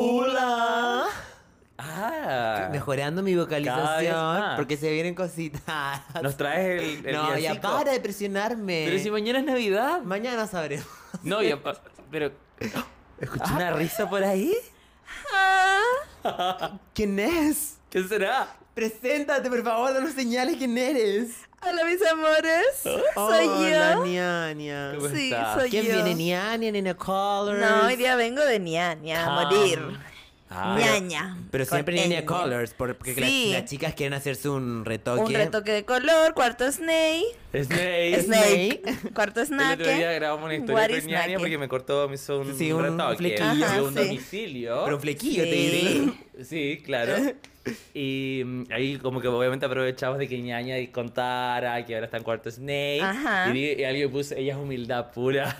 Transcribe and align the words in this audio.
Hola. 0.00 1.06
Ah. 1.76 2.68
Mejorando 2.70 3.20
mi 3.20 3.34
vocalización 3.34 4.54
porque 4.54 4.76
se 4.76 4.92
vienen 4.92 5.16
cositas. 5.16 6.00
Nos 6.22 6.36
traes 6.36 6.80
el, 6.80 7.06
el 7.06 7.16
no, 7.16 7.36
ya 7.36 7.60
para 7.60 7.90
de 7.90 7.98
presionarme. 7.98 8.84
Pero 8.86 9.02
si 9.02 9.10
mañana 9.10 9.40
es 9.40 9.44
Navidad. 9.44 10.02
Mañana 10.02 10.46
sabremos. 10.46 10.86
No, 11.24 11.42
ya. 11.42 11.58
Pero. 12.12 12.30
¿Escuché 13.20 13.52
una 13.52 13.72
risa 13.72 14.08
por 14.08 14.22
ahí? 14.22 14.54
¿Quién 16.94 17.18
es? 17.18 17.78
¿Qué 17.90 18.04
será? 18.04 18.54
Preséntate, 18.82 19.50
por 19.50 19.64
favor, 19.64 19.92
danos 19.92 20.12
señales 20.12 20.54
quién 20.56 20.78
eres. 20.78 21.30
Hola 21.68 21.84
mis 21.84 22.00
amores, 22.06 22.64
soy 22.80 23.02
Hola, 23.16 23.94
yo. 23.96 24.06
ñaña. 24.06 24.92
¿Cómo 24.94 25.08
Sí, 25.08 25.24
estás? 25.32 25.58
soy 25.60 25.68
¿Quién 25.70 25.86
yo. 25.86 25.94
viene? 25.94 26.14
Ñaña, 26.14 26.70
Nina 26.70 26.94
Colors. 26.94 27.58
No, 27.58 27.86
hoy 27.88 27.96
día 27.96 28.14
vengo 28.14 28.40
de 28.40 28.60
ñaña, 28.60 29.26
a 29.26 29.30
morir. 29.50 29.80
Ah, 30.48 30.76
ñaña. 30.78 31.36
Pero 31.50 31.64
siempre 31.64 31.96
Nina 32.06 32.20
ñ. 32.20 32.24
Colors, 32.24 32.72
porque 32.74 33.14
Sí. 33.16 33.50
las, 33.50 33.62
las 33.62 33.68
chicas 33.70 33.94
quieren 33.94 34.14
hacerse 34.14 34.48
un 34.48 34.84
retoque. 34.84 35.22
Un 35.22 35.34
retoque 35.34 35.72
de 35.72 35.84
color, 35.84 36.32
cuarto 36.34 36.70
Snake. 36.70 37.24
Snake. 37.52 38.22
Snake. 38.22 38.82
Cuarto 39.12 39.40
El 39.40 39.46
otro 39.54 39.56
día 39.66 39.76
Snake. 39.96 40.14
grabamos 40.14 40.44
una 40.44 40.54
historia 40.54 40.90
is 40.96 41.02
con 41.02 41.06
ñaña 41.10 41.24
snake? 41.24 41.38
porque 41.40 41.58
me 41.58 41.66
cortó, 41.68 42.08
me 42.08 42.14
hizo 42.14 42.38
un, 42.38 42.56
Sí, 42.56 42.70
un 42.70 42.84
retoque. 42.84 43.16
flequillo. 43.16 43.54
y 43.56 43.62
Ajá, 43.64 43.82
un 43.82 43.92
sí. 43.92 43.98
domicilio. 44.04 44.84
Pero 44.84 44.94
un 44.96 45.02
flequillo, 45.02 45.42
te 45.42 45.50
Sí. 45.50 45.68
diré. 45.68 46.44
Sí, 46.44 46.82
claro. 46.86 47.14
Y 47.94 48.42
mm, 48.44 48.64
ahí 48.72 48.96
como 48.98 49.20
que 49.20 49.28
obviamente 49.28 49.66
aprovechamos 49.66 50.18
de 50.18 50.28
que 50.28 50.40
ñaña 50.40 50.78
y 50.78 50.88
contara 50.88 51.84
que 51.84 51.94
ahora 51.94 52.06
está 52.06 52.16
en 52.18 52.22
cuarto 52.24 52.50
Snake. 52.50 53.00
Ajá. 53.02 53.48
Y, 53.50 53.52
di- 53.52 53.80
y 53.80 53.84
alguien 53.84 54.10
puso, 54.10 54.34
ella 54.34 54.52
es 54.54 54.58
humildad 54.58 55.10
pura. 55.12 55.56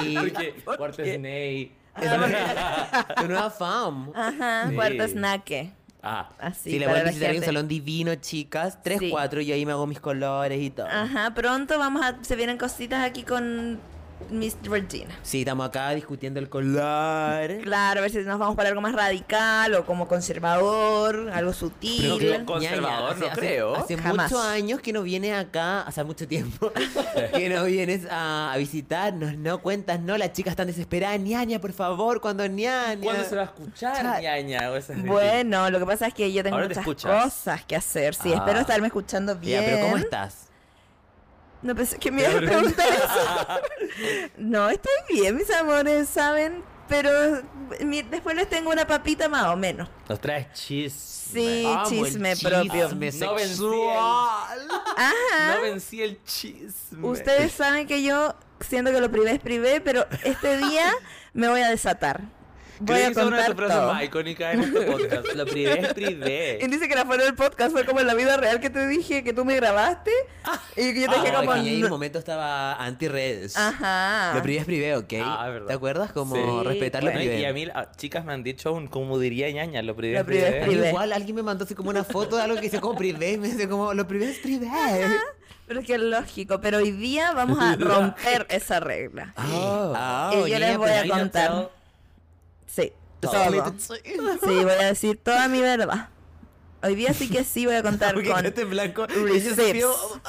Sí. 0.00 0.14
Porque 0.18 0.54
cuarto 0.64 1.02
Snake. 1.04 1.70
Tu 3.16 3.28
nueva 3.28 3.50
fam. 3.50 4.10
Ajá, 4.14 4.68
Sí. 4.68 4.74
cuarto 4.74 5.06
Snake. 5.08 5.70
Ah, 6.06 6.28
Así, 6.38 6.72
Sí, 6.72 6.78
le 6.78 6.84
para 6.86 6.98
voy 6.98 7.00
a 7.00 7.04
la 7.04 7.10
visitar 7.10 7.30
en 7.30 7.38
un 7.38 7.44
salón 7.44 7.68
divino, 7.68 8.14
chicas. 8.16 8.82
3, 8.82 8.98
Sí. 8.98 9.10
4 9.10 9.40
y 9.40 9.52
ahí 9.52 9.64
me 9.64 9.72
hago 9.72 9.86
mis 9.86 10.00
colores 10.00 10.60
y 10.60 10.68
todo. 10.70 10.86
Ajá, 10.86 11.32
pronto 11.34 11.78
vamos 11.78 12.02
a... 12.04 12.18
Se 12.22 12.36
vienen 12.36 12.58
cositas 12.58 13.02
aquí 13.02 13.22
con 13.22 13.80
Miss 14.30 14.56
Regina. 14.62 15.14
Sí, 15.22 15.40
estamos 15.40 15.68
acá 15.68 15.90
discutiendo 15.90 16.40
el 16.40 16.48
color. 16.48 17.58
Claro, 17.62 17.98
a 17.98 18.02
ver 18.02 18.10
si 18.10 18.18
nos 18.18 18.38
vamos 18.38 18.56
para 18.56 18.70
algo 18.70 18.80
más 18.80 18.94
radical 18.94 19.74
o 19.74 19.84
como 19.84 20.08
conservador, 20.08 21.30
algo 21.32 21.52
sutil. 21.52 22.16
Pero 22.18 22.44
conservador, 22.46 23.18
no 23.18 23.26
hace, 23.26 23.38
creo. 23.38 23.76
Hace 23.76 23.96
Jamás. 23.98 24.30
muchos 24.30 24.44
años 24.46 24.80
que 24.80 24.92
no 24.92 25.02
vienes 25.02 25.34
acá, 25.38 25.82
hace 25.82 26.02
mucho 26.04 26.26
tiempo, 26.26 26.72
que 27.34 27.48
no 27.48 27.64
vienes 27.64 28.06
a, 28.10 28.52
a 28.52 28.56
visitarnos, 28.56 29.36
no 29.36 29.60
cuentas, 29.60 30.00
no, 30.00 30.16
las 30.16 30.32
chicas 30.32 30.52
están 30.52 30.66
desesperadas, 30.68 31.20
ñaña, 31.20 31.60
por 31.60 31.72
favor, 31.72 32.20
cuando 32.20 32.46
ñaña. 32.46 33.00
¿cuándo 33.02 33.24
se 33.24 33.36
va 33.36 33.42
a 33.42 33.46
escuchar 33.46 33.94
Cha- 33.96 34.20
ñaña? 34.20 34.70
Bueno, 35.04 35.70
lo 35.70 35.78
que 35.78 35.86
pasa 35.86 36.06
es 36.06 36.14
que 36.14 36.32
yo 36.32 36.42
tengo 36.42 36.56
Ahora 36.56 36.68
muchas 36.68 36.84
cosas 36.84 37.64
que 37.64 37.76
hacer. 37.76 38.14
Sí, 38.14 38.32
Ah. 38.32 38.36
espero 38.38 38.60
estarme 38.60 38.86
escuchando 38.86 39.36
bien. 39.36 39.60
Ya, 39.60 39.66
pero 39.68 39.84
¿cómo 39.84 39.96
estás? 39.98 40.48
No 41.64 41.74
pensé 41.74 41.98
que 41.98 42.12
me 42.12 42.20
ibas 42.22 42.34
a 42.36 42.38
preguntar 42.40 42.86
eso. 42.92 44.28
no, 44.36 44.68
estoy 44.70 44.92
bien, 45.08 45.34
mis 45.36 45.50
amores, 45.50 46.08
¿saben? 46.08 46.62
Pero 46.88 47.10
mi- 47.80 48.02
después 48.02 48.36
les 48.36 48.48
tengo 48.48 48.70
una 48.70 48.86
papita 48.86 49.28
más 49.28 49.46
o 49.46 49.56
menos. 49.56 49.88
Nos 50.08 50.20
traes 50.20 50.52
chisme. 50.52 51.14
Sí, 51.24 51.64
Amo 51.66 51.80
el 51.88 51.88
chisme 51.88 52.36
propio. 52.36 52.88
chisme 52.88 53.12
No 53.26 53.34
vencí 53.34 53.48
sexual. 53.54 54.68
Ajá. 54.96 55.54
No 55.56 55.62
vencí 55.62 56.02
el 56.02 56.22
chisme. 56.22 57.08
Ustedes 57.08 57.50
saben 57.52 57.86
que 57.86 58.02
yo 58.02 58.36
siento 58.60 58.92
que 58.92 59.00
lo 59.00 59.10
privé 59.10 59.32
es 59.32 59.40
privé, 59.40 59.80
pero 59.80 60.06
este 60.22 60.58
día 60.58 60.92
me 61.32 61.48
voy 61.48 61.62
a 61.62 61.70
desatar. 61.70 62.20
Voy 62.80 62.96
a 63.00 63.08
es 63.08 63.16
una 63.16 63.24
de 63.24 63.30
contar 63.30 63.46
tus 63.46 63.54
frases 63.56 63.76
todo. 63.76 63.92
más 63.92 64.04
icónicas 64.04 64.54
en 64.54 64.60
este 64.62 64.80
podcast. 64.82 65.26
Lo 65.34 65.46
privé 65.46 65.80
es 65.80 65.94
privé. 65.94 66.58
Y 66.62 66.66
dice 66.68 66.88
que 66.88 66.94
la 66.94 67.04
fuera 67.04 67.24
del 67.24 67.34
podcast 67.34 67.72
fue 67.72 67.84
como 67.84 68.00
en 68.00 68.06
la 68.06 68.14
vida 68.14 68.36
real 68.36 68.60
que 68.60 68.70
te 68.70 68.86
dije 68.88 69.22
que 69.24 69.32
tú 69.32 69.44
me 69.44 69.54
grabaste 69.56 70.10
y 70.76 70.92
que 70.94 71.00
yo 71.02 71.08
te 71.08 71.14
dije 71.16 71.28
Ah, 71.34 71.40
como 71.44 71.52
que 71.54 71.74
en 71.78 71.84
un 71.84 71.90
momento 71.90 72.18
estaba 72.18 72.74
anti-redes. 72.84 73.56
Ajá. 73.56 74.32
Lo 74.34 74.42
privé 74.42 74.58
es 74.60 74.64
privé, 74.64 74.96
¿ok? 74.96 75.12
Ah. 75.22 75.50
¿Te 75.66 75.72
acuerdas? 75.72 76.12
Como 76.12 76.34
Sí, 76.34 76.42
respetar 76.68 77.04
lo 77.04 77.12
privé. 77.12 77.38
y 77.40 77.44
a 77.44 77.52
mí, 77.52 77.66
ah, 77.74 77.90
chicas 77.96 78.24
me 78.24 78.32
han 78.32 78.42
dicho, 78.42 78.72
un, 78.72 78.88
como 78.88 79.18
diría 79.18 79.50
ñaña, 79.50 79.82
lo 79.82 79.94
privé 79.96 80.14
Lo 80.14 80.20
es 80.20 80.26
privé 80.26 80.42
es 80.46 80.52
privé. 80.54 80.66
privé. 80.66 80.88
Igual 80.90 81.12
alguien 81.12 81.36
me 81.36 81.42
mandó 81.42 81.64
así 81.64 81.74
como 81.74 81.90
una 81.90 82.04
foto 82.04 82.36
de 82.36 82.42
algo 82.42 82.56
que 82.56 82.62
dice 82.62 82.80
como 82.80 82.96
privé 82.96 83.32
y 83.32 83.38
me 83.38 83.48
dice 83.48 83.68
como 83.68 83.94
lo 83.94 84.06
privé 84.06 84.30
es 84.30 84.38
privé. 84.38 84.68
Pero 85.66 85.80
es 85.80 85.86
que 85.86 85.94
es 85.94 86.00
lógico, 86.00 86.60
pero 86.60 86.78
hoy 86.78 86.90
día 86.90 87.32
vamos 87.32 87.58
a 87.58 87.74
romper 87.78 88.46
esa 88.50 88.80
regla. 88.80 89.32
Ah, 89.36 90.30
Y 90.34 90.50
yo 90.50 90.58
les 90.58 90.70
oye, 90.70 90.76
voy 90.76 90.90
a 90.90 91.08
contar. 91.08 91.70
Sí, 93.26 93.56
todo. 93.56 93.74
Sí. 93.78 93.94
Sí, 94.04 94.64
voy 94.64 94.72
a 94.72 94.84
decir 94.86 95.20
toda 95.22 95.48
mi 95.48 95.60
verdad. 95.60 96.08
Hoy 96.82 96.94
día 96.96 97.14
sí 97.14 97.30
que 97.30 97.44
sí 97.44 97.64
voy 97.64 97.76
a 97.76 97.82
contar 97.82 98.12
Porque 98.14 98.28
con 98.30 98.44
en 98.44 98.70
blanco. 98.70 99.06
receipts. 99.06 99.74
Y 99.76 99.80
yo, 99.80 100.20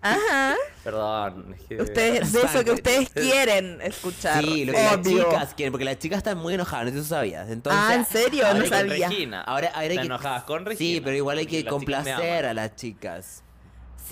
Ajá. 0.00 0.56
Perdón. 0.82 1.54
es 1.58 1.66
que- 1.68 1.80
Ustedes, 1.82 2.32
de 2.32 2.42
eso 2.42 2.64
que 2.64 2.72
ustedes 2.72 3.10
quieren 3.10 3.80
escuchar. 3.80 4.42
Sí, 4.42 4.64
lo 4.64 4.72
que 4.72 4.82
las 4.82 4.94
obvio. 4.96 5.24
chicas 5.30 5.54
quieren, 5.54 5.72
porque 5.72 5.84
las 5.84 5.98
chicas 5.98 6.18
están 6.18 6.38
muy 6.38 6.54
enojadas, 6.54 6.86
no 6.86 6.90
sé 6.90 6.96
si 6.96 7.02
tú 7.02 7.08
sabías. 7.08 7.48
Entonces, 7.48 7.80
Ah, 7.84 7.94
¿en 7.94 8.04
serio? 8.04 8.44
Ahora 8.46 8.58
No 8.58 8.66
sabía. 8.66 9.08
Regina. 9.08 9.40
Ahora, 9.42 9.68
ahora 9.68 9.80
hay 9.80 9.96
que... 9.98 10.04
enojadas 10.06 10.42
con 10.44 10.62
Sí, 10.64 10.68
Regina. 10.70 11.04
pero 11.04 11.16
igual 11.16 11.38
hay 11.38 11.46
que 11.46 11.62
las 11.62 11.70
complacer 11.72 12.46
a 12.46 12.54
las 12.54 12.74
chicas. 12.74 13.44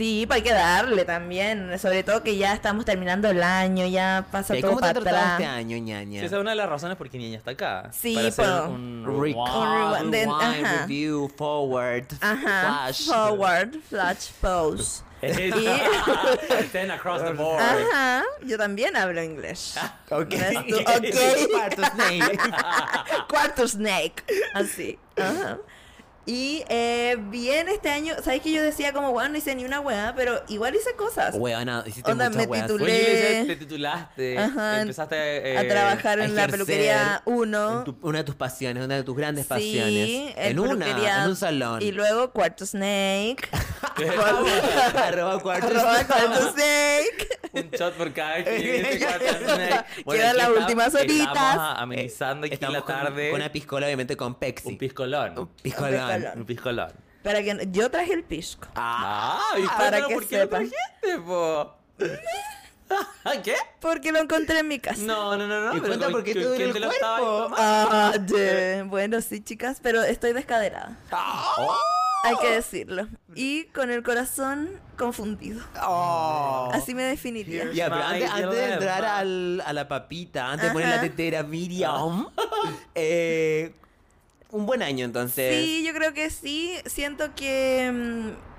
Sí, 0.00 0.25
pues 0.27 0.38
hay 0.38 0.43
que 0.43 0.53
darle 0.55 1.05
también. 1.05 1.78
Sobre 1.78 2.03
todo 2.03 2.22
que 2.22 2.38
ya 2.38 2.55
estamos 2.55 2.87
terminando 2.87 3.28
el 3.28 3.43
año, 3.43 3.87
ya 3.87 4.25
pasa 4.33 4.56
¿Y 4.56 4.62
todo 4.62 4.71
¿Cómo 4.71 4.81
te 4.81 4.87
ha 4.87 4.94
para 4.94 5.00
tratado 5.03 5.22
atrás. 5.34 5.41
este 5.41 5.44
año, 5.44 5.77
ñaña? 5.77 6.21
Sí, 6.21 6.25
esa 6.25 6.37
es 6.37 6.41
una 6.41 6.50
de 6.53 6.56
las 6.56 6.71
razones 6.71 6.97
por 6.97 7.11
qué 7.11 7.19
Niña 7.19 7.37
está 7.37 7.50
acá. 7.50 7.91
Sí, 7.93 8.15
para 8.15 8.28
hacer 8.28 8.47
po. 8.47 8.71
un 8.72 9.05
rewind, 9.05 10.11
de- 10.11 10.25
rewind, 10.25 10.65
ajá. 10.65 10.78
review, 10.87 11.28
forward, 11.37 12.06
Ajá. 12.22 12.84
flash. 12.87 13.06
Forward, 13.09 13.75
flash, 13.91 14.31
pose. 14.41 15.03
Ten 16.72 16.91
across 16.91 17.22
the 17.22 17.34
board. 17.34 17.61
Ajá. 17.61 18.25
Yo 18.47 18.56
también 18.56 18.97
hablo 18.97 19.22
inglés. 19.22 19.77
Ok. 20.12 20.32
Ok. 20.97 21.50
Cuarto 21.53 21.82
snake. 21.84 22.41
Cuarto 23.28 23.69
snake. 23.69 24.25
Así. 24.55 24.99
Ajá. 25.17 25.59
Y 26.26 26.62
eh, 26.69 27.16
bien 27.19 27.69
este 27.69 27.88
año, 27.88 28.14
¿sabes 28.22 28.41
que 28.42 28.53
yo 28.53 28.62
decía 28.62 28.92
como, 28.92 29.10
bueno, 29.10 29.31
no 29.31 29.38
hice 29.38 29.54
ni 29.54 29.64
una 29.64 29.81
weá, 29.81 30.12
pero 30.14 30.42
igual 30.48 30.75
hice 30.76 30.94
cosas. 30.94 31.34
Weona, 31.36 31.82
hiciste 31.86 32.10
Onda, 32.12 32.28
muchas 32.28 32.47
me 32.47 32.50
weas. 32.50 32.66
titulé. 32.66 32.84
Lizeth, 32.92 33.47
te 33.47 33.56
titulaste, 33.56 34.38
Ajá, 34.38 34.81
empezaste 34.82 35.53
eh, 35.54 35.58
a 35.58 35.66
trabajar 35.66 36.20
a 36.20 36.25
en 36.26 36.36
la 36.36 36.47
peluquería 36.47 37.22
1. 37.25 37.78
En 37.78 37.84
tu- 37.84 37.98
una 38.03 38.19
de 38.19 38.25
tus 38.25 38.34
pasiones, 38.36 38.84
una 38.84 38.97
de 38.97 39.03
tus 39.03 39.16
grandes 39.16 39.44
Sí, 39.44 39.48
pasiones. 39.48 40.08
en 40.36 40.50
En 40.53 40.58
una, 40.60 41.22
en 41.22 41.28
un 41.31 41.36
salón. 41.36 41.82
Y 41.82 41.91
luego 41.91 42.31
Cuarto 42.32 42.64
Snake. 42.66 43.38
Arroba 44.97 45.41
cuarto 45.41 45.66
Arroba. 45.66 46.04
Cuarto 46.06 46.52
Snake. 46.52 47.28
Un 47.53 47.71
shot 47.71 47.94
por 47.94 48.12
cada 48.12 48.43
cliente. 48.44 48.99
cuatro 49.00 49.28
snacks. 49.28 49.84
Quedan 50.11 50.37
las 50.37 50.49
últimas 50.50 50.94
horitas. 50.94 51.56
Amenizando 51.78 52.47
aquí 52.47 52.55
Estamos 52.55 52.75
la 52.75 52.81
con- 52.83 52.94
tarde. 52.94 53.31
Con 53.31 53.41
una 53.41 53.53
piscola, 53.53 53.87
obviamente 53.87 54.16
con 54.16 54.34
Pepsi. 54.37 54.69
un 54.69 54.78
piscolón. 54.78 55.38
Un 55.38 55.49
piscolón. 55.49 56.06
piscolón. 56.09 56.38
Un 56.38 56.44
piscolón. 56.47 56.93
Para 57.22 57.43
que 57.43 57.69
yo 57.71 57.91
traje 57.91 58.12
el 58.15 58.25
pisco. 58.25 58.66
Ah, 58.75 59.41
Ah, 59.53 59.59
¿y 59.59 59.66
para 59.66 59.77
cuéntanos 60.03 60.09
que 60.09 60.15
por 60.15 60.27
qué 60.28 60.37
sepan. 60.38 60.62
lo 60.62 60.69
trajiste, 60.71 61.19
po? 61.27 61.77
¿Qué? 63.44 63.55
Porque 63.78 64.11
lo 64.11 64.19
encontré 64.19 64.59
en 64.61 64.69
mi 64.69 64.81
casa. 64.81 65.03
No, 65.03 65.37
no, 65.37 65.47
no, 65.47 65.61
no. 65.61 65.77
Y 65.77 65.81
pero 65.81 65.88
cuenta 65.88 66.09
por 66.11 66.25
qué 66.25 66.32
¿quién- 66.32 66.43
te 66.44 66.49
duele 66.49 66.65
el 66.65 66.72
te 66.72 66.81
lo 66.81 66.88
cuerpo. 66.88 67.55
Ah, 67.56 68.15
de- 68.19 68.82
Bueno, 68.87 69.21
sí, 69.21 69.41
chicas, 69.43 69.78
pero 69.82 70.03
estoy 70.03 70.32
descaderada. 70.32 70.97
Oh. 71.12 71.77
Hay 72.22 72.36
que 72.36 72.50
decirlo. 72.50 73.08
Y 73.34 73.64
con 73.66 73.91
el 73.91 74.03
corazón 74.03 74.70
confundido. 74.98 75.62
oh. 75.82 76.70
Así 76.72 76.94
me 76.94 77.03
definiría. 77.03 77.72
Ya, 77.72 77.88
pero 77.88 78.04
antes, 78.04 78.31
antes 78.31 78.50
de 78.50 78.72
entrar 78.75 79.04
al, 79.04 79.62
a 79.64 79.72
la 79.72 79.88
papita, 79.88 80.50
antes 80.50 80.69
de 80.69 80.72
poner 80.72 80.88
la 80.88 81.00
tetera 81.00 81.42
Miriam, 81.42 82.28
eh, 82.94 83.72
un 84.50 84.67
buen 84.67 84.82
año 84.82 85.05
entonces. 85.05 85.64
Sí, 85.64 85.84
yo 85.87 85.94
creo 85.94 86.12
que 86.12 86.31
sí. 86.31 86.75
Siento 86.87 87.34
que 87.34 87.90
mm, 87.93 88.50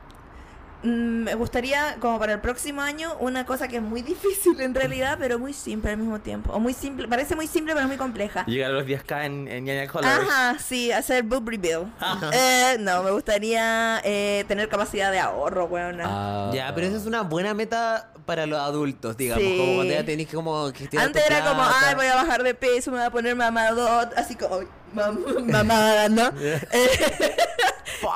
me 0.83 1.35
gustaría, 1.35 1.97
como 1.99 2.17
para 2.19 2.33
el 2.33 2.39
próximo 2.39 2.81
año, 2.81 3.15
una 3.19 3.45
cosa 3.45 3.67
que 3.67 3.77
es 3.77 3.81
muy 3.81 4.01
difícil 4.13 4.59
en 4.61 4.73
realidad, 4.73 5.17
pero 5.19 5.37
muy 5.39 5.53
simple 5.53 5.91
al 5.91 5.97
mismo 5.97 6.19
tiempo. 6.19 6.51
O 6.53 6.59
muy 6.59 6.73
simple, 6.73 7.07
parece 7.07 7.35
muy 7.35 7.47
simple, 7.47 7.73
pero 7.75 7.87
muy 7.87 7.97
compleja. 7.97 8.45
Llegar 8.45 8.71
a 8.71 8.73
los 8.73 8.85
10k 8.85 9.25
en, 9.25 9.47
en 9.47 9.63
Ñaña 9.65 9.87
Colors. 9.87 10.27
Ajá, 10.27 10.57
sí, 10.59 10.91
hacer 10.91 11.23
boob 11.23 11.47
reveal. 11.49 11.91
Eh, 12.33 12.77
no, 12.79 13.03
me 13.03 13.11
gustaría 13.11 13.99
eh, 14.03 14.45
tener 14.47 14.69
capacidad 14.69 15.11
de 15.11 15.19
ahorro, 15.19 15.65
weona. 15.65 16.03
Ah. 16.07 16.51
Ya, 16.53 16.73
pero 16.73 16.87
esa 16.87 16.97
es 16.97 17.05
una 17.05 17.21
buena 17.21 17.53
meta 17.53 18.11
para 18.25 18.45
los 18.45 18.59
adultos, 18.59 19.17
digamos, 19.17 19.43
Sí. 19.43 19.57
como 19.57 19.75
cuando 19.75 19.93
ya 19.93 20.05
tenés 20.05 20.27
que 20.27 20.35
como 20.35 20.71
gestionar 20.71 21.07
Antes 21.07 21.25
era 21.25 21.43
como, 21.43 21.61
ay, 21.63 21.95
voy 21.95 22.05
a 22.07 22.15
bajar 22.15 22.43
de 22.43 22.53
peso, 22.53 22.91
me 22.91 22.97
voy 22.97 23.05
a 23.07 23.09
poner 23.09 23.35
mamadot, 23.35 24.13
así 24.17 24.35
como, 24.35 24.59
mamada, 24.93 26.09
¿no? 26.09 26.31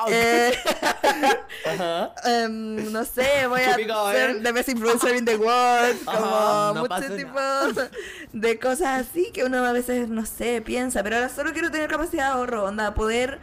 Eh, 0.10 0.54
fuck. 0.54 0.94
Eh, 1.04 1.40
Ajá. 1.66 2.14
em, 2.26 2.92
no 2.92 3.04
sé, 3.06 3.48
voy 3.48 3.62
a 3.62 3.76
going. 3.78 4.14
ser 4.14 4.44
the 4.44 4.52
best 4.52 4.70
influencer 4.70 5.16
in 5.16 5.26
the 5.26 5.38
world. 5.38 5.98
Como 6.06 6.20
no 6.74 6.74
muchos 6.82 6.88
pasa 6.90 7.16
tipos 7.16 7.90
de 8.34 8.60
cosas 8.60 9.08
así 9.08 9.32
que 9.34 9.44
uno 9.44 9.64
a 9.66 9.72
veces, 9.72 10.10
no 10.10 10.26
sé, 10.26 10.62
piensa. 10.62 11.04
Pero 11.04 11.18
ahora 11.18 11.30
solo 11.30 11.54
quiero 11.54 11.72
tener 11.72 11.90
capacidad 11.90 12.26
de 12.28 12.32
ahorro, 12.34 12.66
onda, 12.66 12.94
poder 12.94 13.40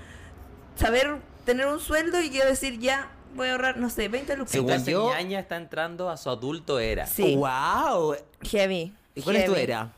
saber 0.77 1.17
tener 1.45 1.67
un 1.67 1.81
sueldo 1.81 2.21
y 2.21 2.31
quiero 2.31 2.49
decir 2.49 2.79
ya, 2.79 3.11
voy 3.35 3.49
a 3.49 3.53
ahorrar, 3.53 3.77
no 3.77 3.91
sé, 3.91 4.09
20 4.09 4.37
lucas. 4.37 4.53
Según 4.53 4.85
yo- 4.85 5.11
ñaña 5.11 5.41
está 5.41 5.57
entrando 5.57 6.11
a 6.11 6.17
su 6.17 6.31
adulto 6.31 6.79
era. 6.79 7.07
Sí. 7.07 7.37
Wow. 7.37 8.17
Heavy. 8.43 8.95
¿Y 9.15 9.23
cuál 9.23 9.37
es 9.37 9.45
tu 9.47 9.53
heavy. 9.53 9.65
era? 9.65 9.93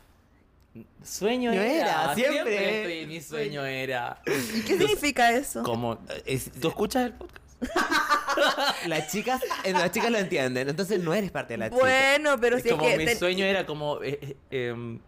Sueño 1.05 1.51
era. 1.51 1.65
era, 1.65 2.15
siempre. 2.15 3.05
mi 3.07 3.21
sueño 3.21 3.63
era. 3.65 4.21
¿Y 4.25 4.61
qué 4.61 4.77
significa 4.77 5.31
eso? 5.31 5.63
Como, 5.63 5.99
Es- 6.25 6.51
¿Tú 6.59 6.67
escuchas 6.69 7.05
el 7.05 7.13
podcast? 7.13 7.45
las 8.87 9.11
chicas, 9.11 9.41
las 9.71 9.91
chicas 9.91 10.11
lo 10.11 10.17
entienden, 10.17 10.67
entonces 10.69 10.99
no 11.01 11.13
eres 11.13 11.31
parte 11.31 11.53
de 11.53 11.57
la 11.59 11.69
chica. 11.69 11.79
Bueno, 11.81 12.39
pero 12.39 12.57
Es 12.57 12.63
si 12.63 12.69
es 12.69 12.75
como 12.75 12.85
que 12.87 12.97
mi 12.97 13.15
sueño 13.15 13.45
era 13.45 13.65
como... 13.65 14.01
eh, 14.03 14.19
eh, 14.51 14.67
em, 14.69 14.99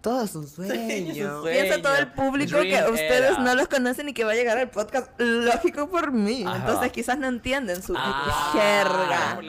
Todo 0.00 0.24
es 0.24 0.34
un 0.34 0.44
es 0.46 0.50
sueño. 0.52 1.36
un 1.36 1.42
sueño. 1.42 1.42
piensa 1.44 1.82
todo 1.82 1.94
el 1.96 2.08
público 2.12 2.56
que 2.60 2.68
Dream 2.68 2.92
ustedes 2.92 3.30
era. 3.32 3.38
no 3.38 3.54
los 3.54 3.68
conocen 3.68 4.08
y 4.08 4.14
que 4.14 4.24
va 4.24 4.32
a 4.32 4.34
llegar 4.34 4.56
al 4.56 4.70
podcast 4.70 5.10
lógico 5.18 5.90
por 5.90 6.10
mí. 6.12 6.44
Ajá. 6.46 6.56
Entonces 6.56 6.92
quizás 6.92 7.18
no 7.18 7.26
entienden 7.28 7.82
su 7.82 7.94
ah, 7.96 8.50
jerga. 8.52 9.40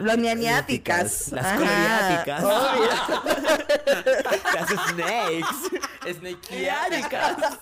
las 0.00 0.18
ñañáticas. 0.18 1.30
Las 1.32 1.44
Ajá, 1.46 1.56
coloriáticas. 1.56 2.44
obvio. 2.44 2.90
Las 4.54 4.68
snakes. 4.90 5.80
Snakeáticas. 6.14 7.36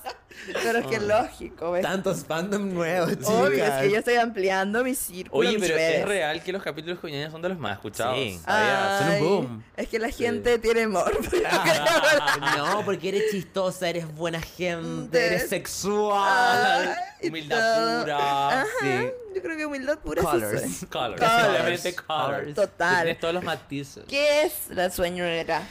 Pero 0.63 0.79
es 0.79 0.87
que 0.87 1.01
lógico, 1.01 1.73
¿ves? 1.73 1.83
Tantos 1.83 2.25
fandom 2.25 2.73
nuevos, 2.73 3.11
chicas. 3.11 3.29
Obvio, 3.29 3.65
es 3.65 3.73
que 3.83 3.91
yo 3.91 3.99
estoy 3.99 4.15
ampliando 4.17 4.85
mi 4.85 4.95
círculo. 4.95 5.41
Oye, 5.41 5.59
mis 5.59 5.63
pero 5.63 5.75
redes. 5.75 6.01
es 6.01 6.07
real 6.07 6.43
que 6.45 6.53
los 6.53 6.63
capítulos 6.63 7.01
con 7.01 7.11
ñaña 7.11 7.29
son 7.31 7.43
de 7.43 7.49
los 7.49 7.59
más 7.59 7.73
escuchados. 7.73 8.15
Sí. 8.17 8.39
¿sabías? 8.45 8.99
son 8.99 9.09
un 9.09 9.13
Ay, 9.15 9.21
boom. 9.23 9.65
Es 9.77 9.89
que 9.89 9.99
la 9.99 10.11
gente 10.11 10.59
tiene 10.61 10.83
amor. 10.85 11.19
No, 12.57 12.85
porque 12.85 13.09
eres 13.09 13.31
chistosa, 13.33 13.89
eres 13.89 14.07
buena 14.15 14.41
gente, 14.41 15.27
eres 15.27 15.49
sexual. 15.49 16.97
Ay, 17.21 17.29
Humildad 17.29 18.01
pura. 18.03 18.49
Ajá, 18.61 18.67
Sí. 18.81 19.09
yo 19.35 19.43
creo 19.43 19.57
que 19.57 19.67
humildad 19.67 19.99
pura 19.99 20.23
Colors. 20.23 20.61
soy. 20.79 20.89
Colors. 20.89 21.21
Colors. 21.21 21.43
Simplemente 21.43 21.95
colors. 21.97 22.55
Total. 22.55 23.03
Tienes 23.03 23.21
todos 23.21 23.35
los 23.35 23.43
matices. 23.45 24.05
¿Qué 24.09 24.43
es 24.43 24.69
la 24.71 24.89
sueñera? 24.91 25.63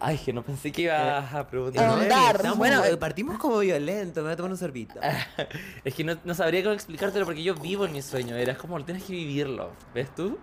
Ay, 0.00 0.16
que 0.18 0.32
no 0.32 0.42
pensé 0.42 0.72
que 0.72 0.82
ibas 0.82 1.34
a 1.34 1.46
preguntar. 1.46 1.84
Ahondar. 1.84 2.36
Estamos- 2.36 2.58
Bueno, 2.58 2.84
eh, 2.84 2.96
partimos 2.96 3.38
como 3.38 3.58
violento, 3.58 4.20
me 4.20 4.24
voy 4.28 4.32
a 4.32 4.36
tomar 4.36 4.50
un 4.52 4.56
sorbito. 4.58 4.98
Es 5.84 5.94
que 5.94 6.04
no, 6.04 6.16
no 6.24 6.34
sabría 6.34 6.62
cómo 6.62 6.74
explicártelo 6.74 7.24
porque 7.26 7.42
yo 7.42 7.54
vivo 7.54 7.84
en 7.84 7.92
mi 7.92 8.02
sueño. 8.02 8.34
Era 8.36 8.56
como, 8.56 8.82
tienes 8.84 9.04
que 9.04 9.12
vivirlo. 9.12 9.70
¿Ves 9.94 10.14
tú? 10.14 10.38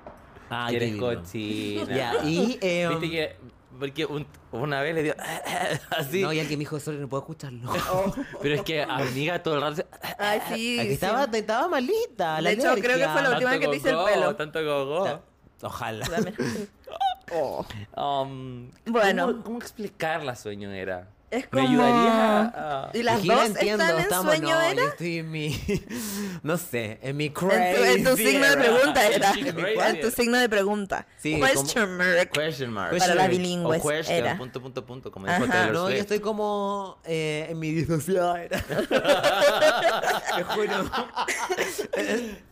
Ah, 0.50 0.68
que 0.70 0.76
eres 0.78 0.96
cochina. 0.96 1.96
Ya, 1.96 2.24
y 2.24 2.58
eh, 2.62 2.88
Viste 2.90 3.10
que. 3.10 3.36
Porque 3.80 4.06
un- 4.06 4.26
una 4.52 4.82
vez 4.82 4.96
le 4.96 5.04
dio. 5.04 5.16
Así. 5.92 6.22
No, 6.24 6.34
y 6.34 6.40
alguien 6.40 6.58
me 6.58 6.62
dijo, 6.64 6.80
sorry, 6.80 6.98
no 6.98 7.08
puedo 7.08 7.22
escucharlo. 7.22 7.72
Pero 8.42 8.56
es 8.56 8.62
que 8.64 8.82
amiga 8.82 9.44
todo 9.44 9.56
el 9.56 9.62
rato. 9.62 9.86
Ay, 10.18 10.40
sí. 10.48 10.80
Aquí 10.80 10.88
sí. 10.88 10.94
estaba, 10.94 11.26
estaba 11.26 11.68
malita. 11.68 12.42
la 12.42 12.50
De 12.50 12.56
hecho, 12.56 12.74
creo 12.76 12.98
que 12.98 13.08
fue 13.08 13.22
la 13.22 13.32
última 13.32 13.52
vez 13.52 13.60
que 13.60 13.68
te 13.68 13.76
hice 13.76 13.90
el 13.90 13.98
pelo. 14.04 14.36
Tanto 14.36 14.64
gogo. 14.64 15.22
Ojalá. 15.62 16.06
Oh. 17.32 17.66
Um, 17.96 18.72
Bueno. 18.86 19.28
¿cómo, 19.28 19.44
cómo 19.44 19.58
explicar 19.60 20.24
la 20.24 20.36
sueño 20.36 20.72
era? 20.72 21.08
Es 21.30 21.44
¿Me 21.52 21.62
como... 21.62 21.68
ayudarías 21.68 22.14
a- 22.16 22.86
a- 22.86 22.98
¿Y 22.98 23.04
las 23.04 23.22
dos 23.26 23.46
entiendo, 23.48 23.84
están 23.84 23.98
en 23.98 24.02
estamos- 24.04 24.34
sueño 24.36 24.56
no, 24.56 24.62
era? 24.62 24.82
Yo 24.82 24.88
estoy 24.88 25.18
en 25.18 25.32
mi. 25.32 25.62
No 26.44 26.58
sé, 26.58 27.00
en 27.02 27.18
mi 27.18 27.26
En 27.26 27.34
tu, 27.34 27.48
crazy. 27.48 27.84
en 27.98 28.04
tu 28.06 28.16
signo 28.16 28.46
de 28.46 28.54
era. 28.54 28.62
pregunta 28.62 29.06
En 29.08 29.14
era. 29.14 29.32
crazy 29.32 29.50
En 29.90 30.02
tu 30.02 30.12
signo 30.12 30.38
de 30.38 30.48
pregunta. 30.50 31.06
Sí, 31.18 31.38
Question 31.42 31.98
mark. 31.98 32.30
Question 32.32 32.72
mark. 32.72 32.98
Para 32.98 33.16
las 33.16 33.28
bilingües 33.30 34.10
era. 34.10 34.38
punto, 34.38 34.62
punto, 34.62 34.86
punto, 34.86 35.12
como 35.12 35.28
dijo 35.28 35.46
Taylor 35.48 35.74
No, 35.74 35.90
yo 35.90 35.98
estoy 35.98 36.20
como 36.22 37.00
eh, 37.04 37.48
en 37.50 37.60
mi 37.60 37.72
disociada 37.72 38.42
era. 38.44 38.62
Te 40.38 40.44
juro. 40.44 40.74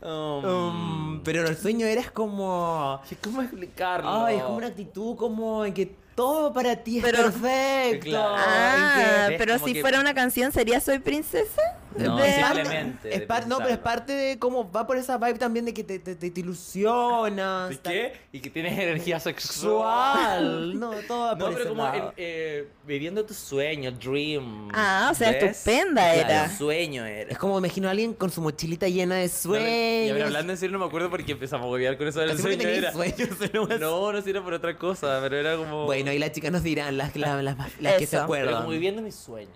Um, 0.01 0.45
Um, 0.45 1.21
pero 1.23 1.47
el 1.47 1.55
sueño 1.57 1.85
era 1.87 2.01
es 2.01 2.11
como. 2.11 3.01
¿Cómo 3.23 3.41
explicarlo? 3.41 4.25
Ay, 4.25 4.37
es 4.37 4.43
como 4.43 4.57
una 4.57 4.67
actitud 4.67 5.15
como 5.15 5.63
en 5.65 5.73
que 5.73 5.95
todo 6.15 6.53
para 6.53 6.77
ti 6.77 6.97
es 6.99 7.03
Pero- 7.03 7.23
perfecto. 7.23 8.09
Claro. 8.09 8.35
Ah, 8.37 9.27
pero 9.37 9.59
si 9.59 9.73
que- 9.73 9.81
fuera 9.81 9.99
una 9.99 10.13
canción 10.13 10.51
sería 10.51 10.79
Soy 10.79 10.99
princesa. 10.99 11.61
No, 11.97 12.17
De- 12.17 12.33
simplemente. 12.33 13.13
Es 13.15 13.27
de 13.27 13.45
no, 13.47 13.57
pero 13.57 13.69
es 13.69 13.77
parte 13.77 14.13
de 14.13 14.39
cómo 14.39 14.69
va 14.71 14.85
por 14.85 14.97
esa 14.97 15.17
vibe 15.17 15.39
también 15.39 15.65
de 15.65 15.73
que 15.73 15.83
te, 15.83 15.99
te, 15.99 16.15
te- 16.15 16.29
te 16.31 16.39
ilusionas. 16.41 17.69
¿De 17.69 17.77
qué? 17.77 18.13
Y 18.31 18.39
que 18.39 18.49
tienes 18.49 18.77
energía 18.77 19.19
sexual. 19.19 20.79
No, 20.79 20.91
todo 21.07 21.25
va 21.27 21.31
No, 21.35 21.37
por 21.39 21.49
pero 21.53 21.59
ese 21.61 21.69
como 21.69 21.93
en, 21.93 22.03
eh, 22.17 22.67
viviendo 22.85 23.25
tu 23.25 23.33
sueño, 23.33 23.91
dream. 23.91 24.69
Ah, 24.73 25.09
o 25.11 25.15
sea, 25.15 25.31
¿ves? 25.31 25.43
estupenda 25.57 26.13
Claro, 26.13 26.29
era. 26.29 26.57
sueño 26.57 27.05
era. 27.05 27.31
Es 27.31 27.37
como 27.37 27.53
me 27.59 27.67
imagino 27.67 27.87
a 27.87 27.91
alguien 27.91 28.13
con 28.13 28.29
su 28.31 28.41
mochilita 28.41 28.87
llena 28.87 29.15
de 29.15 29.27
No, 29.27 29.33
sueños. 29.33 30.17
Y 30.17 30.21
hablando 30.21 30.51
en 30.53 30.57
serio 30.57 30.73
no 30.73 30.79
me 30.79 30.87
acuerdo 30.87 31.09
porque 31.09 31.31
empezamos 31.31 31.65
a 31.65 31.69
huevear 31.69 31.97
con 31.97 32.07
eso 32.07 32.19
del 32.19 32.37
sueño. 32.37 32.67
Era. 32.67 32.91
sueños, 32.91 33.29
No, 33.79 34.11
no 34.11 34.21
sirve 34.21 34.41
por 34.41 34.53
otra 34.53 34.77
cosa, 34.77 35.19
pero 35.21 35.37
era 35.37 35.55
como. 35.57 35.85
Bueno, 35.85 36.11
y 36.11 36.19
las 36.19 36.31
chicas 36.31 36.51
nos 36.51 36.63
dirán 36.63 36.97
las, 36.97 37.15
las, 37.15 37.43
las, 37.43 37.57
las 37.79 37.93
que 37.93 37.99
se 37.99 38.03
Eso. 38.03 38.11
pero 38.11 38.23
acuerdan. 38.23 38.55
como 38.57 38.69
viviendo 38.69 39.01
mi 39.01 39.11
sueño. 39.11 39.49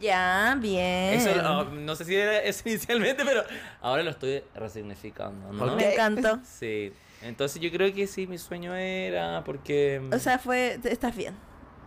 Ya, 0.00 0.56
bien. 0.60 1.14
Eso 1.14 1.30
oh, 1.44 1.64
no 1.64 1.94
sé 1.96 2.04
si 2.04 2.14
era 2.14 2.38
eso 2.42 2.62
inicialmente, 2.68 3.24
pero 3.24 3.44
ahora 3.80 4.02
lo 4.02 4.10
estoy 4.10 4.42
resignificando, 4.54 5.52
¿no? 5.52 5.76
Me 5.76 5.92
encantó. 5.92 6.38
Sí. 6.44 6.92
Entonces 7.22 7.60
yo 7.62 7.70
creo 7.70 7.92
que 7.94 8.06
sí, 8.06 8.26
mi 8.26 8.38
sueño 8.38 8.74
era 8.74 9.42
porque. 9.44 10.00
O 10.12 10.18
sea, 10.18 10.38
fue. 10.38 10.78
Estás 10.84 11.14
bien. 11.14 11.34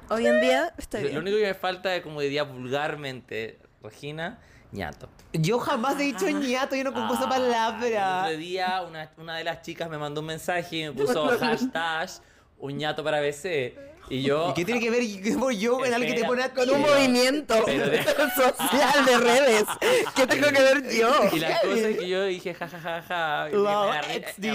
Hoy 0.10 0.28
en 0.28 0.40
día 0.40 0.74
estoy 0.78 1.02
lo 1.02 1.08
bien. 1.10 1.22
único 1.22 1.38
que 1.38 1.44
me 1.48 1.54
falta 1.56 1.96
es, 1.96 2.04
como 2.04 2.22
diría 2.22 2.44
vulgarmente, 2.44 3.58
Regina, 3.82 4.40
ñato. 4.72 5.10
Yo 5.34 5.58
jamás 5.60 6.00
he 6.00 6.04
dicho 6.04 6.30
ñato, 6.30 6.76
yo 6.76 6.84
no 6.84 6.94
conozco 6.94 7.16
esa 7.16 7.24
Ah, 7.24 7.36
El 7.38 7.42
palabra. 7.44 8.24
otro 8.26 8.38
día 8.38 8.82
una, 8.88 9.12
una 9.18 9.38
de 9.38 9.44
las 9.44 9.62
chicas 9.64 9.90
me 9.90 9.98
mandó 9.98 10.22
un 10.22 10.28
mensaje 10.28 10.76
y 10.78 10.84
me 10.84 10.92
puso 10.94 11.28
hashtag 11.40 12.10
un 12.60 12.78
ñato 12.78 13.04
para 13.04 13.20
BC. 13.20 13.95
Y 14.10 14.22
yo. 14.22 14.50
¿Y 14.52 14.54
qué 14.54 14.66
tiene 14.66 14.80
que 14.80 14.90
ver 14.92 15.02
yo- 15.04 15.78
con 15.80 15.94
algo 15.94 16.06
que 16.08 16.14
te 16.14 16.26
pone 16.26 16.44
a? 16.44 16.54
Con 16.54 16.70
un 16.70 16.82
movimiento 16.82 17.54
de- 17.66 18.04
social 18.36 19.06
de 19.06 19.18
redes. 19.18 19.64
¿Qué 20.16 20.28
tengo 20.28 20.48
que 20.50 20.62
ver 20.62 20.84
yo? 20.96 21.10
Y 21.34 21.40
la 21.40 21.60
cosa 21.62 21.90
es 21.90 21.98
que 21.98 22.08
yo 22.08 22.24
dije 22.26 22.54
jajajaja. 22.54 23.50
y 23.52 23.56
me 23.56 23.64
da 23.64 24.02
ri- 24.04 24.26
XD. 24.26 24.46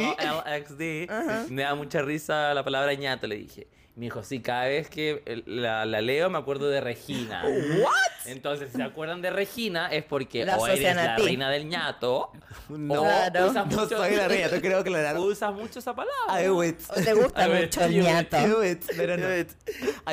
LXD, 0.47 1.11
Ajá. 1.11 1.44
Me 1.49 1.62
da 1.62 1.75
mucha 1.75 2.02
risa 2.02 2.55
la 2.55 2.64
palabra 2.64 2.94
ñato, 2.94 3.26
le 3.26 3.37
dije. 3.37 3.67
Me 3.97 4.07
dijo, 4.07 4.23
sí, 4.23 4.41
cada 4.41 4.65
vez 4.67 4.89
que 4.89 5.43
la, 5.47 5.85
la 5.85 6.01
leo 6.01 6.31
me 6.31 6.39
acuerdo 6.39 6.69
de 6.71 6.81
Regina. 6.81 7.43
¿What? 7.45 8.27
Entonces, 8.27 8.71
si 8.71 8.77
se 8.77 8.82
acuerdan 8.82 9.20
de 9.20 9.31
Regina 9.31 9.89
es 9.89 10.05
porque 10.05 10.44
La 10.44 10.56
o 10.59 10.67
eres 10.67 10.79
asocian 10.79 10.99
a 10.99 11.05
la 11.05 11.17
ti. 11.17 11.23
reina 11.25 11.51
del 11.51 11.67
ñato 11.69 12.31
No, 12.69 13.01
o 13.01 13.05
Claro. 13.05 13.47
usas 13.51 13.67
no 13.67 13.82
mucho, 13.82 13.97
soy 13.99 14.15
la 14.17 14.29
reina, 14.29 14.49
te 14.49 14.61
creo 14.61 14.82
claro. 14.85 15.23
usas 15.23 15.53
mucho 15.53 15.81
esa 15.81 15.94
palabra. 15.94 16.43
I 16.43 16.49
wit. 16.49 16.79
¿O 16.89 16.94
te 16.94 17.13
gusta 17.15 17.49
ver, 17.49 17.65
mucho 17.65 17.85
el 17.85 17.93
yo- 17.94 18.03
ñato? 18.05 18.37
I 18.39 18.53
wit, 18.53 18.85
pero 18.97 19.17
no. 19.17 19.29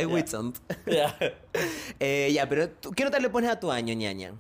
I 0.01 0.05
witn't. 0.05 0.57
Ya. 0.86 1.15
Eh, 2.00 2.31
ya, 2.34 2.50
pero 2.50 2.69
¿tú- 2.69 2.91
¿qué 2.91 3.03
nota 3.05 3.19
le 3.19 3.29
pones 3.29 3.50
a 3.50 3.60
tu 3.60 3.72
año, 3.72 3.93
ñaña? 3.93 4.34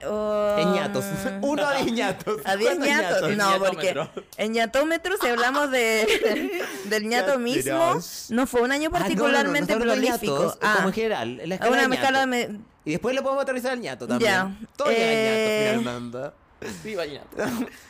En 0.00 0.72
ñatos. 0.72 1.04
Uno 1.42 1.66
a 1.66 1.74
diez 1.74 1.92
ñatos. 1.92 2.40
¿A 2.44 2.56
10 2.56 2.76
¿Cuántos 2.76 2.88
ñatos? 2.88 3.30
En 3.30 3.36
No, 3.38 3.58
porque 3.58 4.08
en 4.36 4.52
ñatómetro, 4.52 5.16
si 5.20 5.26
hablamos 5.28 5.70
de, 5.70 6.62
del 6.84 7.08
ñato 7.08 7.38
mismo, 7.38 7.98
no 8.30 8.46
fue 8.46 8.60
un 8.62 8.72
año 8.72 8.90
Ah, 8.92 8.98
no, 8.98 8.98
no, 8.98 8.98
no, 8.98 9.04
particularmente 9.04 9.76
prolífico. 9.76 10.38
ñatos, 10.38 10.58
Ah, 10.62 10.74
Como 10.76 10.88
en 10.88 10.94
general, 10.94 11.40
en 11.40 11.48
la 11.48 11.54
escala 11.56 11.72
una 11.72 11.88
de 11.88 11.94
escala 11.94 12.26
de... 12.26 12.58
Y 12.84 12.90
después 12.92 13.14
le 13.14 13.22
podemos 13.22 13.42
aterrizar 13.42 13.72
al 13.72 13.80
ñato 13.80 14.06
también. 14.06 14.30
Ya. 14.30 14.56
Todo 14.76 14.88
Eh, 14.90 15.72
ñato 15.74 15.80
finalmente. 15.80 16.36
Viva 16.84 17.04
ñato. 17.04 17.28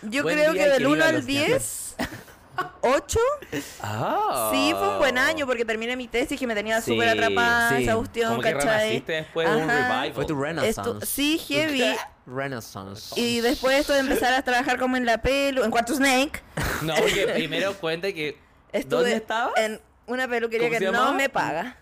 Yo 0.03 0.23
Buen 0.23 0.37
creo 0.39 0.53
día 0.53 0.65
que 0.65 0.71
del 0.71 0.79
que 0.79 0.87
1 0.87 0.95
vivan 0.95 1.09
al 1.09 1.15
los 1.17 1.27
10, 1.27 1.86
8. 2.81 3.19
Ah. 3.83 4.51
Sí, 4.53 4.73
fue 4.79 4.89
un 4.89 4.99
buen 4.99 5.19
año 5.19 5.47
porque 5.47 5.65
terminé 5.65 5.97
mi 5.97 6.09
tesis 6.09 6.39
que 6.39 6.47
me 6.47 6.55
tenía 6.55 6.81
Sí, 6.81 6.93
súper 6.93 7.09
atrapada 7.11 7.71
sí. 7.77 7.83
esa 7.85 7.97
cuestión, 7.97 8.31
Como 8.31 8.43
¿cachai? 8.43 9.01
después 9.01 9.49
de 9.51 9.57
un 9.57 9.69
revival. 9.69 10.13
Fue 10.15 10.25
tu 10.25 10.41
renaissance. 10.41 11.07
sí, 11.07 11.39
heavy. 11.39 11.85
Renaissance. 12.27 13.19
Y 13.21 13.41
después 13.41 13.79
esto 13.81 13.93
de 13.93 14.01
empezar 14.01 14.33
a 14.35 14.43
trabajar 14.43 14.79
como 14.79 14.97
en 14.97 15.07
la 15.07 15.19
pelu, 15.23 15.63
en 15.65 15.71
Cuarto 15.71 15.95
Snake, 15.95 16.43
No, 16.83 16.95
porque 16.97 17.27
primero 17.35 17.75
cuenta 17.75 18.13
que. 18.13 18.39
estuve 18.73 19.01
¿Dónde 19.01 19.17
estaba? 19.17 19.53
en 19.57 19.81
una 20.07 20.27
peluquería 20.29 20.69
¿Cómo 20.69 20.79
que 20.79 20.91
no 20.91 21.13
me 21.13 21.29
paga. 21.29 21.77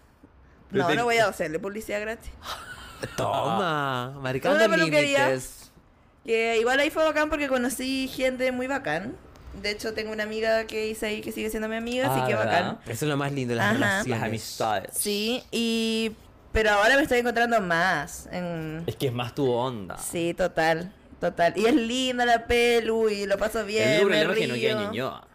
No, 0.71 0.87
te- 0.88 0.97
no 0.97 1.04
voy 1.04 1.19
a 1.19 1.26
hacerle 1.28 1.59
publicidad 1.59 2.00
gratis. 2.00 2.31
Toma, 3.16 4.12
marcando 4.21 4.66
límites. 4.76 5.71
Que 6.25 6.57
igual 6.59 6.81
ahí 6.81 6.90
fue 6.90 7.04
bacán 7.04 7.28
porque 7.28 7.49
conocí 7.49 8.09
gente 8.09 8.50
muy 8.50 8.66
bacán. 8.66 9.14
De 9.62 9.70
hecho, 9.70 9.94
tengo 9.94 10.12
una 10.12 10.23
amiga 10.25 10.66
que 10.66 10.88
hice 10.88 11.06
ahí 11.06 11.20
que 11.20 11.32
sigue 11.32 11.49
siendo 11.50 11.68
mi 11.68 11.76
amiga, 11.76 12.11
así 12.12 12.20
Ah, 12.23 12.26
que 12.26 12.34
¿verdad? 12.34 12.62
bacán. 12.75 12.78
Eso 12.92 13.04
es 13.04 13.08
lo 13.08 13.16
más 13.16 13.32
lindo 13.32 13.52
de 13.52 13.56
las 13.56 13.66
Ajá. 13.66 13.75
relaciones. 13.75 14.08
Las 14.20 14.23
amistades. 14.28 14.90
Sí, 14.96 15.42
y... 15.50 16.12
Pero 16.52 16.70
ahora 16.70 16.96
me 16.96 17.02
estoy 17.02 17.18
encontrando 17.18 17.61
más. 17.61 18.28
En... 18.30 18.84
Es 18.87 18.94
que 18.96 19.06
es 19.08 19.12
más 19.12 19.34
tu 19.34 19.50
onda. 19.50 19.99
Sí, 19.99 20.34
total, 20.34 20.92
total. 21.20 21.52
Y 21.56 21.66
es 21.66 21.75
linda 21.75 22.25
la 22.25 22.46
pelu 22.46 23.08
y 23.08 23.26
lo 23.26 23.37
paso 23.38 23.64
bien. 23.64 23.88
el 23.88 24.06
me 24.06 24.18
Lenox 24.20 24.38
que 24.38 24.46
no 24.46 24.54
queda 24.54 24.78
río. 24.78 24.87
Ñuñoa. 24.88 25.26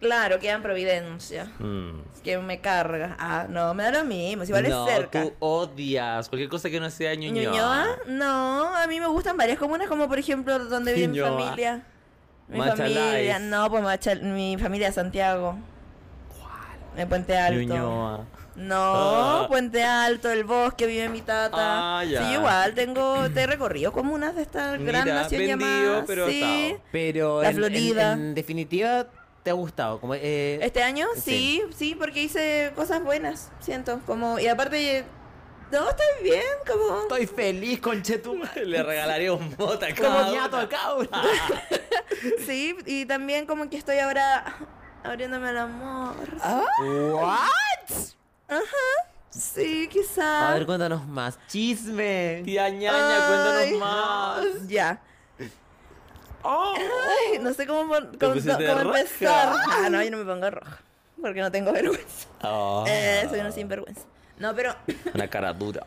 Claro, 0.00 0.38
queda 0.38 0.52
en 0.52 0.62
Providencia. 0.62 1.46
Mm. 1.58 2.00
Que 2.22 2.36
me 2.36 2.60
carga. 2.60 3.16
Ah, 3.18 3.46
no, 3.48 3.72
me 3.72 3.84
da 3.84 3.90
lo 3.92 4.04
mismo. 4.04 4.44
Si 4.44 4.52
vale 4.52 4.68
no, 4.68 4.86
cerca. 4.86 5.22
tú 5.22 5.32
odias 5.38 6.28
cualquier 6.28 6.50
cosa 6.50 6.68
que 6.68 6.78
no 6.78 6.90
sea 6.90 7.14
Ñuñoa. 7.14 7.42
¿Ñuñoa? 7.52 7.86
No, 8.08 8.76
a 8.76 8.86
mí 8.86 9.00
me 9.00 9.06
gustan 9.06 9.38
varias 9.38 9.58
comunas, 9.58 9.88
como 9.88 10.08
por 10.08 10.18
ejemplo 10.18 10.58
donde 10.58 10.92
vive 10.92 11.08
mi 11.08 11.20
familia. 11.20 11.86
Mi 12.48 12.60
familia, 12.60 13.38
no, 13.38 13.70
pues 13.70 13.82
Macha- 13.82 14.14
mi 14.16 14.56
familia 14.58 14.88
de 14.88 14.92
Santiago. 14.94 15.56
¿Cuál? 16.40 17.00
En 17.00 17.08
Puente 17.08 17.36
Alto. 17.36 17.58
Ñuñoa. 17.60 18.24
No, 18.56 18.76
Ah. 18.76 19.46
Puente 19.48 19.82
Alto, 19.82 20.30
el 20.30 20.44
bosque, 20.44 20.86
vive 20.86 21.08
mi 21.08 21.22
tata. 21.22 21.98
Ah, 21.98 22.04
ya. 22.04 22.22
Sí, 22.22 22.34
igual, 22.34 22.74
tengo, 22.74 23.28
te 23.30 23.42
he 23.42 23.46
recorrido 23.48 23.90
comunas 23.92 24.36
de 24.36 24.42
esta 24.42 24.76
gran 24.76 24.84
Mira, 24.84 25.04
nación 25.04 25.40
vendido, 25.40 25.58
llamada. 25.58 26.04
pero 26.06 26.28
sí. 26.28 26.76
Pero 26.92 27.42
La 27.42 27.48
en, 27.48 27.56
en- 27.56 27.56
Florida. 27.56 28.12
en 28.12 28.34
definitiva, 28.34 29.06
¿te 29.42 29.50
ha 29.50 29.54
gustado? 29.54 29.98
Como, 30.00 30.14
eh, 30.14 30.60
Este 30.62 30.84
año 30.84 31.06
sí, 31.16 31.20
Sí. 31.20 31.62
sí, 31.76 31.94
porque 31.98 32.22
hice 32.22 32.72
cosas 32.76 33.02
buenas, 33.02 33.50
siento. 33.58 33.98
Como, 34.06 34.38
y 34.38 34.46
aparte, 34.46 35.04
no, 35.70 35.88
estoy 35.90 36.06
bien, 36.22 36.42
como. 36.66 37.02
Estoy 37.02 37.26
feliz, 37.26 37.80
conchetum. 37.80 38.42
Le 38.64 38.82
regalaría 38.82 39.32
un 39.32 39.56
bota 39.56 39.86
a 39.86 39.94
Como 39.94 40.32
ñato 40.32 40.56
a 40.58 40.94
uno. 40.94 41.08
Sí, 42.46 42.74
y 42.86 43.04
también 43.04 43.44
como 43.44 43.68
que 43.68 43.76
estoy 43.76 43.98
ahora 43.98 44.56
abriéndome 45.02 45.48
al 45.48 45.58
amor. 45.58 46.14
¿What? 46.80 47.34
Sí, 49.30 49.86
A 49.86 49.90
quizás. 49.90 50.54
ver, 50.54 50.64
cuéntanos 50.66 51.06
más. 51.06 51.38
Chisme. 51.48 52.42
Tía 52.44 52.68
ñaña, 52.70 53.26
cuéntanos 53.26 53.80
más. 53.80 54.68
Ya. 54.68 55.00
Oh. 56.42 56.74
Ay, 56.76 57.38
no 57.40 57.52
sé 57.54 57.66
cómo, 57.66 57.88
cómo, 57.88 58.34
empezar. 58.34 59.56
Ah, 59.70 59.88
no, 59.90 60.02
yo 60.02 60.10
no 60.10 60.18
me 60.18 60.24
pongo 60.24 60.50
roja. 60.50 60.78
Porque 61.20 61.40
no 61.40 61.50
tengo 61.50 61.72
vergüenza. 61.72 62.28
Oh, 62.42 62.84
Eh, 62.86 63.26
soy 63.30 63.40
una 63.40 63.50
sinvergüenza. 63.50 64.02
No, 64.38 64.54
pero 64.54 64.74
Una 65.14 65.28
cara 65.28 65.52
dura. 65.52 65.84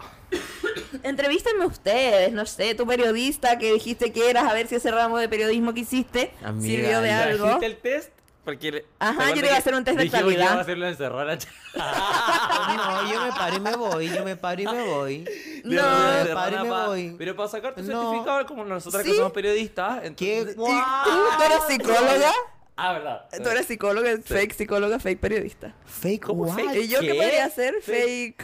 entrevístenme 1.03 1.65
ustedes, 1.65 2.31
no 2.31 2.45
sé, 2.45 2.75
tu 2.75 2.85
periodista 2.87 3.57
que 3.57 3.73
dijiste 3.73 4.11
que 4.11 4.29
eras, 4.29 4.45
a 4.49 4.53
ver 4.53 4.67
si 4.67 4.75
ese 4.75 4.91
ramo 4.91 5.17
de 5.17 5.27
periodismo 5.29 5.73
que 5.73 5.81
hiciste 5.81 6.33
Amiga, 6.43 6.67
sirvió 6.81 7.01
de 7.01 7.09
¿y 7.09 7.11
algo. 7.11 7.43
¿Trajiste 7.45 7.65
el 7.65 7.77
test? 7.77 8.11
Porque 8.45 8.71
le- 8.71 8.85
Ajá, 8.99 9.25
¿te 9.25 9.35
yo 9.35 9.41
te 9.41 9.47
iba 9.47 9.55
a 9.55 9.59
hacer 9.59 9.73
un 9.75 9.83
test 9.83 9.97
de 9.97 10.03
actualidad. 10.05 10.45
iba 10.45 10.53
a 10.53 10.61
hacerlo 10.61 10.87
encerrada? 10.87 11.37
No, 12.77 13.11
yo 13.11 13.21
me 13.25 13.31
paro 13.31 13.55
y 13.55 13.59
me 13.59 13.75
voy, 13.75 14.09
yo 14.09 14.23
me 14.23 14.35
paro 14.37 14.61
y 14.61 14.65
me 14.65 14.83
voy. 14.83 15.25
No. 15.65 15.73
yo 15.75 15.81
me 15.83 16.23
Pero 16.23 16.33
paro 16.35 16.55
y 16.55 16.63
me 16.63 16.69
pa- 16.69 16.87
voy. 16.87 17.15
Pero 17.17 17.35
para 17.35 17.49
sacar 17.49 17.75
tu 17.75 17.81
No. 17.83 18.01
certificado, 18.09 18.45
como 18.45 18.63
nosotras 18.63 19.03
Sí. 19.03 19.11
que 19.11 19.17
somos 19.17 19.33
periodistas. 19.33 19.99
¿Qué? 20.15 20.39
entonces- 20.39 20.55
¿Y 20.55 21.03
tú, 21.03 21.19
tú 21.37 21.43
eres 21.43 21.59
psicóloga? 21.67 22.31
Ah, 22.77 22.93
verdad. 22.93 23.25
Tú 23.43 23.49
eres 23.49 23.65
psicóloga, 23.65 24.17
fake 24.23 24.53
psicóloga, 24.53 24.99
fake 24.99 25.19
periodista. 25.19 25.73
Fake 25.85 26.21
¿Cómo 26.23 26.43
what? 26.43 26.53
fake? 26.55 26.75
¿Y 26.83 26.87
yo 26.87 26.99
qué, 26.99 27.07
¿Qué? 27.07 27.13
podría 27.15 27.45
hacer? 27.45 27.75
Fake. 27.81 28.43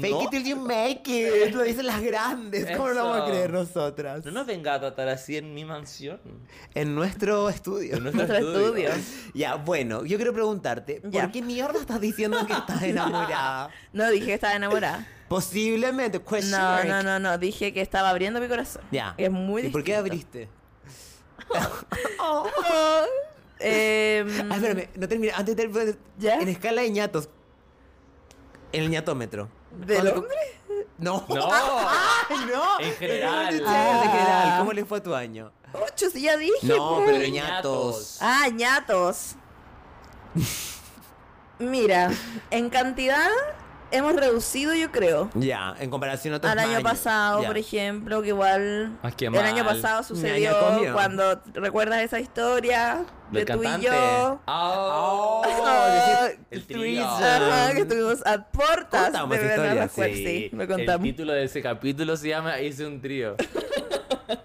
Fake 0.00 0.12
No. 0.12 0.22
it 0.22 0.30
till 0.30 0.44
you 0.44 0.56
make 0.56 1.02
it. 1.06 1.52
Lo 1.54 1.62
dicen 1.62 1.86
las 1.86 2.00
grandes. 2.00 2.70
¿Cómo 2.76 2.88
lo 2.88 2.94
vamos 3.04 3.16
a 3.16 3.18
Eso. 3.24 3.26
creer 3.28 3.52
nosotras? 3.52 4.24
No 4.24 4.30
nos 4.32 4.46
venga 4.46 4.74
a 4.74 4.80
tratar 4.80 5.08
así 5.08 5.36
en 5.36 5.52
mi 5.52 5.64
mansión. 5.66 6.20
En 6.74 6.94
nuestro 6.94 7.50
estudio. 7.50 7.96
En 7.96 8.02
nuestro, 8.04 8.26
Nuestro 8.26 8.50
estudio. 8.60 8.88
estudio. 8.90 9.30
Ya, 9.34 9.56
bueno, 9.56 10.04
yo 10.06 10.16
quiero 10.16 10.32
preguntarte, 10.32 11.02
Ya. 11.04 11.22
¿por 11.24 11.32
qué 11.32 11.42
mierda 11.42 11.78
estás 11.78 12.00
diciendo 12.00 12.46
que 12.46 12.52
estás 12.54 12.82
enamorada? 12.84 13.68
No, 13.92 14.08
dije 14.10 14.26
que 14.26 14.34
estaba 14.34 14.54
enamorada. 14.54 15.06
Posiblemente, 15.28 16.18
question 16.20 16.50
No, 16.52 16.58
mark. 16.58 16.86
no, 16.88 17.02
no, 17.02 17.18
no. 17.18 17.36
Dije 17.38 17.72
que 17.74 17.80
estaba 17.82 18.08
abriendo 18.10 18.40
mi 18.40 18.48
corazón. 18.48 18.82
Ya. 18.90 19.14
Es 19.18 19.30
muy 19.30 19.62
¿Y 19.66 19.68
por 19.70 19.82
qué 19.84 19.96
abriste? 19.96 20.48
Em, 23.66 24.28
Ah, 24.50 24.54
espérame, 24.56 24.88
no 24.94 25.08
termina. 25.08 25.36
Antes 25.36 25.56
de 25.56 25.96
¿Ya? 26.18 26.34
En 26.36 26.48
escala 26.48 26.82
de 26.82 26.90
ñatos. 26.90 27.28
En 28.72 28.84
el 28.84 28.90
ñatómetro. 28.90 29.48
¿Del 29.86 30.00
¿Cuándo- 30.02 30.20
hombre? 30.20 30.36
No. 30.98 31.24
No. 31.28 31.48
¡Ay, 31.52 32.36
no! 32.52 32.80
En 32.80 32.92
general. 32.94 33.62
Ah, 33.66 34.02
en 34.04 34.10
general. 34.10 34.48
Ah. 34.52 34.56
¿Cómo 34.58 34.72
le 34.72 34.84
fue 34.84 34.98
a 34.98 35.02
tu 35.02 35.14
año? 35.14 35.50
Ocho, 35.72 36.08
sí, 36.10 36.22
ya 36.22 36.36
dije. 36.36 36.54
No, 36.62 37.02
pues. 37.04 37.10
pero 37.18 37.32
ñatos. 37.32 38.18
Ah, 38.20 38.48
ñatos. 38.52 39.34
Mira, 41.58 42.10
en 42.50 42.68
cantidad 42.70 43.28
hemos 43.96 44.14
reducido, 44.16 44.74
yo 44.74 44.90
creo. 44.90 45.30
Ya, 45.34 45.74
en 45.78 45.90
comparación 45.90 46.34
a 46.34 46.36
otros 46.38 46.52
Al 46.52 46.58
año 46.58 46.70
años. 46.78 46.82
pasado, 46.82 47.42
Ya. 47.42 47.48
por 47.48 47.58
ejemplo, 47.58 48.22
que 48.22 48.28
igual 48.28 48.98
Ah, 49.02 49.10
qué 49.10 49.26
el 49.26 49.36
año 49.36 49.64
pasado 49.64 50.02
sucedió 50.02 50.52
cuando 50.92 51.40
recuerdas 51.54 52.02
esa 52.02 52.20
historia 52.20 53.04
de 53.30 53.40
tú 53.44 53.52
cantante. 53.60 53.86
y 53.86 53.90
yo. 53.90 54.40
Oh. 54.46 55.42
Ah, 55.46 56.28
El 56.50 56.66
trío. 56.66 57.04
Ajá, 57.04 57.72
que 57.72 57.80
estuvimos 57.80 58.24
a 58.26 58.44
portas 58.44 59.04
Contamos 59.04 59.36
de 59.38 59.44
ver 59.44 59.88
sí. 59.90 60.02
sí, 60.14 60.50
El 60.52 60.68
contamos. 60.68 61.02
título 61.02 61.32
de 61.32 61.44
ese 61.44 61.62
capítulo 61.62 62.16
se 62.16 62.28
llama 62.28 62.60
Hice 62.60 62.86
un 62.86 63.00
trío. 63.00 63.36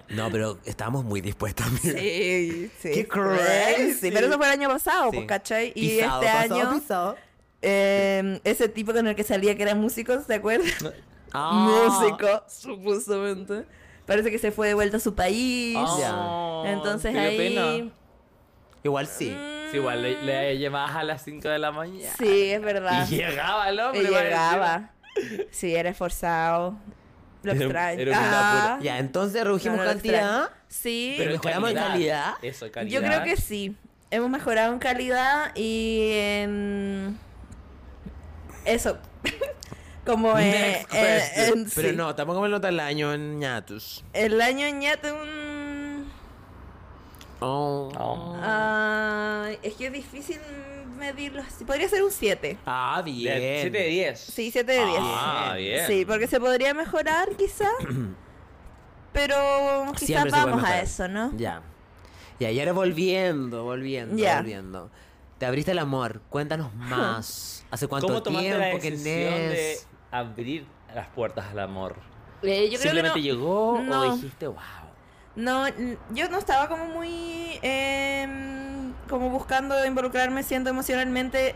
No, 0.09 0.29
pero 0.31 0.57
estábamos 0.65 1.05
muy 1.05 1.21
dispuestos, 1.21 1.65
amiga. 1.67 1.97
Sí, 1.99 2.71
sí. 2.79 2.91
Qué 2.93 3.07
crazy. 3.07 3.93
Sí, 3.93 4.11
pero 4.11 4.27
eso 4.27 4.37
fue 4.37 4.47
el 4.47 4.51
año 4.53 4.67
pasado, 4.67 5.11
Sí. 5.11 5.17
pues, 5.17 5.27
¿cachai? 5.27 5.71
Y 5.75 5.89
Pisado, 5.99 6.21
este 6.23 6.33
pasado, 6.33 6.55
año, 6.55 6.79
pisado. 6.79 7.15
Eh, 7.61 8.39
ese 8.43 8.69
tipo 8.69 8.93
con 8.93 9.07
el 9.07 9.15
que 9.15 9.23
salía 9.23 9.55
que 9.55 9.63
era 9.63 9.75
músico, 9.75 10.19
¿se 10.21 10.35
acuerdan? 10.35 10.69
Ah. 11.31 11.51
Músico, 11.87 12.43
supuestamente. 12.47 13.63
Parece 14.07 14.31
que 14.31 14.39
se 14.39 14.51
fue 14.51 14.69
de 14.69 14.73
vuelta 14.73 14.97
a 14.97 14.99
su 14.99 15.13
país. 15.13 15.77
Oh, 15.77 16.63
Entonces 16.65 17.11
qué 17.13 17.19
ahí. 17.19 17.37
pena. 17.37 17.91
Igual 18.83 19.05
sí. 19.05 19.29
Mm, 19.29 19.69
Sí, 19.71 19.77
igual 19.77 20.01
le, 20.01 20.23
le 20.23 20.57
llevabas 20.57 20.95
a 20.95 21.03
las 21.03 21.21
5 21.23 21.47
de 21.47 21.59
la 21.59 21.71
mañana. 21.71 22.11
Sí, 22.17 22.49
es 22.49 22.59
verdad. 22.63 23.05
Y 23.07 23.17
llegaba 23.17 23.69
el 23.69 23.79
hombre. 23.79 24.01
Y 24.01 24.07
llegaba. 24.07 24.89
Sí, 25.51 25.75
era 25.75 25.91
esforzado. 25.91 26.75
Lo 27.43 27.51
Era- 27.51 27.61
extraño. 27.63 28.01
era 28.01 28.17
Ah, 28.19 28.61
pura- 28.77 28.83
Ya, 28.83 28.97
entonces 28.97 29.43
redujimos 29.43 29.77
no, 29.77 29.83
cantidad. 29.85 30.49
Sí, 30.67 31.13
Pero 31.19 31.33
mejoramos 31.33 31.69
en 31.69 31.75
calidad. 31.75 32.33
Eso, 32.41 32.71
calidad. 32.71 32.99
yo 33.01 33.05
creo 33.07 33.23
que 33.23 33.37
sí. 33.37 33.75
Hemos 34.09 34.31
mejorado 34.31 34.73
en 34.73 34.79
calidad 34.79 35.51
y 35.55 36.09
en. 36.13 37.19
Eso. 38.65 38.97
Como 40.05 40.37
en, 40.39 40.51
Next 40.51 40.93
en- 40.93 41.59
en- 41.59 41.69
Pero 41.75 41.89
sí. 41.89 41.95
no, 41.95 42.15
tampoco 42.15 42.41
me 42.41 42.49
nota 42.49 42.69
el 42.69 42.79
año 42.79 43.13
en 43.13 43.37
ñatus. 43.39 44.03
El 44.13 44.41
año 44.41 44.67
ñate 44.69 45.11
un. 45.11 46.09
Oh. 47.41 47.91
Oh. 47.97 49.45
Es 49.61 49.73
que 49.75 49.87
es 49.87 49.93
difícil 49.93 50.39
medirlo 50.97 51.41
así. 51.41 51.63
Podría 51.63 51.87
ser 51.87 52.03
un 52.03 52.11
7. 52.11 52.57
Ah, 52.65 53.01
bien. 53.05 53.61
7 53.61 53.77
de 53.77 53.87
10. 53.87 54.19
Sí, 54.19 54.49
7 54.51 54.71
de 54.71 54.85
10. 54.85 54.97
Ah, 55.01 55.53
bien. 55.57 55.87
Sí, 55.87 56.05
porque 56.05 56.27
se 56.27 56.39
podría 56.39 56.73
mejorar 56.73 57.29
quizá. 57.37 57.69
Pero 59.13 59.35
quizás 59.97 60.29
vamos 60.31 60.63
a 60.63 60.81
eso, 60.81 61.07
¿no? 61.07 61.31
Ya. 61.35 61.61
Y 62.39 62.45
ahora 62.59 62.73
volviendo, 62.73 63.63
volviendo, 63.63 64.15
Ya. 64.17 64.37
volviendo. 64.37 64.89
Te 65.37 65.45
abriste 65.45 65.71
el 65.71 65.79
amor. 65.79 66.21
Cuéntanos 66.29 66.73
más. 66.75 67.58
¿Hace 67.71 67.87
cuánto 67.87 68.07
¿Cómo 68.07 68.23
tomaste 68.23 68.49
la 68.49 68.57
tiempo 68.65 68.81
que 68.81 68.91
decisión 68.91 69.33
de 69.33 69.77
abrir 70.11 70.65
las 70.95 71.07
puertas 71.09 71.45
al 71.51 71.59
amor? 71.59 71.95
Eh, 72.41 72.69
yo 72.69 72.69
creo 72.69 72.71
que 72.71 72.77
¿Simplemente 72.77 73.19
no- 73.19 73.23
llegó 73.23 73.79
no. 73.83 74.01
o 74.01 74.13
dijiste, 74.15 74.47
wow? 74.47 74.57
No, 75.35 75.65
yo 76.11 76.29
no 76.29 76.37
estaba 76.37 76.67
como 76.67 76.85
muy 76.85 77.59
em, 77.61 78.93
como 79.09 79.29
buscando 79.29 79.85
involucrarme 79.85 80.43
siendo 80.43 80.69
emocionalmente 80.69 81.55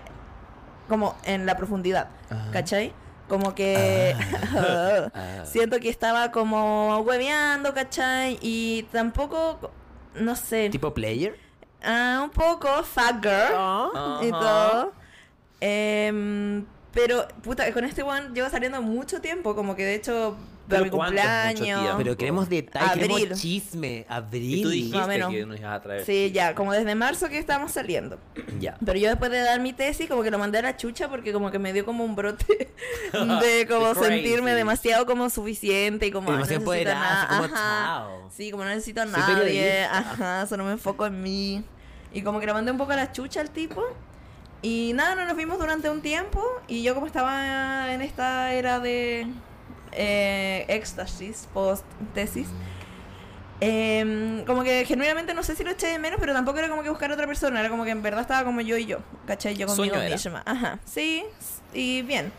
como 0.87 1.15
en 1.23 1.45
la 1.45 1.57
profundidad, 1.57 2.09
Ajá. 2.29 2.51
¿cachai? 2.51 2.93
Como 3.27 3.55
que 3.55 4.15
Ah. 4.53 5.43
siento 5.45 5.79
que 5.79 5.89
estaba 5.89 6.31
como 6.31 6.99
hueveando, 6.99 7.73
¿cachai? 7.73 8.37
Y 8.41 8.83
tampoco, 8.91 9.71
no 10.15 10.35
sé, 10.35 10.69
¿Tipo 10.69 10.93
player? 10.93 11.37
ah, 11.83 12.21
un 12.23 12.29
poco 12.29 12.83
fat 12.83 13.15
girl 13.23 14.27
y 14.27 14.29
todo. 14.31 14.91
Em, 15.67 16.65
pero, 16.93 17.25
puta, 17.41 17.71
con 17.71 17.85
este 17.85 18.03
one 18.03 18.29
llevo 18.33 18.49
saliendo 18.49 18.81
mucho 18.81 19.21
tiempo, 19.21 19.55
como 19.55 19.75
que 19.77 19.83
de 19.85 19.95
hecho, 19.95 20.35
para 20.67 20.81
¿Pero 20.81 20.83
mi 20.83 20.89
cumpleaños. 20.91 21.95
Pero 21.97 22.17
queremos 22.17 22.49
detalles, 22.49 23.07
queremos 23.07 23.39
chisme. 23.41 24.05
Abril. 24.09 24.59
Y 24.59 24.61
tú 24.63 24.69
dijiste 24.69 24.97
Más 24.97 25.05
o 25.05 25.09
menos. 25.09 25.31
que 25.31 25.45
nos 25.45 25.59
ibas 25.59 25.73
a 25.73 25.81
traer. 25.81 26.05
Sí, 26.05 26.31
ya, 26.33 26.53
como 26.53 26.73
desde 26.73 26.93
marzo 26.95 27.29
que 27.29 27.37
estamos 27.37 27.71
saliendo. 27.71 28.19
Ya. 28.59 28.77
Pero 28.85 28.99
yo 28.99 29.09
después 29.09 29.31
de 29.31 29.39
dar 29.39 29.59
mi 29.61 29.73
tesis, 29.73 30.07
como 30.07 30.21
que 30.21 30.31
lo 30.31 30.37
mandé 30.37 30.59
a 30.59 30.61
la 30.61 30.77
chucha 30.77 31.09
porque 31.09 31.33
como 31.33 31.49
que 31.49 31.59
me 31.59 31.73
dio 31.73 31.83
como 31.85 32.03
un 32.05 32.15
brote 32.15 32.45
de 33.13 33.65
como 33.67 33.93
Crazy. 33.93 34.07
sentirme 34.09 34.53
demasiado 34.53 35.05
como 35.05 35.29
suficiente 35.29 36.07
y 36.07 36.11
como 36.11 36.29
"Ay, 36.31 36.37
no 36.37 36.45
Demasiado 36.45 36.59
necesito 36.61 36.89
empoderada, 36.89 37.25
nada. 37.25 37.27
como, 37.27 37.43
Ajá. 37.55 37.85
chao. 37.85 38.29
Sí, 38.35 38.51
como 38.51 38.63
no 38.63 38.69
necesito 38.69 39.01
a 39.01 39.05
nadie. 39.05 39.83
Ajá, 39.85 40.45
solo 40.47 40.63
me 40.65 40.71
enfoco 40.73 41.05
en 41.07 41.21
mí. 41.21 41.63
Y 42.13 42.21
como 42.21 42.39
que 42.39 42.45
lo 42.45 42.53
mandé 42.53 42.71
un 42.71 42.77
poco 42.77 42.91
a 42.91 42.95
la 42.95 43.11
chucha 43.11 43.41
al 43.41 43.49
tipo. 43.49 43.83
Y 44.63 44.93
nada, 44.95 45.13
no 45.13 45.25
nos 45.25 45.37
vimos 45.37 45.59
durante 45.59 45.89
un 45.91 46.01
tiempo. 46.01 46.43
Y 46.67 46.81
yo 46.81 46.95
como 46.95 47.05
estaba 47.05 47.93
en 47.93 48.01
esta 48.01 48.53
era 48.53 48.79
de 48.79 49.27
eh, 49.91 50.65
éxtasis, 50.67 51.47
post 51.53 51.85
tesis, 52.15 52.47
Em, 53.65 54.43
como 54.43 54.61
que 54.61 54.83
genuinamente 54.85 55.33
no 55.33 55.41
sé 55.41 55.55
si 55.55 55.63
lo 55.63 55.71
eché 55.71 55.87
de 55.87 55.97
menos, 55.97 56.19
pero 56.19 56.33
tampoco 56.33 56.59
era 56.59 56.67
como 56.67 56.83
que 56.83 56.89
buscar 56.89 57.09
otra 57.13 57.25
persona, 57.25 57.61
era 57.61 57.69
como 57.69 57.85
que 57.85 57.91
en 57.91 58.01
verdad 58.01 58.19
estaba 58.19 58.43
como 58.43 58.59
yo 58.59 58.75
y 58.75 58.85
yo, 58.85 58.97
¿cachai? 59.25 59.55
Yo 59.55 59.67
conmigo 59.67 59.93
Sueño 59.93 60.05
era. 60.05 60.15
misma. 60.15 60.43
Ajá, 60.45 60.79
sí, 60.83 61.23
y 61.73 62.01
bien. 62.01 62.33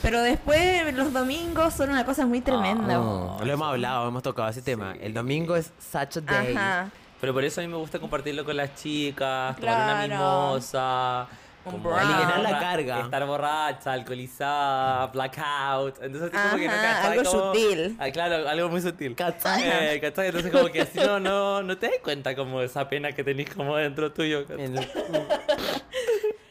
Pero 0.00 0.22
después 0.22 0.94
los 0.94 1.12
domingos 1.12 1.74
son 1.74 1.90
una 1.90 2.06
cosa 2.06 2.24
muy 2.24 2.40
tremenda. 2.40 3.00
Oh, 3.00 3.38
lo 3.44 3.52
hemos 3.52 3.68
hablado, 3.68 4.08
hemos 4.08 4.22
tocado 4.22 4.48
ese 4.48 4.62
tema. 4.62 4.94
El 4.98 5.12
domingo 5.12 5.56
es 5.56 5.72
such 5.78 6.16
a 6.16 6.20
day. 6.20 6.54
Ajá. 6.54 6.90
Pero 7.20 7.34
por 7.34 7.44
eso 7.44 7.60
a 7.60 7.64
mí 7.64 7.68
me 7.68 7.76
gusta 7.76 7.98
compartirlo 7.98 8.42
con 8.44 8.56
las 8.56 8.74
chicas, 8.74 9.54
tomar 9.56 10.06
una 10.08 10.08
mimosa. 10.08 11.28
Como. 11.64 11.94
Alivianar 11.96 12.40
la 12.40 12.58
carga. 12.58 13.00
Estar 13.02 13.26
borracha, 13.26 13.92
alcoholizada, 13.92 15.06
blackout. 15.08 16.02
Entonces, 16.02 16.30
así 16.34 16.48
como 16.48 16.56
que 16.62 16.66
no 16.68 16.72
cachai 16.74 17.18
algo 17.18 17.30
como- 17.30 17.52
sutil. 17.54 17.96
Ah, 18.00 18.10
claro, 18.10 18.48
algo 18.48 18.68
muy 18.68 18.80
sutil. 18.80 19.14
¿Cachai? 19.14 19.62
Eh, 19.64 20.00
¿cachai? 20.00 20.26
Entonces, 20.28 20.50
como 20.52 20.66
que 20.68 20.80
así 20.82 20.98
no, 20.98 21.20
no, 21.20 21.62
no 21.62 21.78
te 21.78 21.86
das 21.86 21.96
cuenta 22.02 22.34
como 22.34 22.60
de 22.60 22.66
esa 22.66 22.88
pena 22.88 23.12
que 23.12 23.22
tenés 23.24 23.54
como 23.54 23.76
dentro 23.76 24.12
tuyo. 24.12 24.44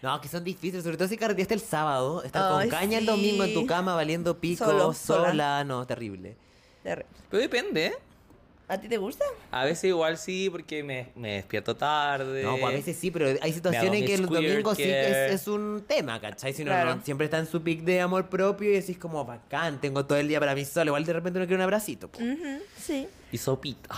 No, 0.02 0.20
que 0.20 0.28
son 0.28 0.44
difíciles, 0.44 0.84
sobre 0.84 0.98
todo 0.98 1.08
si 1.08 1.16
carreteaste 1.16 1.54
el 1.54 1.60
sábado, 1.60 2.24
estar 2.24 2.52
con 2.52 2.68
caña 2.70 2.98
el 2.98 3.06
domingo 3.06 3.44
en 3.44 3.54
tu 3.54 3.68
cama 3.68 3.94
valiendo 3.94 4.36
pico, 4.40 4.66
Solo, 4.66 4.94
sola, 4.94 5.30
sola. 5.30 5.64
no, 5.64 5.86
terrible. 5.86 6.36
Terri- 6.84 7.06
Pero 7.30 7.42
depende, 7.44 7.86
¿eh? 7.86 7.94
¿A 8.72 8.80
ti 8.80 8.88
te 8.88 8.98
gusta? 8.98 9.26
A 9.52 9.66
veces 9.66 9.84
igual 9.84 10.18
sí, 10.18 10.50
porque 10.50 10.82
me, 10.82 11.10
me 11.16 11.34
despierto 11.36 11.76
tarde. 11.76 12.42
No, 12.42 12.52
pues 12.58 12.64
a 12.74 12.78
veces 12.78 12.96
sí, 12.98 13.12
pero 13.12 13.28
hay 13.42 13.52
situaciones 13.52 14.00
mi 14.00 14.06
que 14.08 14.14
el 14.14 14.24
squirt 14.26 14.34
domingo 14.44 14.76
sí 14.76 14.84
es, 14.84 15.32
es 15.42 15.48
un 15.50 15.84
tema, 15.86 16.22
¿cachai? 16.22 16.54
Si 16.54 16.64
no, 16.64 16.72
Claro. 16.72 16.96
no, 16.96 17.04
siempre 17.04 17.26
está 17.26 17.38
en 17.40 17.48
su 17.48 17.62
pic 17.62 17.82
de 17.82 18.00
amor 18.00 18.30
propio 18.30 18.70
y 18.70 18.74
decís 18.76 18.98
como, 18.98 19.26
bacán, 19.26 19.82
tengo 19.82 20.06
todo 20.06 20.18
el 20.18 20.30
día 20.30 20.40
para 20.40 20.56
mí 20.56 20.64
solo. 20.64 20.86
Igual 20.92 21.04
de 21.04 21.12
repente 21.14 21.40
uno 21.40 21.48
quiere 21.48 21.58
un 21.58 21.64
abracito. 21.64 22.10
Ujú, 22.18 22.60
sí. 22.82 23.08
Y 23.34 23.38
sopita. 23.38 23.90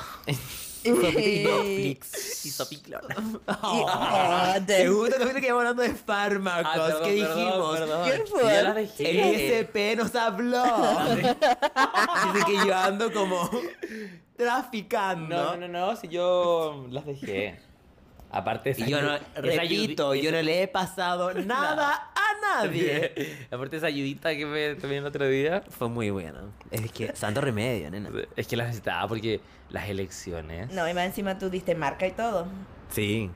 Y 0.84 0.90
Netflix. 0.92 2.46
Y 2.46 2.50
sopiclo. 2.50 3.00
Oh, 3.48 4.54
de- 4.66 4.78
Segundo 4.78 5.12
capítulo 5.12 5.40
que 5.40 5.48
íbamos 5.48 5.62
hablando 5.62 5.82
de 5.84 5.94
fármacos. 5.96 6.66
Ah, 6.72 6.74
perdón, 6.88 7.04
¿Qué 7.04 7.22
perdón, 7.22 7.38
dijimos? 7.38 7.80
perdón. 7.80 8.10
¿Qué 8.12 8.24
fue? 8.30 9.10
El 9.10 9.20
ISP 9.64 9.96
nos 9.98 10.14
habló. 10.16 10.64
Dice 12.34 12.46
que 12.46 12.68
yo 12.68 12.76
ando 12.76 13.12
como 13.14 13.50
traficando. 14.36 15.36
No, 15.36 15.58
no, 15.58 15.68
no, 15.68 15.96
si 15.96 16.08
yo 16.08 16.88
las 16.90 17.06
dejé. 17.06 17.60
Aparte 18.34 18.72
esa 18.72 18.88
Y 18.88 18.90
yo 18.90 19.00
no, 19.00 19.14
esa 19.14 19.62
repito, 19.62 20.16
yo 20.16 20.32
no 20.32 20.42
le 20.42 20.64
he 20.64 20.68
pasado 20.68 21.32
nada 21.46 22.12
a 22.16 22.64
nadie. 22.64 23.46
Aparte 23.52 23.78
esa 23.78 23.88
ayudita 23.88 24.36
que 24.36 24.46
me 24.48 24.74
tomé 24.74 24.98
el 24.98 25.06
otro 25.06 25.28
día. 25.28 25.62
Fue 25.70 25.88
muy 25.88 26.10
bueno. 26.10 26.52
Es 26.72 26.92
que, 26.92 27.16
santo 27.16 27.42
remedio, 27.42 27.92
nena. 27.92 28.10
Es 28.36 28.48
que 28.48 28.58
las 28.58 28.68
necesitaba 28.68 29.08
porque 29.08 29.40
las 29.70 29.88
elecciones. 29.88 30.72
No, 30.72 30.90
y 30.90 30.96
más 30.96 31.06
encima 31.06 31.38
tú 31.38 31.52
diste 31.52 31.76
marca 31.76 32.08
y 32.08 32.12
todo. 32.12 32.48
Sí. 32.90 33.30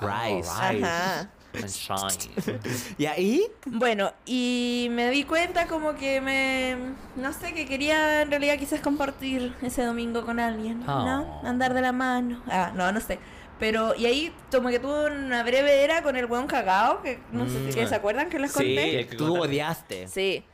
Rice. 0.00 0.50
Oh, 0.50 0.70
Rice. 0.70 0.84
Ajá. 0.84 1.30
Sunshine. 1.68 2.60
¿Y 2.98 3.06
ahí? 3.06 3.42
Bueno, 3.66 4.12
y 4.26 4.88
me 4.90 5.10
di 5.10 5.24
cuenta 5.24 5.66
como 5.66 5.94
que 5.94 6.20
me... 6.20 6.76
No 7.16 7.32
sé, 7.32 7.52
que 7.52 7.66
quería 7.66 8.22
en 8.22 8.30
realidad 8.30 8.58
quizás 8.58 8.80
compartir 8.80 9.54
ese 9.62 9.82
domingo 9.84 10.24
con 10.24 10.40
alguien, 10.40 10.80
¿no? 10.80 11.40
Oh. 11.42 11.46
Andar 11.46 11.74
de 11.74 11.80
la 11.80 11.92
mano. 11.92 12.42
Ah, 12.48 12.72
no, 12.74 12.90
no 12.92 13.00
sé. 13.00 13.18
Pero, 13.60 13.94
y 13.94 14.06
ahí 14.06 14.32
como 14.50 14.68
que 14.68 14.80
tuve 14.80 15.06
una 15.06 15.42
breve 15.44 15.84
era 15.84 16.02
con 16.02 16.16
el 16.16 16.26
hueón 16.26 16.46
cagao, 16.48 17.02
que 17.02 17.20
no 17.30 17.48
sé 17.48 17.72
si 17.72 17.80
Mm. 17.80 17.86
se 17.88 17.94
acuerdan 17.94 18.28
que 18.28 18.38
les 18.40 18.50
Sí, 18.50 18.56
conté. 18.58 19.00
el 19.00 19.06
que 19.08 19.16
Tú 19.16 19.36
odiaste. 19.40 20.08
Sí. 20.08 20.44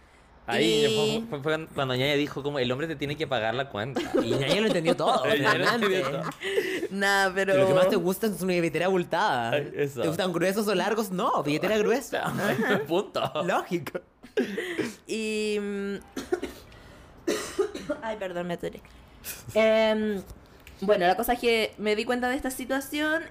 Ahí 0.50 0.86
Y- 0.86 1.26
fue, 1.28 1.40
cuando 1.74 1.94
Ñaña 1.94 2.14
dijo 2.14 2.42
como 2.42 2.58
el 2.58 2.70
hombre 2.72 2.86
te 2.86 2.96
tiene 2.96 3.16
que 3.16 3.26
pagar 3.26 3.54
la 3.54 3.68
cuenta. 3.68 4.00
Y 4.22 4.30
ya 4.30 4.60
lo 4.60 4.66
entendió 4.66 4.96
todo. 4.96 5.22
Nada, 6.90 7.32
pero... 7.34 7.56
Lo 7.56 7.66
que 7.68 7.74
más 7.74 7.88
te 7.88 7.96
gusta 7.96 8.26
es 8.26 8.40
una 8.42 8.54
billetera 8.54 8.86
abultada. 8.86 9.50
Ay. 9.50 9.70
¿Te 9.72 10.06
gustan 10.08 10.32
gruesos 10.32 10.66
o 10.68 10.74
largos? 10.74 11.10
No, 11.10 11.42
billetera 11.42 11.78
gruesa. 11.78 12.32
Punto. 12.88 13.20
Lógico. 13.44 14.00
Y. 15.06 15.58
mm, 15.60 15.94
Ay, 18.02 18.16
perdón, 18.18 18.46
me 18.46 18.54
atoré. 18.54 18.80
Em, 19.54 20.22
bueno, 20.80 21.06
la 21.06 21.16
cosa 21.16 21.34
es 21.34 21.40
que 21.40 21.74
me 21.78 21.94
di 21.96 22.04
cuenta 22.04 22.28
de 22.28 22.36
esta 22.36 22.50
situación 22.50 23.22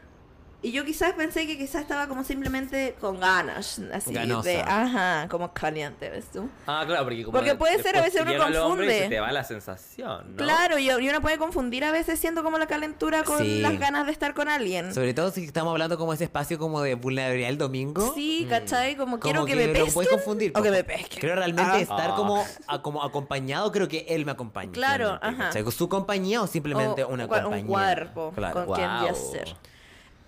y 0.62 0.72
yo 0.74 0.84
quizás 0.84 1.14
pensé 1.14 1.48
que 1.48 1.58
quizás 1.58 1.82
estaba 1.84 2.08
como 2.08 2.24
simplemente 2.26 2.96
con 3.00 3.20
ganas, 3.20 3.80
así 3.94 4.14
Ganosa. 4.14 4.50
de, 4.50 4.62
ajá, 4.62 5.28
como 5.30 5.54
caliente, 5.54 6.10
¿ves 6.10 6.26
tú? 6.34 6.50
Ah, 6.68 6.84
claro, 6.86 7.04
porque 7.06 7.24
como 7.24 7.38
Porque 7.38 7.56
puede 7.56 7.82
ser, 7.82 7.96
a 7.98 8.02
veces 8.02 8.22
uno 8.22 8.32
hombre 8.34 8.50
y 8.50 8.60
confunde. 8.62 9.00
se 9.00 9.08
te 9.10 9.20
va 9.22 9.32
la 9.32 9.44
sensación, 9.46 10.32
¿no? 10.32 10.36
Claro, 10.36 10.78
y, 10.78 10.90
y 10.90 11.10
uno 11.10 11.22
puede 11.22 11.38
confundir 11.38 11.86
a 11.86 11.92
veces 11.92 12.20
siendo 12.20 12.44
como 12.44 12.58
la 12.58 12.68
calentura 12.68 13.24
con 13.24 13.38
Sí. 13.40 13.62
las 13.62 13.80
ganas 13.80 14.06
de 14.06 14.12
estar 14.12 14.34
con 14.34 14.50
alguien. 14.50 14.94
Sobre 14.94 15.14
todo 15.14 15.32
si 15.32 15.46
estamos 15.46 15.72
hablando 15.72 15.98
como 15.98 16.12
ese 16.14 16.26
espacio 16.26 16.60
como 16.60 16.82
de 16.82 16.96
vulnerabilidad 16.96 17.50
el 17.50 17.58
domingo. 17.58 18.14
Sí, 18.14 18.46
¿cachai? 18.50 18.98
Como, 18.98 19.20
quiero 19.20 19.46
que, 19.46 19.56
me 19.56 19.68
lo 19.68 19.74
pesquen 19.74 19.94
puedes 19.94 20.10
confundir. 20.12 20.52
o 20.56 20.62
que 20.62 20.72
me 20.72 20.84
pesquen. 20.84 21.20
Creo 21.22 21.36
realmente 21.36 21.72
Ah. 21.72 21.80
estar 21.80 22.12
Ah. 22.12 22.16
como, 22.16 22.46
a- 22.68 22.82
como 22.82 23.04
acompañado, 23.04 23.72
creo 23.72 23.88
que 23.88 24.06
él 24.10 24.26
me 24.26 24.34
acompaña. 24.34 24.72
Claro, 24.74 25.20
ajá. 25.22 25.38
¿cachai? 25.52 25.64
¿Su 25.72 25.88
compañía 25.88 26.42
o 26.42 26.48
simplemente 26.48 27.04
O 27.06 27.10
una 27.10 27.28
compañía? 27.30 27.62
Un 27.62 27.68
cuerpo 27.68 28.32
Claro. 28.36 28.66
con 28.66 28.76
quien 28.76 28.88
Guau. 28.90 29.08
yacer. 29.08 29.56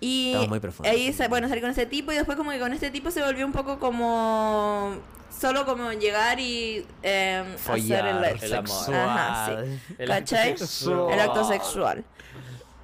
Y 0.04 0.30
Estamos 0.30 0.48
muy 0.48 0.58
profundos. 0.60 0.92
ahí, 0.92 1.14
bueno, 1.28 1.48
salí 1.48 1.60
con 1.60 1.70
ese 1.70 1.86
tipo 1.86 2.10
y 2.10 2.16
después 2.16 2.36
como 2.36 2.50
que 2.50 2.58
con 2.58 2.72
este 2.72 2.90
tipo 2.90 3.10
se 3.12 3.22
volvió 3.22 3.46
un 3.46 3.52
poco 3.52 3.78
como... 3.78 4.96
Solo 5.40 5.64
como 5.64 5.92
llegar 5.92 6.38
y 6.40 6.84
eh, 7.02 7.42
hacer 7.56 8.04
el, 8.06 8.24
el 8.42 8.54
amor. 8.54 8.68
sexo. 8.68 8.92
Ajá, 8.94 9.46
sí. 9.64 9.78
El 9.98 10.12
acto 10.12 10.34
¿Cachai? 10.36 10.58
sexual. 10.58 11.12
El 11.12 11.20
acto 11.20 11.44
sexual. 11.44 12.04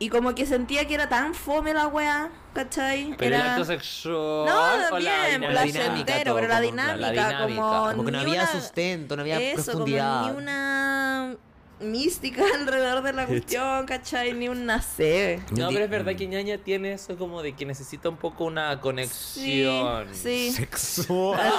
Y 0.00 0.08
como 0.10 0.34
que 0.34 0.46
sentía 0.46 0.86
que 0.86 0.94
era 0.94 1.08
tan 1.08 1.34
fome 1.34 1.74
la 1.74 1.88
wea, 1.88 2.30
¿cachai? 2.54 3.14
Pero 3.18 3.34
el 3.36 3.40
era... 3.42 3.52
acto 3.52 3.64
sexual. 3.64 4.46
No, 4.46 4.96
o 4.96 4.98
bien, 4.98 5.40
la 5.54 5.62
dinámica, 5.62 6.24
todo, 6.24 6.36
pero 6.36 6.48
la 6.48 6.54
como 6.56 6.70
dinámica, 6.70 6.96
la 6.96 7.10
dinámica. 7.12 7.42
como... 7.60 7.90
Como 7.90 8.04
que 8.04 8.12
no 8.12 8.20
había 8.20 8.42
una- 8.42 8.52
sustento, 8.52 9.16
no 9.16 9.22
había 9.22 9.40
Eso, 9.40 9.64
profundidad. 9.64 10.20
como 10.22 10.32
ni 10.32 10.38
una 10.42 11.36
mística 11.80 12.42
alrededor 12.54 13.02
de 13.02 13.12
la 13.12 13.26
cuestión, 13.26 13.86
¿cachai? 13.86 14.32
Ni 14.32 14.48
un 14.48 14.66
nacer. 14.66 15.40
No, 15.52 15.68
pero 15.68 15.84
es 15.84 15.90
verdad 15.90 16.14
que 16.16 16.26
ñaña 16.26 16.58
tiene 16.58 16.92
eso 16.92 17.16
como 17.16 17.42
de 17.42 17.54
que 17.54 17.64
necesita 17.64 18.08
un 18.08 18.16
poco 18.16 18.44
una 18.44 18.80
conexión. 18.80 20.08
sí. 20.14 20.52
Sexual. 20.52 21.40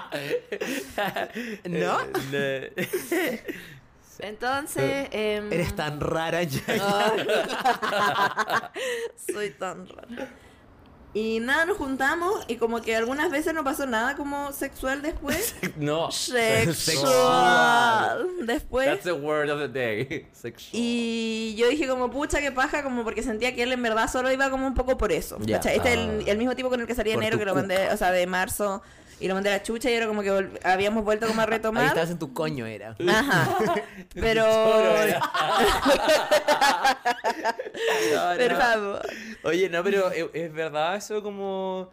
¿No? 1.64 1.98
Eh, 2.32 3.42
Entonces, 4.18 5.08
em, 5.12 5.52
Eres 5.52 5.74
tan 5.74 6.00
rara 6.00 6.42
ya. 6.42 6.60
ay. 6.68 7.26
Soy 9.32 9.50
tan 9.50 9.86
rara. 9.88 10.28
Y 11.12 11.40
nada, 11.40 11.64
nos 11.66 11.76
juntamos 11.76 12.44
y 12.46 12.54
como 12.56 12.80
que 12.82 12.94
algunas 12.94 13.32
veces 13.32 13.52
no 13.52 13.64
pasó 13.64 13.84
nada 13.86 14.14
como 14.16 14.52
sexual 14.52 15.02
después. 15.02 15.56
no. 15.76 16.08
Sexual. 16.12 16.66
Después. 18.46 18.86
That's 18.86 19.04
the 19.04 19.12
word 19.12 19.50
of 19.50 19.60
the 19.60 19.68
day. 19.68 20.26
Sexual. 20.32 20.70
Y 20.72 21.54
yo 21.58 21.68
dije 21.68 21.88
como, 21.88 22.10
pucha, 22.10 22.40
qué 22.40 22.52
paja, 22.52 22.82
como 22.82 23.04
porque 23.04 23.22
sentía 23.22 23.54
que 23.54 23.62
él 23.62 23.72
en 23.72 23.82
verdad 23.82 24.10
solo 24.10 24.30
iba 24.30 24.50
como 24.50 24.66
un 24.66 24.74
poco 24.74 24.96
por 24.98 25.12
eso. 25.12 25.38
Este 25.46 25.74
es 25.76 25.80
Ah. 25.84 25.90
el, 25.90 26.28
el 26.28 26.38
mismo 26.38 26.54
tipo 26.54 26.68
con 26.68 26.80
el 26.80 26.86
que 26.86 26.94
salía 26.94 27.14
enero, 27.14 27.38
que 27.38 27.44
lo 27.44 27.54
mandé, 27.54 27.88
o 27.90 27.96
sea, 27.96 28.10
de 28.12 28.26
marzo, 28.26 28.82
y 29.20 29.28
lo 29.28 29.34
mandé 29.34 29.50
a 29.50 29.52
la 29.58 29.62
chucha 29.62 29.90
y 29.90 29.94
era 29.94 30.06
como 30.06 30.22
que 30.22 30.48
habíamos 30.64 31.04
vuelto 31.04 31.26
como 31.26 31.40
a 31.40 31.44
Ahí 31.44 31.50
retomar. 31.50 31.84
estabas 31.86 32.10
en 32.10 32.18
tu 32.18 32.32
coño, 32.32 32.66
era. 32.66 32.96
Ajá. 33.08 33.56
Pero... 34.14 34.44
No, 38.12 38.36
Por 38.38 38.52
no. 38.52 38.56
favor. 38.58 39.02
Oye, 39.44 39.68
no, 39.68 39.82
pero 39.82 40.10
es, 40.10 40.26
es 40.34 40.52
verdad 40.52 40.96
eso 40.96 41.22
como 41.22 41.90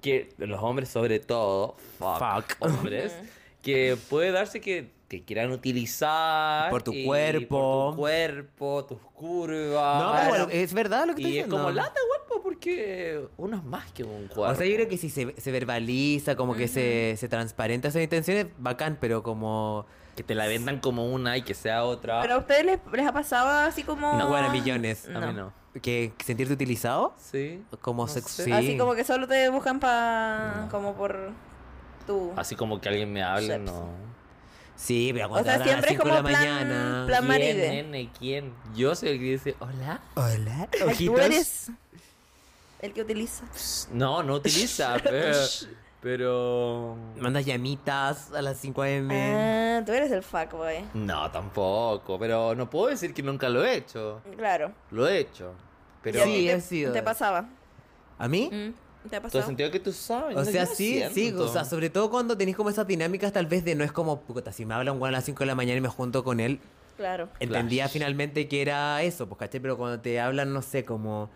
que 0.00 0.28
los 0.38 0.62
hombres 0.62 0.88
sobre 0.88 1.18
todo, 1.20 1.76
fuck, 1.98 2.18
Fuck. 2.18 2.56
hombres, 2.60 3.12
que 3.62 3.96
puede 4.08 4.30
darse 4.32 4.60
que 4.60 4.90
te 5.08 5.22
quieran 5.24 5.52
utilizar 5.52 6.70
Por 6.70 6.82
tu 6.82 6.92
y 6.92 7.04
cuerpo. 7.04 7.48
por 7.48 7.90
tu 7.92 7.96
cuerpo, 8.00 8.84
tus 8.86 8.98
curvas. 9.14 10.02
No, 10.02 10.12
pero 10.16 10.28
bueno, 10.28 10.46
es 10.50 10.74
verdad 10.74 11.06
lo 11.06 11.14
que 11.14 11.22
estoy 11.22 11.34
y 11.34 11.38
es 11.38 11.44
diciendo. 11.44 11.56
como 11.56 11.70
lata 11.70 12.00
cuerpo 12.08 12.42
porque 12.42 13.28
uno 13.36 13.56
es 13.56 13.64
más 13.64 13.90
que 13.92 14.04
un 14.04 14.26
cuerpo. 14.28 14.52
O 14.52 14.54
sea, 14.54 14.66
yo 14.66 14.74
creo 14.74 14.88
que 14.88 14.96
si 14.98 15.10
se, 15.10 15.34
se 15.40 15.50
verbaliza, 15.52 16.34
como 16.36 16.54
que 16.54 16.68
se, 16.68 17.14
se 17.16 17.28
transparenta 17.28 17.88
esas 17.88 18.02
intenciones, 18.02 18.46
bacán, 18.58 18.98
pero 19.00 19.22
como... 19.22 19.86
que 20.16 20.22
te 20.22 20.34
la 20.34 20.46
vendan 20.46 20.80
como 20.80 21.06
una 21.12 21.36
y 21.36 21.42
que 21.42 21.54
sea 21.54 21.84
otra. 21.84 22.20
¿Pero 22.22 22.34
a 22.34 22.38
ustedes 22.38 22.64
les, 22.64 22.78
les 22.92 23.06
ha 23.06 23.12
pasado 23.12 23.48
así 23.68 23.82
como... 23.82 24.14
No, 24.18 24.28
bueno, 24.28 24.50
millones. 24.50 25.08
a 25.14 25.20
mí 25.20 25.32
no. 25.34 25.52
que 25.82 26.12
sentirte 26.24 26.52
utilizado, 26.54 27.14
Sí. 27.18 27.62
como 27.80 28.06
No 28.06 28.08
sex- 28.12 28.28
sé. 28.30 28.44
sí. 28.44 28.52
Así 28.52 28.76
como 28.78 28.94
que 28.94 29.04
solo 29.04 29.28
te 29.28 29.48
buscan 29.50 29.78
para... 29.78 30.68
como 30.70 30.94
por 30.94 31.30
tu... 32.06 32.32
Así 32.36 32.56
como 32.56 32.80
que 32.80 32.88
alguien 32.88 33.12
me 33.12 33.22
hable, 33.22 33.58
no. 33.58 34.15
Sí, 34.76 35.10
pero 35.14 35.30
O 35.30 35.42
sea, 35.42 35.54
hablan 35.54 35.54
a 35.54 35.58
las 35.58 35.66
siempre 35.68 35.90
es 35.90 35.96
5 35.96 36.04
de 36.04 36.10
como 36.10 36.22
la 36.22 36.28
plan- 36.28 36.42
mañana. 36.64 37.04
plan- 37.06 37.18
¿Quién, 37.26 37.28
maride. 37.28 37.68
nene? 37.82 38.10
¿Quién? 38.18 38.54
Yo 38.74 38.94
soy 38.94 39.08
el 39.10 39.18
que 39.18 39.24
dice, 39.24 39.56
hola. 39.58 40.00
Hola, 40.14 40.68
Ay, 40.86 41.06
tú 41.06 41.18
eres 41.18 41.70
el 42.82 42.92
que 42.92 43.02
utiliza. 43.02 43.44
No, 43.92 44.22
no 44.22 44.34
utiliza, 44.34 44.96
pero, 45.02 45.36
Pero. 46.02 46.96
Mandas 47.18 47.44
llamitas 47.46 48.30
a 48.32 48.42
las 48.42 48.58
5 48.58 48.82
am. 48.82 49.08
Ah, 49.10 49.82
tú 49.84 49.92
eres 49.92 50.12
el 50.12 50.22
fuckboy. 50.22 50.84
No, 50.94 51.30
tampoco. 51.30 52.18
Pero 52.18 52.54
no 52.54 52.68
puedo 52.70 52.88
decir 52.88 53.12
que 53.14 53.22
nunca 53.22 53.48
lo 53.48 53.64
he 53.64 53.76
hecho. 53.76 54.20
Claro. 54.36 54.72
Lo 54.90 55.08
he 55.08 55.18
hecho. 55.18 55.52
Pero. 56.02 56.18
¿Y 56.18 56.22
a 56.22 56.24
Sí, 56.26 56.48
he 56.50 56.60
sido. 56.60 56.92
¿Te 56.92 57.02
pasaba? 57.02 57.48
¿A 58.18 58.28
mí? 58.28 58.48
Mm, 58.52 58.74
¿Te 59.08 59.16
ha 59.16 59.20
¿Tú 59.20 59.26
has 59.26 59.32
pasado? 59.32 59.46
sentido 59.46 59.70
que 59.70 59.80
tú 59.80 59.92
sabes? 59.92 60.36
O 60.36 60.44
sea, 60.44 60.64
no 60.64 60.74
sí, 60.74 61.02
sí, 61.12 61.32
o 61.32 61.48
sea, 61.48 61.64
sobre 61.64 61.90
todo 61.90 62.10
cuando 62.10 62.36
tenéis 62.36 62.56
como 62.56 62.70
esas 62.70 62.86
dinámicas 62.86 63.32
tal 63.32 63.46
vez 63.46 63.64
de 63.64 63.74
no 63.74 63.84
es 63.84 63.92
como, 63.92 64.20
puta, 64.20 64.52
si 64.52 64.64
me 64.64 64.74
habla 64.74 64.92
un 64.92 65.00
weón 65.00 65.14
a 65.14 65.18
las 65.18 65.24
5 65.24 65.40
de 65.40 65.46
la 65.46 65.54
mañana 65.54 65.78
y 65.78 65.80
me 65.80 65.88
junto 65.88 66.22
con 66.24 66.40
él, 66.40 66.60
Claro. 66.96 67.28
entendía 67.40 67.84
Flash. 67.84 67.92
finalmente 67.92 68.48
que 68.48 68.62
era 68.62 69.02
eso, 69.02 69.26
pues, 69.28 69.38
¿cachai? 69.38 69.60
Pero 69.60 69.76
cuando 69.76 70.00
te 70.00 70.20
hablan, 70.20 70.52
no 70.52 70.62
sé, 70.62 70.84
como 70.84 71.30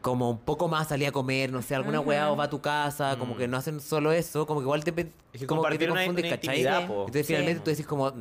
como 0.00 0.30
un 0.30 0.38
poco 0.38 0.66
más 0.66 0.88
salir 0.88 1.06
a 1.06 1.12
comer, 1.12 1.52
no 1.52 1.62
sé, 1.62 1.76
alguna 1.76 2.00
weá 2.00 2.32
o 2.32 2.36
va 2.36 2.44
a 2.44 2.50
tu 2.50 2.60
casa, 2.60 3.16
como 3.20 3.34
Mm. 3.34 3.38
que 3.38 3.46
no 3.48 3.56
hacen 3.56 3.78
solo 3.80 4.10
eso, 4.10 4.46
como 4.46 4.58
que 4.58 4.64
igual 4.64 4.82
te, 4.82 4.90
Es 5.32 5.40
que 5.40 5.46
como 5.46 5.62
que 5.62 5.78
te 5.78 5.84
una- 5.84 5.94
confundes, 5.94 6.24
una 6.24 6.36
¿cachai? 6.36 6.86
po. 6.88 7.00
Entonces 7.06 7.24
Sí. 7.24 7.32
finalmente 7.32 7.60
tú 7.60 7.70
decís 7.70 7.86
como, 7.86 8.12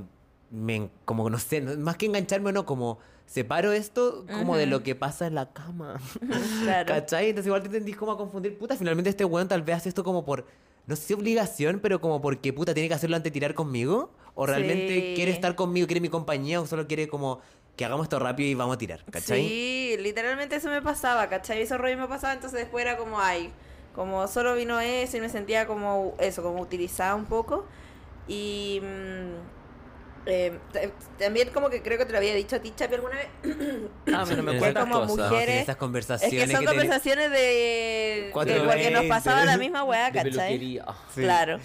me, 0.52 0.90
como 1.06 1.30
no 1.30 1.40
sé, 1.40 1.62
más 1.62 1.98
que 1.98 2.06
engancharme 2.06 2.50
o 2.50 2.54
no, 2.54 2.66
como 2.66 3.00
separo 3.26 3.72
esto 3.72 4.26
como 4.34 4.58
de 4.58 4.66
lo 4.66 4.84
que 4.84 4.94
pasa 4.96 5.26
en 5.28 5.36
la 5.36 5.52
cama. 5.54 5.96
Claro. 6.64 6.88
¿Cachai? 6.88 7.30
Entonces 7.30 7.48
igual 7.48 7.64
te 7.64 7.70
tendís 7.70 7.96
como 7.96 8.12
a 8.12 8.18
confundir, 8.18 8.58
puta, 8.58 8.76
finalmente 8.76 9.10
este 9.10 9.26
weón 9.26 9.48
tal 9.48 9.62
vez 9.64 9.78
hace 9.78 9.90
esto 9.90 10.04
como 10.04 10.26
por, 10.26 10.46
no 10.88 10.96
sé, 10.96 11.14
obligación, 11.14 11.80
pero 11.80 12.02
como 12.02 12.22
porque, 12.22 12.52
puta, 12.54 12.74
tiene 12.74 12.90
que 12.90 12.96
hacerlo 12.96 13.16
antes 13.16 13.32
de 13.32 13.34
tirar 13.34 13.54
conmigo. 13.56 14.12
O 14.36 14.46
realmente 14.46 14.88
Sí. 14.88 15.14
quiere 15.16 15.32
estar 15.32 15.56
conmigo, 15.56 15.88
quiere 15.88 16.00
mi 16.00 16.08
compañía, 16.10 16.62
o 16.62 16.66
solo 16.66 16.88
quiere 16.88 17.08
como 17.10 17.40
que 17.76 17.84
hagamos 17.86 18.06
esto 18.06 18.18
rápido 18.20 18.50
y 18.50 18.54
vamos 18.56 18.76
a 18.76 18.78
tirar, 18.78 19.04
¿cachai? 19.12 19.42
Sí, 19.48 19.96
literalmente 20.00 20.56
eso 20.58 20.70
me 20.70 20.82
pasaba, 20.82 21.28
¿cachai? 21.28 21.62
Eso 21.62 21.78
rollo 21.78 21.98
me 21.98 22.08
pasaba, 22.08 22.34
entonces 22.34 22.60
después 22.60 22.84
era 22.86 22.98
como, 22.98 23.20
ay, 23.20 23.52
como 23.96 24.28
solo 24.28 24.56
vino 24.56 24.80
eso 24.80 25.18
y 25.18 25.22
me 25.22 25.28
sentía 25.30 25.68
como 25.68 26.16
eso, 26.20 26.44
como 26.44 26.62
utilizada 26.62 27.16
un 27.16 27.26
poco. 27.26 27.66
Y 28.28 28.80
mm, 28.82 29.61
eh, 30.26 30.58
también 31.18 31.50
como 31.50 31.70
que 31.70 31.82
creo 31.82 31.98
que 31.98 32.06
te 32.06 32.12
lo 32.12 32.18
había 32.20 32.34
dicho 32.36 32.56
a 32.56 32.60
ti, 32.60 32.74
Chapi, 32.76 32.96
alguna 32.96 33.16
vez. 33.16 33.28
Ah, 34.14 34.24
pero 34.28 34.44
me 34.44 34.54
Es 34.54 34.60
cuentas 34.60 34.84
como 34.84 34.96
cosas. 35.02 35.10
mujer- 35.18 35.30
mujeres- 35.32 35.56
esas 35.64 35.70
Es 35.70 35.76
conversaciones 35.78 36.46
que 36.48 36.52
son 36.56 36.62
que 36.62 36.68
conversaciones 36.68 37.32
de... 37.32 38.30
Cuatro 38.34 38.54
que 38.54 38.60
porque 38.62 38.92
nos 38.92 39.06
pasaba 39.06 39.46
la 39.46 39.58
misma 39.58 39.84
weá, 39.84 40.12
De 40.12 40.24
¿cachai? 40.30 40.60
Sí. 40.60 41.22
Claro. 41.22 41.60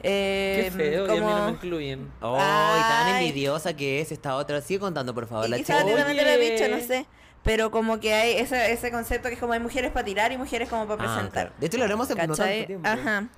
Qué 0.00 0.66
Eh, 0.68 0.70
feo, 0.70 1.06
y 1.06 1.10
a 1.10 1.14
mí 1.14 1.20
no 1.20 1.26
me 1.26 1.32
como... 1.40 1.48
incluyen. 1.50 2.12
Ay, 2.20 2.80
tan 2.82 3.16
envidiosa 3.16 3.74
que 3.74 4.00
es 4.00 4.12
esta 4.12 4.36
otra. 4.36 4.60
Sigue 4.60 4.78
contando, 4.80 5.12
por 5.14 5.26
favor. 5.26 5.46
Y 5.46 5.50
la 5.50 5.56
quizás 5.56 5.78
chica. 5.82 5.96
también 5.96 6.16
te 6.16 6.24
lo 6.24 6.30
he 6.42 6.50
dicho, 6.52 6.68
no 6.68 6.80
sé. 6.80 7.06
Pero 7.42 7.70
como 7.70 7.98
que 7.98 8.12
hay 8.14 8.32
ese, 8.34 8.72
ese 8.72 8.90
concepto 8.92 9.28
que 9.28 9.34
es 9.34 9.40
como 9.40 9.54
hay 9.54 9.60
mujeres 9.60 9.90
para 9.90 10.04
tirar 10.04 10.30
y 10.32 10.36
mujeres 10.36 10.68
como 10.68 10.86
para 10.86 11.02
Ah, 11.02 11.14
presentar. 11.14 11.32
claro. 11.46 11.52
De 11.58 11.66
hecho, 11.66 11.78
lo 11.78 11.84
haremos 11.84 12.08
no 12.08 12.14
tanto 12.16 12.36
¿Cachai? 12.36 12.66
tiempo. 12.66 12.86
Ajá. 12.88 13.28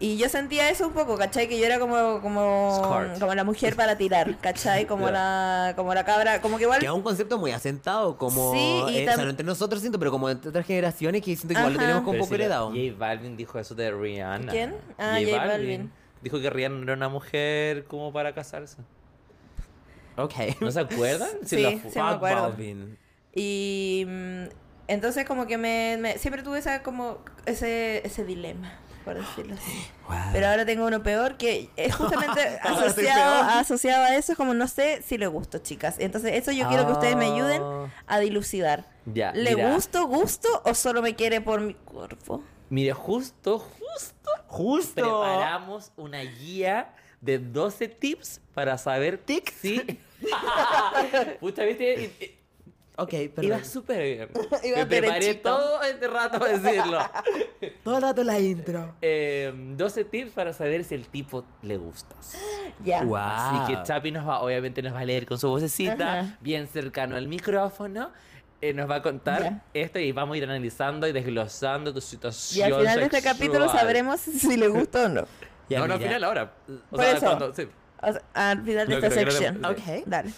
Y 0.00 0.16
yo 0.18 0.28
sentía 0.28 0.68
eso 0.70 0.88
un 0.88 0.92
poco, 0.92 1.16
¿cachai? 1.16 1.48
Que 1.48 1.58
yo 1.58 1.64
era 1.66 1.78
como, 1.78 2.20
como, 2.20 2.82
como 3.20 3.34
la 3.34 3.44
mujer 3.44 3.76
para 3.76 3.96
tirar, 3.96 4.36
¿cachai? 4.38 4.86
Como 4.88 5.08
la, 5.08 5.72
como 5.76 5.94
la 5.94 6.04
cabra, 6.04 6.40
como 6.40 6.56
que 6.58 6.64
igual... 6.64 6.80
Que 6.80 6.86
es 6.86 6.92
un 6.92 7.02
concepto 7.02 7.38
muy 7.38 7.52
asentado, 7.52 8.18
como. 8.18 8.52
Sí, 8.52 8.82
y 8.88 8.96
eh, 8.98 9.02
o 9.02 9.04
sea, 9.04 9.16
tam- 9.16 9.24
no 9.24 9.30
entre 9.30 9.46
nosotros 9.46 9.80
siento, 9.80 9.98
pero 10.00 10.10
como 10.10 10.28
entre 10.28 10.50
otras 10.50 10.66
generaciones 10.66 11.22
que 11.22 11.36
siento 11.36 11.54
que 11.54 11.60
igual 11.60 11.74
lo 11.74 11.78
tenemos 11.78 12.02
como 12.02 12.10
un 12.10 12.16
Pero 12.16 12.24
poco 12.24 12.34
si 12.36 12.42
heredado. 12.42 12.68
J 12.70 12.80
Balvin 12.98 13.36
dijo 13.36 13.58
eso 13.58 13.74
de 13.76 13.90
Rihanna. 13.92 14.50
¿Quién? 14.50 14.74
Ah, 14.98 15.18
J 15.24 15.46
Balvin. 15.46 15.92
Dijo 16.22 16.40
que 16.40 16.50
Rihanna 16.50 16.76
no 16.76 16.82
era 16.82 16.94
una 16.94 17.08
mujer 17.08 17.84
como 17.84 18.12
para 18.12 18.34
casarse. 18.34 18.78
Ok. 20.16 20.34
¿No 20.60 20.70
se 20.70 20.80
acuerdan? 20.80 21.28
Sí, 21.44 21.62
la 21.62 21.70
sí 21.70 21.76
me 21.76 21.90
Fuck 21.90 21.96
acuerdo. 22.02 22.42
Balvin. 22.42 22.98
Y 23.34 24.04
mm, 24.08 24.44
entonces 24.88 25.24
como 25.24 25.46
que 25.46 25.56
me, 25.58 25.96
me- 26.00 26.18
siempre 26.18 26.42
tuve 26.42 26.58
esa 26.58 26.82
como 26.82 27.18
ese, 27.46 28.04
ese 28.06 28.24
dilema, 28.24 28.72
por 29.04 29.14
decirlo 29.14 29.54
así. 29.54 29.86
Wow. 30.08 30.16
Pero 30.32 30.46
ahora 30.48 30.64
tengo 30.64 30.86
uno 30.86 31.02
peor 31.02 31.36
que 31.36 31.68
es 31.76 31.94
justamente 31.94 32.40
asociado, 32.62 33.42
asociado 33.50 34.04
a 34.04 34.16
eso, 34.16 34.32
es 34.32 34.38
como 34.38 34.54
no 34.54 34.66
sé 34.68 35.02
si 35.02 35.18
le 35.18 35.26
gusto, 35.26 35.58
chicas. 35.58 35.96
Entonces 35.98 36.32
eso 36.34 36.52
yo 36.52 36.66
quiero 36.68 36.86
que 36.86 36.92
ustedes 36.92 37.16
me 37.16 37.26
ayuden 37.26 37.62
Ah. 37.62 37.88
a 38.06 38.18
dilucidar. 38.18 38.86
Ya, 39.06 39.32
¿Le 39.32 39.54
mira. 39.54 39.72
gusto, 39.74 40.06
gusto 40.06 40.48
o 40.64 40.74
solo 40.74 41.02
me 41.02 41.14
quiere 41.14 41.40
por 41.40 41.60
mi 41.60 41.74
cuerpo? 41.74 42.42
Mire, 42.70 42.92
justo, 42.92 43.58
justo, 43.58 44.30
Justo. 44.46 44.94
preparamos 44.94 45.92
una 45.96 46.20
guía 46.22 46.94
de 47.20 47.38
12 47.38 47.88
tips 47.88 48.40
para 48.54 48.78
saber 48.78 49.18
Tics. 49.18 49.52
si... 49.52 49.82
Pucha, 51.40 51.64
¿viste? 51.64 52.38
Y- 52.96 53.00
y- 53.00 53.02
Ok, 53.02 53.12
Iba 53.12 53.34
perdón. 53.34 53.64
súper 53.64 54.02
bien. 54.02 54.28
Iba 54.64 54.76
Me 54.78 54.86
preparé 54.86 55.20
derechito. 55.20 55.50
todo 55.56 55.82
este 55.82 56.06
rato 56.08 56.38
para 56.38 56.58
decirlo. 56.58 56.98
Todo 57.84 57.96
el 57.96 58.02
rato 58.02 58.22
la 58.24 58.38
intro. 58.38 58.94
Eh, 59.02 59.52
12 59.76 60.04
tips 60.04 60.32
para 60.32 60.52
saber 60.52 60.84
si 60.84 60.94
el 60.94 61.06
tipo 61.08 61.44
le 61.62 61.76
gustas. 61.76 62.36
Ya. 62.84 63.02
Wow. 63.04 63.16
Así 63.16 63.72
que 63.74 63.82
Chapi 63.84 64.10
nos 64.10 64.26
va, 64.28 64.40
obviamente 64.42 64.82
nos 64.82 64.92
va 64.94 65.00
a 65.00 65.04
leer 65.04 65.26
con 65.26 65.38
su 65.38 65.48
vocecita, 65.48 66.20
Ajá. 66.20 66.38
bien 66.40 66.66
cercano 66.66 67.16
al 67.16 67.28
micrófono. 67.28 68.10
eh, 68.60 68.72
nos 68.72 68.88
va 68.90 68.96
a 68.96 69.02
contar 69.02 69.42
Ya. 69.42 69.64
esto 69.74 69.98
y 69.98 70.10
vamos 70.12 70.34
a 70.34 70.38
ir 70.38 70.44
analizando 70.44 71.06
y 71.06 71.12
desglosando 71.12 71.92
tu 71.92 71.98
Y 71.98 72.02
situación. 72.02 72.72
al 72.72 72.80
final 72.80 72.98
de 72.98 73.04
este 73.04 73.22
capítulo 73.22 73.60
sexual. 73.64 73.80
sabremos 73.80 74.20
si 74.20 74.56
le 74.56 74.68
gusta 74.68 75.04
o 75.04 75.08
no. 75.08 75.24
Ya, 75.68 75.80
no, 75.80 75.88
no, 75.88 75.94
al 75.94 76.00
final 76.00 76.24
ahora. 76.24 76.52
O 76.68 76.90
Por 76.90 77.00
sea, 77.00 77.12
eso. 77.12 77.26
cuando. 77.26 77.54
Sí. 77.54 77.68
O 78.02 78.12
sea, 78.12 78.22
al 78.34 78.62
final 78.64 78.88
de 78.88 78.94
esta 78.94 79.10
sección. 79.10 79.64
Ok. 79.64 79.78
Dale. 80.06 80.30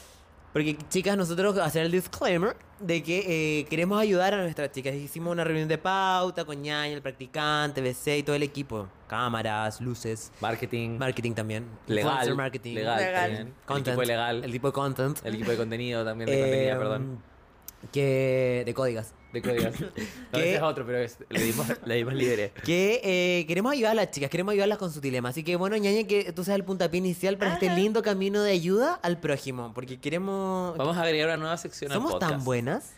Porque, 0.57 0.75
chicas, 0.89 1.19
nosotros 1.19 1.59
hacer 1.59 1.85
el 1.85 1.93
disclaimer 1.93 2.57
de 2.81 3.03
que 3.03 3.59
eh, 3.61 3.65
queremos 3.67 4.01
ayudar 4.01 4.33
a 4.33 4.39
nuestras 4.41 4.73
chicas. 4.73 4.95
Hicimos 4.95 5.31
una 5.31 5.45
reunión 5.45 5.69
de 5.69 5.77
pauta 5.77 6.47
con 6.47 6.63
Ñaña, 6.63 6.95
el 6.95 7.03
practicante, 7.03 7.83
BC 7.83 8.17
y 8.17 8.23
todo 8.23 8.37
el 8.37 8.43
equipo. 8.43 8.89
Cámaras, 9.07 9.83
luces, 9.83 10.33
Marketing. 10.41 10.97
marketing 10.97 11.33
también. 11.35 11.67
legal. 11.87 12.07
influencer 12.11 12.35
marketing. 12.37 12.75
Legal. 12.75 12.99
Legal. 12.99 13.15
también. 13.37 13.55
El 13.69 13.77
equipo 13.83 14.03
legal. 14.03 14.45
El 14.45 14.53
tipo 14.53 14.67
de 14.69 14.73
content. 14.73 15.19
El 15.27 15.35
equipo 15.35 15.51
de 15.51 15.57
contenido 15.59 16.05
también. 16.07 16.31
De 16.31 16.39
Eh, 16.39 16.41
contenido, 16.41 16.79
perdón. 16.79 17.23
Que... 17.93 18.63
De 18.65 18.73
códigos. 18.73 19.09
De 19.37 19.43
códigos. 19.43 19.75
No, 20.33 20.39
es 20.39 20.63
otro, 20.63 20.85
pero 20.87 20.99
es- 20.99 21.19
le 21.29 21.43
dimos, 21.43 21.67
le 21.85 21.95
dimos 21.95 22.15
libre. 22.15 22.53
Que 22.65 23.01
eh, 23.05 23.45
queremos 23.47 23.73
ayudar 23.73 23.93
a 23.93 23.95
las 23.95 24.11
chicas, 24.11 24.31
queremos 24.31 24.53
ayudarlas 24.53 24.79
con 24.79 24.93
su 24.93 25.01
dilema. 25.01 25.29
Así 25.31 25.43
que 25.45 25.57
bueno, 25.57 25.77
ñaña, 25.77 26.07
que 26.07 26.33
tú 26.33 26.45
seas 26.45 26.57
el 26.57 26.65
puntapié 26.65 26.99
inicial 26.99 27.37
para 27.39 27.55
este 27.55 27.75
lindo 27.75 28.03
camino 28.03 28.43
de 28.43 28.53
ayuda 28.53 28.95
al 29.03 29.19
prójimo. 29.21 29.73
Porque 29.75 29.99
queremos. 30.01 30.77
Vamos 30.77 30.97
a 30.97 31.03
agregar 31.03 31.29
una 31.29 31.37
nueva 31.37 31.57
sección 31.57 31.93
Somos 31.93 32.19
tan 32.19 32.45
buenas. 32.45 32.93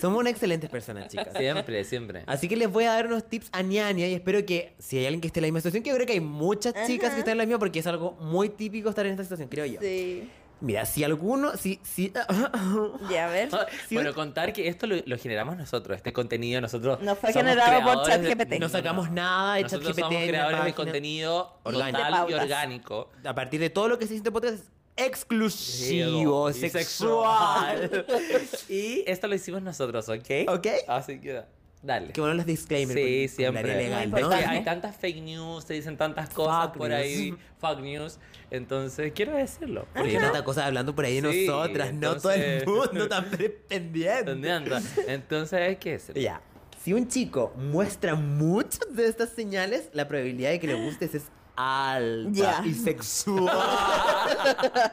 Somos 0.00 0.20
unas 0.20 0.32
excelentes 0.32 0.70
personas, 0.70 1.08
chicas. 1.08 1.28
Siempre, 1.36 1.82
siempre. 1.84 2.22
Así 2.26 2.48
que 2.48 2.56
les 2.56 2.70
voy 2.70 2.84
a 2.84 2.92
dar 2.92 3.06
unos 3.06 3.28
tips 3.28 3.48
a 3.50 3.62
ñaña 3.62 4.06
y 4.06 4.14
espero 4.14 4.44
que 4.46 4.74
si 4.78 4.98
hay 4.98 5.06
alguien 5.06 5.20
que 5.20 5.26
esté 5.26 5.40
en 5.40 5.42
la 5.42 5.46
misma 5.48 5.58
situación, 5.60 5.82
que 5.82 5.90
yo 5.90 5.96
creo 5.96 6.06
que 6.06 6.12
hay 6.12 6.20
muchas 6.20 6.72
chicas 6.86 7.08
Ajá. 7.08 7.14
que 7.16 7.20
están 7.20 7.32
en 7.32 7.38
la 7.38 7.46
misma 7.46 7.58
porque 7.58 7.80
es 7.80 7.86
algo 7.88 8.12
muy 8.20 8.48
típico 8.48 8.88
estar 8.90 9.04
en 9.06 9.12
esta 9.12 9.24
situación, 9.24 9.48
creo 9.48 9.66
yo. 9.66 9.80
Sí. 9.80 10.28
Mira, 10.62 10.86
si 10.86 11.02
alguno, 11.02 11.56
si, 11.56 11.80
si, 11.82 12.12
Ya, 13.10 13.26
a 13.26 13.30
ver. 13.30 13.48
Bueno, 13.90 14.14
contar 14.14 14.52
que 14.52 14.68
esto 14.68 14.86
lo, 14.86 14.94
lo 15.04 15.18
generamos 15.18 15.56
nosotros, 15.56 15.96
este 15.96 16.12
contenido, 16.12 16.60
nosotros 16.60 17.00
No 17.02 17.16
fue 17.16 17.32
generado 17.32 17.82
por 17.82 18.06
ChatGPT. 18.06 18.60
no 18.60 18.68
sacamos 18.68 19.10
nada 19.10 19.56
de 19.56 19.64
ChatGPT 19.64 19.98
somos 19.98 20.22
creadores 20.24 20.64
de 20.64 20.74
contenido 20.74 21.58
total 21.64 22.30
y 22.30 22.34
orgánico. 22.34 23.10
a 23.24 23.34
partir 23.34 23.58
de 23.58 23.70
todo 23.70 23.88
lo 23.88 23.98
que 23.98 24.06
se 24.06 24.14
dice 24.14 24.28
en 24.28 24.32
podcast 24.32 24.54
es 24.54 24.70
exclusivo, 24.96 26.50
Y 26.50 26.54
sexual. 26.54 28.06
y 28.68 29.02
esto 29.06 29.26
lo 29.26 29.34
hicimos 29.34 29.62
nosotros, 29.62 30.08
¿ok? 30.08 30.48
¿Ok? 30.48 30.66
Así 30.86 31.20
que, 31.20 31.42
dale. 31.82 32.12
Qué 32.12 32.20
bueno 32.20 32.34
los 32.36 32.46
disclaimers. 32.46 32.98
Sí, 32.98 33.28
siempre. 33.28 33.76
legal, 33.76 34.10
¿no? 34.10 34.16
Porque 34.18 34.34
hay 34.36 34.64
tantas 34.64 34.96
fake 34.96 35.22
news, 35.22 35.64
se 35.64 35.74
dicen 35.74 35.96
tantas 35.96 36.30
cosas 36.30 36.66
Fuck 36.68 36.76
por 36.78 36.88
news. 36.90 37.00
ahí, 37.00 37.34
fuck 37.58 37.80
news. 37.80 38.18
Entonces, 38.50 39.12
quiero 39.14 39.32
decirlo. 39.34 39.86
Porque 39.92 40.12
Porque 40.12 40.18
tanta 40.18 40.44
cosa 40.44 40.66
hablando 40.66 40.94
por 40.94 41.04
ahí 41.04 41.20
de 41.20 41.32
Sí, 41.32 41.46
nosotras, 41.46 41.92
no 41.94 42.16
todo 42.16 42.30
el 42.32 42.42
entonces- 42.42 42.66
mundo 42.92 43.08
tan 43.08 43.24
pendiente. 43.68 44.18
¿Entendiendo? 44.18 44.78
Entonces, 45.08 45.60
hay 45.60 45.76
que 45.76 45.92
decirlo. 45.92 46.20
Ya. 46.22 46.40
Si 46.82 46.92
un 46.92 47.06
chico 47.08 47.52
muestra 47.56 48.14
muchas 48.16 48.94
de 48.94 49.06
estas 49.08 49.30
señales, 49.30 49.88
la 49.92 50.08
probabilidad 50.08 50.50
de 50.50 50.58
que 50.60 50.66
le 50.66 50.74
gustes 50.74 51.14
es 51.14 51.24
alta 51.54 52.30
Ya. 52.32 52.62
y 52.66 52.74
sexual. 52.74 53.48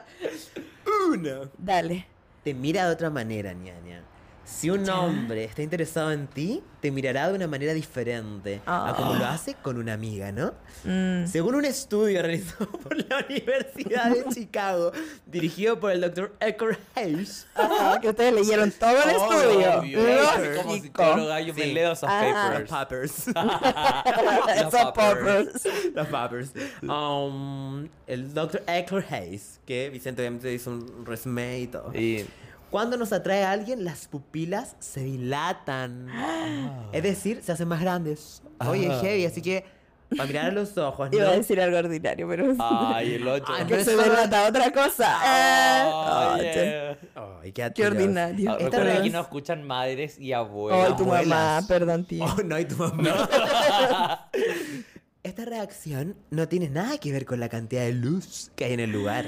Uno. 1.12 1.50
Dale. 1.58 2.06
Te 2.44 2.54
mira 2.54 2.86
de 2.86 2.92
otra 2.94 3.10
manera, 3.10 3.52
ñaña. 3.52 4.02
Si 4.50 4.68
un 4.68 4.84
Ya. 4.84 4.98
hombre 5.00 5.44
está 5.44 5.62
interesado 5.62 6.10
en 6.12 6.26
ti, 6.26 6.62
te 6.80 6.90
mirará 6.90 7.28
de 7.28 7.34
una 7.34 7.46
manera 7.46 7.72
diferente 7.72 8.60
a 8.66 8.92
como 8.96 9.14
lo 9.14 9.24
hace 9.24 9.54
con 9.54 9.78
una 9.78 9.92
amiga, 9.94 10.32
¿no? 10.32 10.52
Mm. 10.84 11.26
Según 11.26 11.54
un 11.54 11.64
estudio 11.64 12.20
realizado 12.20 12.66
por 12.82 12.96
la 13.08 13.24
Universidad 13.28 14.10
de 14.10 14.24
Chicago, 14.34 14.92
dirigido 15.26 15.78
por 15.78 15.92
el 15.92 16.00
Dr. 16.00 16.34
Eckhart 16.40 16.78
Hayes, 16.96 17.46
Ajá, 17.54 18.00
que 18.00 18.08
ustedes 18.08 18.34
leyeron 18.34 18.70
todo 18.72 18.90
el 19.02 19.10
estudio. 19.10 19.78
obvio. 19.78 19.98
Como 19.98 20.72
Lógico. 20.74 20.82
psicóloga, 20.82 21.40
yo 21.40 21.54
me 21.54 21.62
Sí. 21.62 21.72
leo 21.72 21.92
esos 21.92 22.08
los 22.10 22.68
papers. 22.68 22.70
poppers. 22.70 23.28
Esos 24.56 24.92
poppers. 24.92 25.68
Los 25.94 26.06
poppers. 26.08 26.52
Um, 26.82 27.88
el 28.06 28.34
Dr. 28.34 28.62
Eckhart 28.66 29.10
Hayes, 29.12 29.60
que 29.64 29.90
Vicente 29.90 30.22
obviamente 30.22 30.52
hizo 30.52 30.70
un 30.70 31.06
resumen 31.06 31.62
y 31.62 31.66
todo. 31.68 31.92
Y 31.94 32.26
Cuando 32.70 32.96
nos 32.96 33.12
atrae 33.12 33.42
a 33.44 33.50
alguien, 33.52 33.84
las 33.84 34.06
pupilas 34.06 34.76
se 34.78 35.00
dilatan. 35.02 36.08
Es 36.92 37.02
decir, 37.02 37.42
se 37.42 37.52
hacen 37.52 37.66
más 37.68 37.80
grandes. 37.80 38.42
Oye, 38.66 38.88
Ah. 38.90 39.00
heavy, 39.02 39.24
así 39.26 39.42
que 39.42 39.64
Para 40.16 40.26
mirar 40.26 40.46
a 40.46 40.50
los 40.50 40.76
ojos, 40.76 41.08
Iba 41.12 41.22
a 41.22 41.26
¿no? 41.28 41.32
decir 41.36 41.60
algo 41.60 41.78
ordinario, 41.78 42.26
pero 42.28 42.52
Ay, 42.58 43.14
el 43.14 43.28
8. 43.28 43.44
Ah, 43.48 43.64
que 43.64 43.76
no 43.76 43.84
se 43.84 43.92
es 43.92 43.96
delata 44.04 44.48
otra 44.48 44.72
cosa. 44.72 45.20
Eh. 45.24 45.90
Oye. 46.34 46.96
Ay, 47.42 47.52
qué 47.52 47.72
Qué 47.72 47.86
ordinario. 47.86 48.50
Ah, 48.50 48.56
Esta 48.58 48.78
Recuerda 48.78 49.02
que 49.04 49.10
nos 49.10 49.22
escuchan 49.22 49.62
madres 49.64 50.18
y 50.18 50.32
abuelas. 50.32 50.88
Ay, 50.90 50.96
tu 50.96 51.06
mamá, 51.06 51.60
perdón, 51.68 52.04
tío. 52.04 52.24
Oh, 52.24 52.42
no, 52.42 52.58
y 52.58 52.64
tu 52.64 52.76
mamá. 52.76 53.28
Esta 55.22 55.44
reacción 55.44 56.16
no 56.30 56.48
tiene 56.48 56.70
nada 56.70 56.96
que 56.96 57.12
ver 57.12 57.26
con 57.26 57.40
la 57.40 57.50
cantidad 57.50 57.82
de 57.82 57.92
luz 57.92 58.50
que 58.56 58.64
hay 58.64 58.72
en 58.72 58.80
el 58.80 58.90
lugar. 58.90 59.26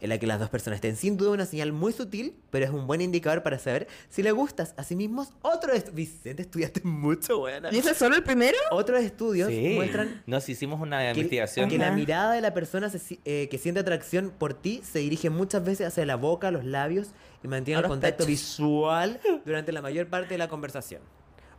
En 0.00 0.08
la 0.08 0.18
que 0.18 0.26
las 0.26 0.40
dos 0.40 0.50
personas 0.50 0.78
estén 0.78 0.96
sin 0.96 1.16
duda 1.16 1.30
una 1.30 1.46
señal 1.46 1.70
muy 1.70 1.92
sutil, 1.92 2.34
pero 2.50 2.64
es 2.64 2.72
un 2.72 2.88
buen 2.88 3.00
indicador 3.00 3.44
para 3.44 3.56
saber 3.60 3.86
si 4.08 4.24
le 4.24 4.32
gustas 4.32 4.74
a 4.76 4.82
sí 4.82 4.96
mismos. 4.96 5.28
Otro 5.42 5.72
est- 5.72 5.94
Vicente, 5.94 6.42
estudiaste 6.42 6.80
mucho, 6.82 7.38
buena. 7.38 7.68
¿Y 7.72 7.78
ese 7.78 7.92
es 7.92 7.96
solo 7.96 8.16
el 8.16 8.24
primero? 8.24 8.56
Otros 8.72 9.00
estudios 9.02 9.48
Sí. 9.50 9.74
muestran 9.76 10.20
Nos 10.26 10.48
hicimos 10.48 10.80
una 10.80 10.98
que, 10.98 11.10
investigación. 11.20 11.68
que 11.70 11.78
la 11.78 11.92
mirada 11.92 12.32
de 12.32 12.40
la 12.40 12.52
persona 12.52 12.88
se 12.90 13.00
eh, 13.24 13.46
que 13.48 13.56
siente 13.58 13.80
atracción 13.82 14.32
por 14.36 14.54
ti 14.54 14.82
se 14.82 14.98
dirige 14.98 15.30
muchas 15.30 15.64
veces 15.64 15.86
hacia 15.86 16.04
la 16.06 16.16
boca, 16.16 16.50
los 16.50 16.64
labios 16.64 17.10
y 17.44 17.46
mantiene 17.48 17.78
A 17.78 17.82
el 17.82 17.86
contacto 17.88 18.24
pechos. 18.26 18.56
visual 18.58 19.20
durante 19.44 19.70
la 19.70 19.80
mayor 19.80 20.08
parte 20.08 20.34
de 20.34 20.38
la 20.38 20.48
conversación. 20.48 21.02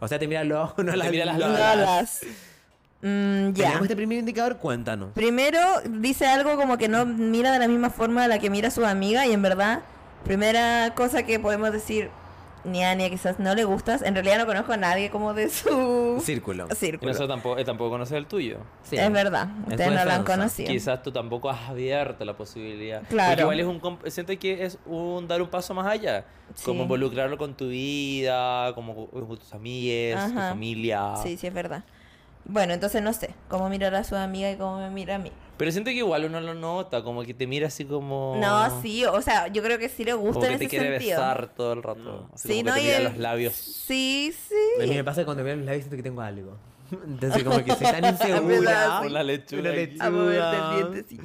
O 0.01 0.09
sea, 0.09 0.19
te 0.19 0.27
mira 0.27 0.43
los 0.43 0.57
ojos, 0.71 0.83
no 0.83 0.91
Te 0.91 0.97
las 0.97 1.09
mira 1.09 1.23
las 1.25 1.37
lolas. 1.39 2.19
Mm, 3.01 3.53
ya. 3.53 3.65
¿Tenemos 3.65 3.81
este 3.83 3.95
primer 3.95 4.17
indicador? 4.19 4.57
Cuéntanos. 4.57 5.09
Primero 5.13 5.59
dice 5.89 6.27
algo 6.27 6.55
como 6.55 6.77
que 6.77 6.87
no 6.87 7.05
mira 7.05 7.51
de 7.51 7.59
la 7.59 7.67
misma 7.67 7.89
forma 7.89 8.23
a 8.25 8.27
la 8.27 8.39
que 8.39 8.49
mira 8.49 8.67
a 8.67 8.71
su 8.71 8.85
amiga 8.85 9.25
y 9.25 9.31
en 9.33 9.41
verdad, 9.41 9.79
primera 10.23 10.93
cosa 10.95 11.23
que 11.23 11.39
podemos 11.39 11.71
decir, 11.71 12.09
ni 12.63 12.83
a 12.83 12.91
Ania 12.91 13.09
quizás 13.09 13.39
no 13.39 13.55
le 13.55 13.63
gustas, 13.63 14.03
en 14.03 14.13
realidad 14.13 14.37
no 14.37 14.45
conozco 14.45 14.71
a 14.73 14.77
nadie 14.77 15.09
como 15.09 15.33
de 15.33 15.49
su 15.49 16.21
Círculo. 16.23 16.67
Y 16.71 16.75
círculo. 16.75 17.09
nosotros 17.11 17.29
tampoco, 17.35 17.57
él 17.57 17.65
tampoco 17.65 17.89
conoce 17.89 18.15
el 18.17 18.27
tuyo. 18.27 18.59
Sí. 18.83 18.97
Es 18.97 19.11
verdad, 19.11 19.47
Es 19.65 19.71
ustedes 19.71 19.89
tu 19.89 19.95
no 19.95 20.05
lo 20.05 20.11
han 20.11 20.23
conocido. 20.23 20.69
Quizás 20.69 21.01
tú 21.01 21.11
tampoco 21.11 21.49
has 21.49 21.69
abierto 21.69 22.23
la 22.23 22.35
posibilidad. 22.37 23.01
Claro. 23.09 23.29
Porque 23.31 23.41
igual 23.41 23.59
es 23.61 23.65
un... 23.65 24.11
Siento 24.11 24.37
que 24.37 24.63
es 24.63 24.77
un 24.85 25.27
dar 25.27 25.41
un 25.41 25.49
paso 25.49 25.73
más 25.73 25.87
allá. 25.87 26.23
Como 26.63 26.77
Sí. 26.79 26.83
involucrarlo 26.83 27.35
con 27.39 27.55
tu 27.55 27.69
vida, 27.69 28.71
como 28.75 29.07
con 29.07 29.37
tus 29.39 29.53
amigas, 29.55 30.27
tu 30.31 30.37
familia. 30.37 31.15
Sí, 31.23 31.37
sí, 31.37 31.47
es 31.47 31.53
verdad. 31.55 31.83
Bueno, 32.45 32.73
entonces 32.73 33.01
no 33.01 33.13
sé, 33.13 33.29
cómo 33.47 33.69
mirar 33.69 33.93
a 33.95 34.03
su 34.03 34.15
amiga 34.15 34.51
y 34.51 34.57
cómo 34.57 34.79
me 34.79 34.89
mira 34.89 35.15
a 35.15 35.19
mí. 35.19 35.31
Pero 35.57 35.71
siento 35.71 35.89
que 35.91 35.97
igual 35.97 36.25
uno 36.25 36.41
lo 36.41 36.55
nota, 36.55 37.03
como 37.03 37.23
que 37.23 37.33
te 37.35 37.45
mira 37.45 37.67
así 37.67 37.85
como... 37.85 38.35
No, 38.41 38.81
sí, 38.81 39.05
o 39.05 39.21
sea, 39.21 39.47
yo 39.47 39.61
creo 39.61 39.77
que 39.77 39.89
sí 39.89 40.03
le 40.03 40.13
gusta 40.13 40.39
Como 40.39 40.45
en 40.47 40.51
que 40.53 40.57
te 40.57 40.65
ese 40.65 40.69
quiere 40.77 40.89
sentido. 40.97 41.19
besar 41.19 41.53
todo 41.55 41.73
el 41.73 41.83
rato. 41.83 42.29
Así 42.33 42.47
Sí, 42.47 42.63
como 42.63 42.69
no, 42.71 42.75
que 42.75 42.81
te 42.81 42.81
y 42.81 42.85
mira 42.87 42.97
el- 42.97 43.03
los 43.03 43.17
labios. 43.17 43.53
Sí, 43.53 44.33
A 44.79 44.81
mí 44.81 44.87
sí. 44.89 44.95
me 44.95 45.03
pasa 45.03 45.23
cuando 45.23 45.43
veo 45.43 45.55
los 45.55 45.65
labios 45.65 45.83
siento 45.83 45.97
que 45.97 46.03
tengo 46.03 46.21
algo. 46.21 46.57
Entonces 46.91 47.43
como 47.43 47.63
que 47.63 47.71
soy 47.75 47.85
tan 47.87 48.05
insegura. 48.11 48.97
sí. 48.97 49.03
Con 49.03 49.13
la 49.13 49.23
lechuga 49.23 49.69
aquí. 49.69 49.77
lechuga. 49.77 50.05
A 50.05 50.09
moverte 50.09 50.57
el 50.57 50.91
diente, 50.91 51.09
sí. 51.09 51.19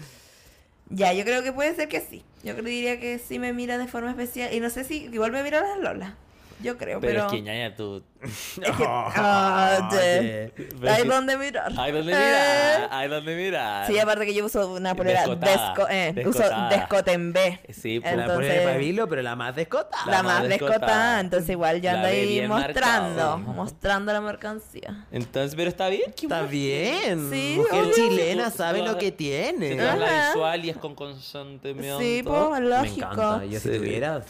Ya, 0.90 1.12
yo 1.14 1.24
creo 1.24 1.42
que 1.42 1.52
puede 1.52 1.74
ser 1.74 1.88
que 1.88 2.00
sí. 2.02 2.22
Yo 2.44 2.52
creo- 2.52 2.64
diría 2.66 3.00
que 3.00 3.18
sí 3.18 3.38
me 3.38 3.52
mira 3.54 3.78
de 3.78 3.88
forma 3.88 4.10
especial. 4.10 4.52
Y 4.52 4.60
no 4.60 4.68
sé 4.70 4.84
si 4.84 5.04
igual 5.06 5.32
me 5.32 5.42
mira 5.42 5.62
las 5.62 5.78
Lola. 5.78 6.16
Yo 6.62 6.78
creo, 6.78 7.00
Pero, 7.00 7.12
pero. 7.12 7.26
es 7.26 7.32
que 7.32 7.42
ñaña, 7.42 7.74
tú... 7.74 8.02
es 8.22 8.58
que- 8.58 8.84
ah, 8.86 9.88
de- 9.92 10.52
Pero 10.80 10.92
Hay 10.92 11.02
sí. 11.02 11.08
donde 11.08 11.36
mirar. 11.36 11.70
Hay 11.78 11.92
donde 11.92 12.12
Eh. 12.12 12.16
mirar, 12.16 12.88
hay 12.90 13.08
donde 13.08 13.36
mirar. 13.36 13.86
Sí, 13.86 13.98
aparte 13.98 14.24
que 14.24 14.32
yo 14.34 14.44
uso 14.46 14.72
una 14.72 14.94
polera 14.94 15.20
Descotada, 15.20 15.68
desco, 15.74 15.86
eh, 15.90 16.14
uso 16.26 16.38
descotada. 16.38 16.68
descote 16.70 17.12
en 17.12 17.32
B. 17.34 17.60
Sí, 17.70 18.00
pues, 18.00 18.16
La 18.16 18.22
Entonces- 18.22 18.48
pone 18.54 18.60
de 18.60 18.72
pabilo, 18.72 19.06
pero 19.08 19.20
la 19.22 19.36
más 19.36 19.54
descotada. 19.54 20.02
La, 20.06 20.12
La 20.12 20.22
más 20.22 20.48
descotada, 20.48 20.78
descotada. 20.78 21.20
entonces 21.20 21.50
igual 21.50 21.76
yo 21.82 21.90
La 21.90 21.96
ando 21.96 22.08
ve 22.08 22.14
ahí 22.14 22.48
mostrando, 22.48 23.36
marcado. 23.36 23.38
mostrando 23.38 24.12
la 24.14 24.20
mercancía. 24.22 25.06
Entonces, 25.12 25.54
pero 25.54 25.68
está 25.68 25.88
bien. 25.88 26.12
qué 26.16 26.24
Está 26.26 26.42
bien. 26.42 27.28
Sí, 27.30 27.54
Mujer 27.58 27.92
chilena 27.94 28.50
Tú- 28.50 28.56
sabe 28.56 28.78
tú- 28.80 28.86
lo 28.86 28.96
que 28.98 29.12
tiene. 29.12 29.72
tú 29.72 29.76
das 29.82 29.98
la 29.98 30.06
Ajá. 30.06 30.28
visual 30.32 30.64
y 30.64 30.70
es 30.70 30.76
con 30.78 30.94
consentimiento. 30.94 31.98
Sí, 32.00 32.22
pues, 32.24 32.50
Me 32.50 32.60
lógico. 32.60 33.12
encanta. 33.12 33.44
Yo 33.44 33.60
si 33.60 33.68
Sí. 33.68 33.76
tuviera... 33.78 34.22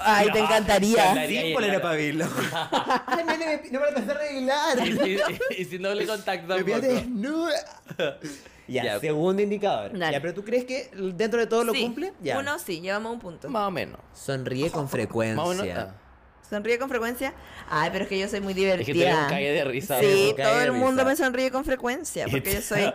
Ay, 0.00 0.30
te 0.32 0.38
No, 0.40 0.44
encantaría. 0.46 1.26
Sí, 1.26 1.52
polera 1.54 1.80
pabilo. 1.82 2.26
Ay, 3.06 3.24
no, 3.26 3.32
no, 3.32 3.38
me- 3.38 3.70
no 3.70 3.80
me 3.80 3.86
lo 3.86 3.94
pensé 3.94 4.10
arreglar. 4.12 4.78
Y, 4.86 4.90
y- 5.58 5.60
y 5.60 5.64
sin 5.64 5.82
doble 5.82 6.06
contacto 6.06 6.54
Me 6.64 6.80
desnuda. 6.80 7.54
Ya, 8.68 8.84
Ya. 8.84 9.00
segundo 9.00 9.42
indicador. 9.42 9.90
Dale. 9.98 10.12
Ya, 10.12 10.20
pero 10.20 10.34
¿tú 10.34 10.44
crees 10.44 10.64
que 10.64 10.88
dentro 11.14 11.40
de 11.40 11.46
todo 11.48 11.64
lo 11.64 11.72
Sí, 11.72 11.82
cumple? 11.82 12.12
Ya. 12.22 12.38
Uno 12.38 12.58
sí, 12.60 12.80
llevamos 12.80 13.12
un 13.12 13.18
punto. 13.18 13.48
Más 13.50 13.66
o 13.66 13.70
menos. 13.72 13.98
Sonríe 14.14 14.70
con 14.70 14.88
frecuencia. 14.88 15.36
Más 15.44 15.58
o 15.58 15.62
menos. 15.62 15.88
Ah. 16.52 16.56
¿Sonríe 16.56 16.78
con 16.78 16.88
frecuencia? 16.88 17.32
Ay, 17.70 17.90
pero 17.92 18.04
es 18.04 18.08
que 18.08 18.18
yo 18.18 18.28
soy 18.28 18.40
muy 18.40 18.52
Es 18.52 18.56
que 18.56 18.62
divertida. 18.92 19.22
un 19.24 19.28
cague 19.28 19.52
de 19.52 19.64
risa. 19.64 19.98
Sí, 20.00 20.34
todo 20.36 20.60
el 20.60 20.72
mundo 20.72 21.04
me 21.04 21.16
sonríe 21.16 21.50
con 21.50 21.64
frecuencia, 21.64 22.26
porque 22.30 22.54
yo 22.54 22.60
soy... 22.62 22.82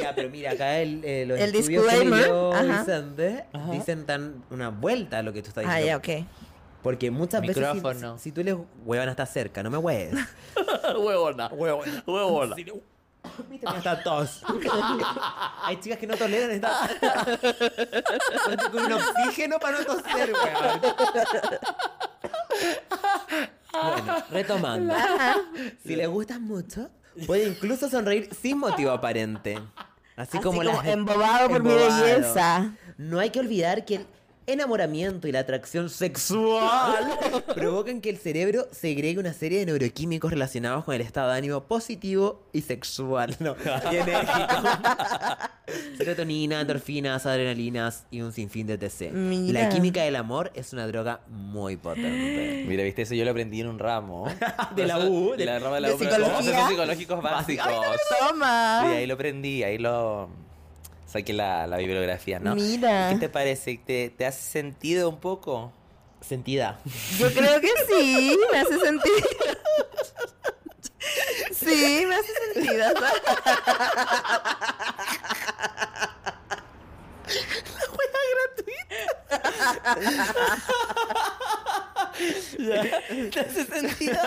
Ya, 0.00 0.14
pero 0.14 0.28
mira, 0.30 0.52
acá 0.52 0.78
el, 0.78 1.02
eh, 1.04 1.24
los 1.26 1.38
El 1.38 1.52
disclaimer, 1.52 2.30
ajá. 2.54 2.78
Vicente 2.80 3.44
Ajá. 3.52 3.72
dicen 3.72 4.06
dan 4.06 4.44
una 4.50 4.68
vuelta 4.70 5.18
a 5.18 5.22
lo 5.22 5.32
que 5.32 5.42
tú 5.42 5.48
estás 5.48 5.64
Ah, 5.66 5.76
diciendo. 5.76 6.02
ya, 6.04 6.20
ok. 6.20 6.26
Porque 6.82 7.10
muchas 7.10 7.40
veces 7.40 7.56
si- 7.56 7.60
Micrófono. 7.62 8.18
si, 8.18 8.32
tú 8.32 8.42
le 8.44 8.54
huevan 8.84 9.08
hasta 9.08 9.26
cerca, 9.26 9.62
no 9.62 9.70
me 9.70 9.78
hueves. 9.78 10.14
Huevona. 10.98 11.48
Huevona. 11.48 12.02
Huevona. 12.06 12.56
Está 13.76 14.02
tos. 14.04 14.40
Hay 15.64 15.76
chicas 15.80 15.98
que 15.98 16.06
no 16.06 16.16
toleran 16.16 16.48
esta. 16.52 16.88
Con 18.70 18.84
un 18.84 18.92
oxígeno 18.92 19.58
para 19.58 19.78
no 19.78 19.84
toser, 19.84 20.32
weón. 20.32 20.80
Bueno, 23.72 24.14
retomando. 24.30 24.94
Si 25.84 25.96
le 25.96 26.06
gustas 26.06 26.40
mucho, 26.40 26.88
puede 27.26 27.46
incluso 27.48 27.88
sonreír 27.90 28.28
sin 28.40 28.58
motivo 28.58 28.90
aparente. 28.90 29.56
Así, 30.16 30.38
Así 30.38 30.38
como, 30.38 30.58
como 30.58 30.62
las- 30.62 30.86
embobado 30.86 31.48
por 31.50 31.62
mi 31.62 31.74
belleza. 31.74 32.72
No 32.96 33.18
hay 33.20 33.28
que 33.30 33.38
olvidar 33.40 33.84
que 33.84 33.96
el 33.96 34.06
enamoramiento 34.46 35.26
y 35.28 35.32
la 35.32 35.40
atracción 35.40 35.90
sexual 35.90 37.04
provocan 37.54 38.00
que 38.00 38.10
el 38.10 38.18
cerebro 38.18 38.66
segregue 38.70 39.18
una 39.18 39.32
serie 39.32 39.58
de 39.60 39.66
neuroquímicos 39.66 40.30
relacionados 40.30 40.84
con 40.84 40.94
el 40.94 41.00
estado 41.00 41.30
de 41.32 41.38
ánimo 41.38 41.64
positivo 41.64 42.48
y 42.52 42.60
sexual. 42.62 43.36
No, 43.40 43.56
y 43.92 43.96
enérgico. 43.96 44.46
Serotonina, 45.98 46.60
endorfinas, 46.60 47.26
adrenalinas 47.26 48.06
y 48.10 48.20
un 48.20 48.32
sinfín 48.32 48.66
de 48.66 48.78
TC. 48.78 49.10
Mira. 49.12 49.62
La 49.64 49.68
química 49.68 50.02
del 50.02 50.16
amor 50.16 50.52
es 50.54 50.72
una 50.72 50.86
droga 50.86 51.20
muy 51.28 51.76
potente. 51.76 52.64
Mira, 52.68 52.84
viste, 52.84 53.02
eso 53.02 53.14
yo 53.14 53.24
lo 53.24 53.30
aprendí 53.32 53.60
en 53.60 53.66
un 53.68 53.78
ramo. 53.78 54.26
De 54.76 54.86
la 54.86 54.98
U, 55.00 55.32
De 55.32 55.38
de- 55.38 55.44
la 55.46 55.58
rama 55.58 55.74
de 55.76 55.80
la 55.82 55.88
de 55.88 55.94
U. 55.94 55.98
psicológicos 56.68 57.20
básicos. 57.22 57.66
Toma. 58.20 58.82
Sí, 58.84 58.88
ahí 58.96 59.06
lo 59.06 59.14
aprendí, 59.14 59.62
ahí 59.64 59.78
lo 59.78 60.28
saqué 61.16 61.32
la, 61.32 61.66
la 61.66 61.78
bibliografía, 61.78 62.38
¿no? 62.38 62.54
Mira. 62.54 63.08
¿Qué 63.10 63.16
te 63.18 63.28
parece? 63.28 63.80
¿Te, 63.84 64.10
te 64.10 64.26
hace 64.26 64.42
sentido 64.42 65.08
un 65.08 65.18
poco? 65.18 65.72
Sentida. 66.20 66.78
Yo 67.18 67.32
creo 67.32 67.60
que 67.60 67.70
sí, 67.88 68.36
me 68.52 68.58
hace 68.58 68.78
sentir. 68.78 69.12
Sí, 71.52 72.04
me 72.06 72.16
hace 72.16 72.32
sentido. 72.54 72.86
¿Te 83.30 83.40
hace 83.40 83.64
sentido? 83.66 84.16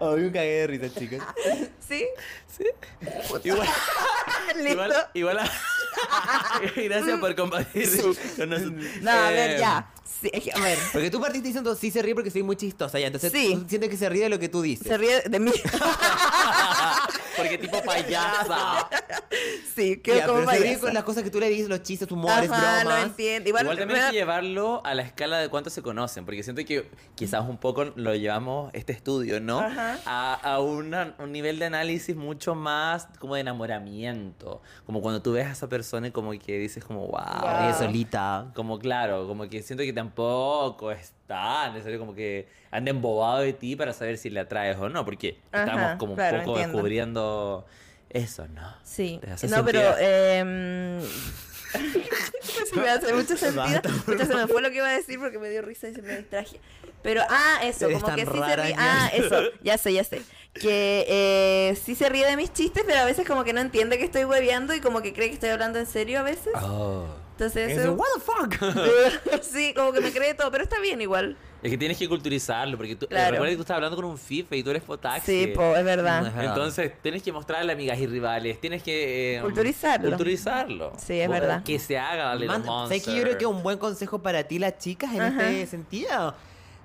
Ay, 0.00 0.22
un 0.24 0.30
cagué 0.30 0.60
de 0.60 0.66
risa, 0.66 0.88
chicas. 0.98 1.20
Sí, 1.86 2.04
Sí. 2.56 2.64
Igual, 3.44 3.66
listo. 4.56 4.70
igual, 4.72 4.92
igual 5.14 5.38
a- 5.38 5.50
Gracias 6.76 7.18
por 7.18 7.34
compartir 7.34 7.88
con 8.36 8.50
nosotros. 8.50 8.72
No, 9.00 9.10
a 9.10 9.30
ver, 9.30 9.50
Eh, 9.52 9.58
ya. 9.58 9.88
Sí, 10.20 10.30
a 10.54 10.60
ver, 10.60 10.78
Porque 10.92 11.10
tú 11.10 11.20
partiste 11.20 11.48
diciendo 11.48 11.74
sí 11.74 11.90
se 11.90 12.00
ríe 12.02 12.14
porque 12.14 12.30
soy 12.30 12.42
muy 12.44 12.54
chistosa 12.56 12.98
ya. 13.00 13.06
Entonces 13.06 13.32
Sí. 13.32 13.54
tú 13.54 13.66
sientes 13.68 13.88
que 13.90 13.96
se 13.96 14.08
ríe 14.08 14.24
de 14.24 14.28
lo 14.28 14.38
que 14.38 14.48
tú 14.48 14.60
dices. 14.62 14.86
se 14.86 14.96
ríe 14.98 15.22
de 15.22 15.40
mí. 15.40 15.50
Porque 17.36 17.58
tipo 17.58 17.82
payasa. 17.84 18.88
Sí, 19.74 20.00
Ya, 20.04 20.26
como 20.26 20.44
payasa. 20.44 20.80
con 20.80 20.94
las 20.94 21.04
cosas 21.04 21.22
que 21.22 21.30
tú 21.30 21.40
le 21.40 21.48
dices, 21.48 21.68
los 21.68 21.82
chistes, 21.82 22.10
humores, 22.12 22.50
Ajá, 22.50 22.84
lo 22.84 22.90
bromas. 22.90 23.06
entiendo. 23.06 23.48
Igual, 23.48 23.62
Igual, 23.64 23.76
me 23.76 23.80
también 23.82 24.04
hay 24.04 24.10
que 24.10 24.16
llevarlo 24.18 24.82
a 24.84 24.94
la 24.94 25.02
escala 25.02 25.38
de 25.38 25.48
cuánto 25.48 25.70
se 25.70 25.82
conocen, 25.82 26.24
porque 26.24 26.42
siento 26.42 26.64
que 26.64 26.88
quizás 27.14 27.48
un 27.48 27.56
poco 27.58 27.84
lo 27.96 28.14
llevamos 28.14 28.70
este 28.74 28.92
estudio, 28.92 29.40
¿no? 29.40 29.60
Ajá. 29.60 29.98
A, 30.04 30.34
a 30.54 30.60
una- 30.60 31.14
un 31.18 31.32
nivel 31.32 31.58
de 31.58 31.66
análisis 31.66 32.14
mucho 32.16 32.54
más 32.54 33.08
como 33.18 33.34
de 33.34 33.40
enamoramiento, 33.42 34.60
como 34.86 35.00
cuando 35.00 35.22
tú 35.22 35.32
ves 35.32 35.46
a 35.46 35.52
esa 35.52 35.68
persona 35.68 36.08
y 36.08 36.10
como 36.10 36.32
que 36.32 36.58
dices 36.58 36.84
como, 36.84 37.06
wow. 37.06 37.20
Wow. 37.40 37.74
Solita. 37.78 38.50
Como 38.54 38.78
claro, 38.78 39.26
como 39.26 39.48
que 39.48 39.62
siento 39.62 39.84
que 39.84 39.92
tampoco 39.92 40.90
es 40.90 41.12
tan 41.32 41.72
necesario 41.72 41.98
como 41.98 42.14
que 42.14 42.46
ande 42.70 42.90
embobado 42.90 43.40
de 43.40 43.52
ti 43.52 43.74
para 43.76 43.92
saber 43.92 44.18
si 44.18 44.30
le 44.30 44.40
atraes 44.40 44.76
o 44.78 44.88
no, 44.88 45.04
porque 45.04 45.38
Ajá, 45.50 45.64
estamos 45.64 45.98
como 45.98 46.12
un 46.12 46.16
claro, 46.16 46.38
poco 46.38 46.50
entiendo. 46.52 46.72
descubriendo 46.72 47.66
eso, 48.10 48.46
¿no? 48.48 48.74
Sí. 48.84 49.18
¿Te 49.22 49.30
hace 49.32 49.48
No, 49.48 49.64
pero 49.64 49.80
sentido? 49.80 49.98
em, 49.98 51.00
Se 51.72 52.76
me 52.80 52.88
hace 52.90 53.14
mucho 53.14 53.36
sentido. 53.36 53.80
Mucho 54.06 54.26
se 54.26 54.34
me 54.36 54.46
fue 54.46 54.60
lo 54.62 54.70
que 54.70 54.76
iba 54.76 54.88
a 54.88 54.92
decir 54.92 55.18
porque 55.18 55.38
me 55.38 55.48
dio 55.48 55.62
risa 55.62 55.88
y 55.88 55.94
se 55.94 56.02
me 56.02 56.16
distraje. 56.18 56.60
Pero, 57.02 57.22
ah, 57.28 57.58
eso, 57.64 57.86
Eres 57.86 58.02
como 58.02 58.14
que 58.14 58.26
sí 58.26 58.32
se 58.46 58.56
ríe. 58.56 58.74
Ah, 58.78 59.10
eso, 59.12 59.40
ya 59.62 59.76
sé, 59.76 59.92
ya 59.92 60.04
sé. 60.04 60.22
Que 60.54 61.04
eh, 61.08 61.76
sí 61.82 61.94
se 61.94 62.08
ríe 62.08 62.26
de 62.26 62.36
mis 62.36 62.52
chistes, 62.52 62.84
pero 62.86 63.00
a 63.00 63.04
veces 63.04 63.26
como 63.26 63.42
que 63.42 63.52
no 63.52 63.60
entiende 63.60 63.98
que 63.98 64.04
estoy 64.04 64.24
hueveando 64.24 64.72
y 64.74 64.80
como 64.80 65.02
que 65.02 65.12
cree 65.12 65.28
que 65.28 65.34
estoy 65.34 65.48
hablando 65.48 65.78
en 65.78 65.86
serio 65.86 66.20
a 66.20 66.22
veces. 66.22 66.52
Oh. 66.62 67.06
Entonces, 67.32 67.76
eso. 67.78 67.92
what 67.92 68.06
the 68.14 68.20
fuck? 68.20 69.42
sí, 69.42 69.72
como 69.74 69.92
que 69.92 70.00
me 70.00 70.12
cree 70.12 70.34
todo, 70.34 70.50
pero 70.50 70.64
está 70.64 70.78
bien 70.80 71.00
igual. 71.00 71.36
Es 71.62 71.70
que 71.70 71.78
tienes 71.78 71.96
que 71.96 72.08
culturizarlo, 72.08 72.76
porque 72.76 72.96
tú, 72.96 73.06
Claro. 73.06 73.30
recuerda 73.32 73.50
que 73.50 73.56
tú 73.56 73.62
estás 73.62 73.76
hablando 73.76 73.94
con 73.96 74.04
un 74.04 74.18
FIFA 74.18 74.56
y 74.56 74.62
tú 74.64 74.70
eres 74.70 74.82
potaxi. 74.82 75.26
Sí, 75.26 75.46
po, 75.54 75.76
es 75.76 75.84
verdad. 75.84 76.26
Ajá. 76.26 76.44
Entonces, 76.44 76.92
tienes 77.02 77.22
que 77.22 77.30
mostrarle 77.32 77.72
amigas 77.72 77.98
y 78.00 78.06
rivales, 78.08 78.60
tienes 78.60 78.82
que... 78.82 79.36
eh, 79.36 79.40
Culturizarlo. 79.42 80.08
Culturizarlo. 80.08 80.92
Sí, 80.98 81.20
es 81.20 81.28
verdad. 81.28 81.62
Que 81.62 81.78
se 81.78 81.98
haga 81.98 82.34
Manda- 82.34 82.86
¿Sabes 82.88 83.04
que 83.04 83.14
yo 83.16 83.22
creo 83.22 83.38
que 83.38 83.46
un 83.46 83.62
buen 83.62 83.78
consejo 83.78 84.20
para 84.20 84.42
ti, 84.44 84.58
las 84.58 84.78
chicas, 84.78 85.14
en 85.14 85.22
Ajá. 85.22 85.50
este 85.50 85.66
sentido? 85.66 86.34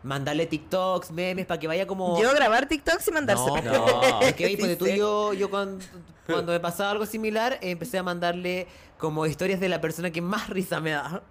Mandarle 0.03 0.45
TikToks, 0.45 1.10
memes, 1.12 1.47
para 1.47 1.60
que 1.60 1.67
vaya 1.67 1.88
como... 1.88 2.21
Yo 2.21 2.31
grabar 2.33 2.67
TikToks 2.67 3.07
y 3.07 3.12
No, 3.12 3.15
mandárselo. 3.15 3.55
No. 3.63 4.21
es 4.21 4.36
que 4.36 4.57
ponte 4.57 4.75
tú 4.75 4.86
y 4.86 4.95
yo, 4.95 5.33
yo 5.33 5.49
cuando, 5.49 5.83
cuando 6.27 6.51
me 6.51 6.60
pasaba 6.60 6.91
algo 6.91 7.05
similar, 7.07 7.53
eh, 7.62 7.71
empecé 7.71 7.97
a 7.97 8.03
mandarle 8.03 8.67
como 8.97 9.25
historias 9.25 9.60
de 9.60 9.69
la 9.69 9.81
persona 9.81 10.12
que 10.12 10.21
más 10.21 10.49
risa 10.49 10.79
me 10.79 10.91
da. 10.91 11.21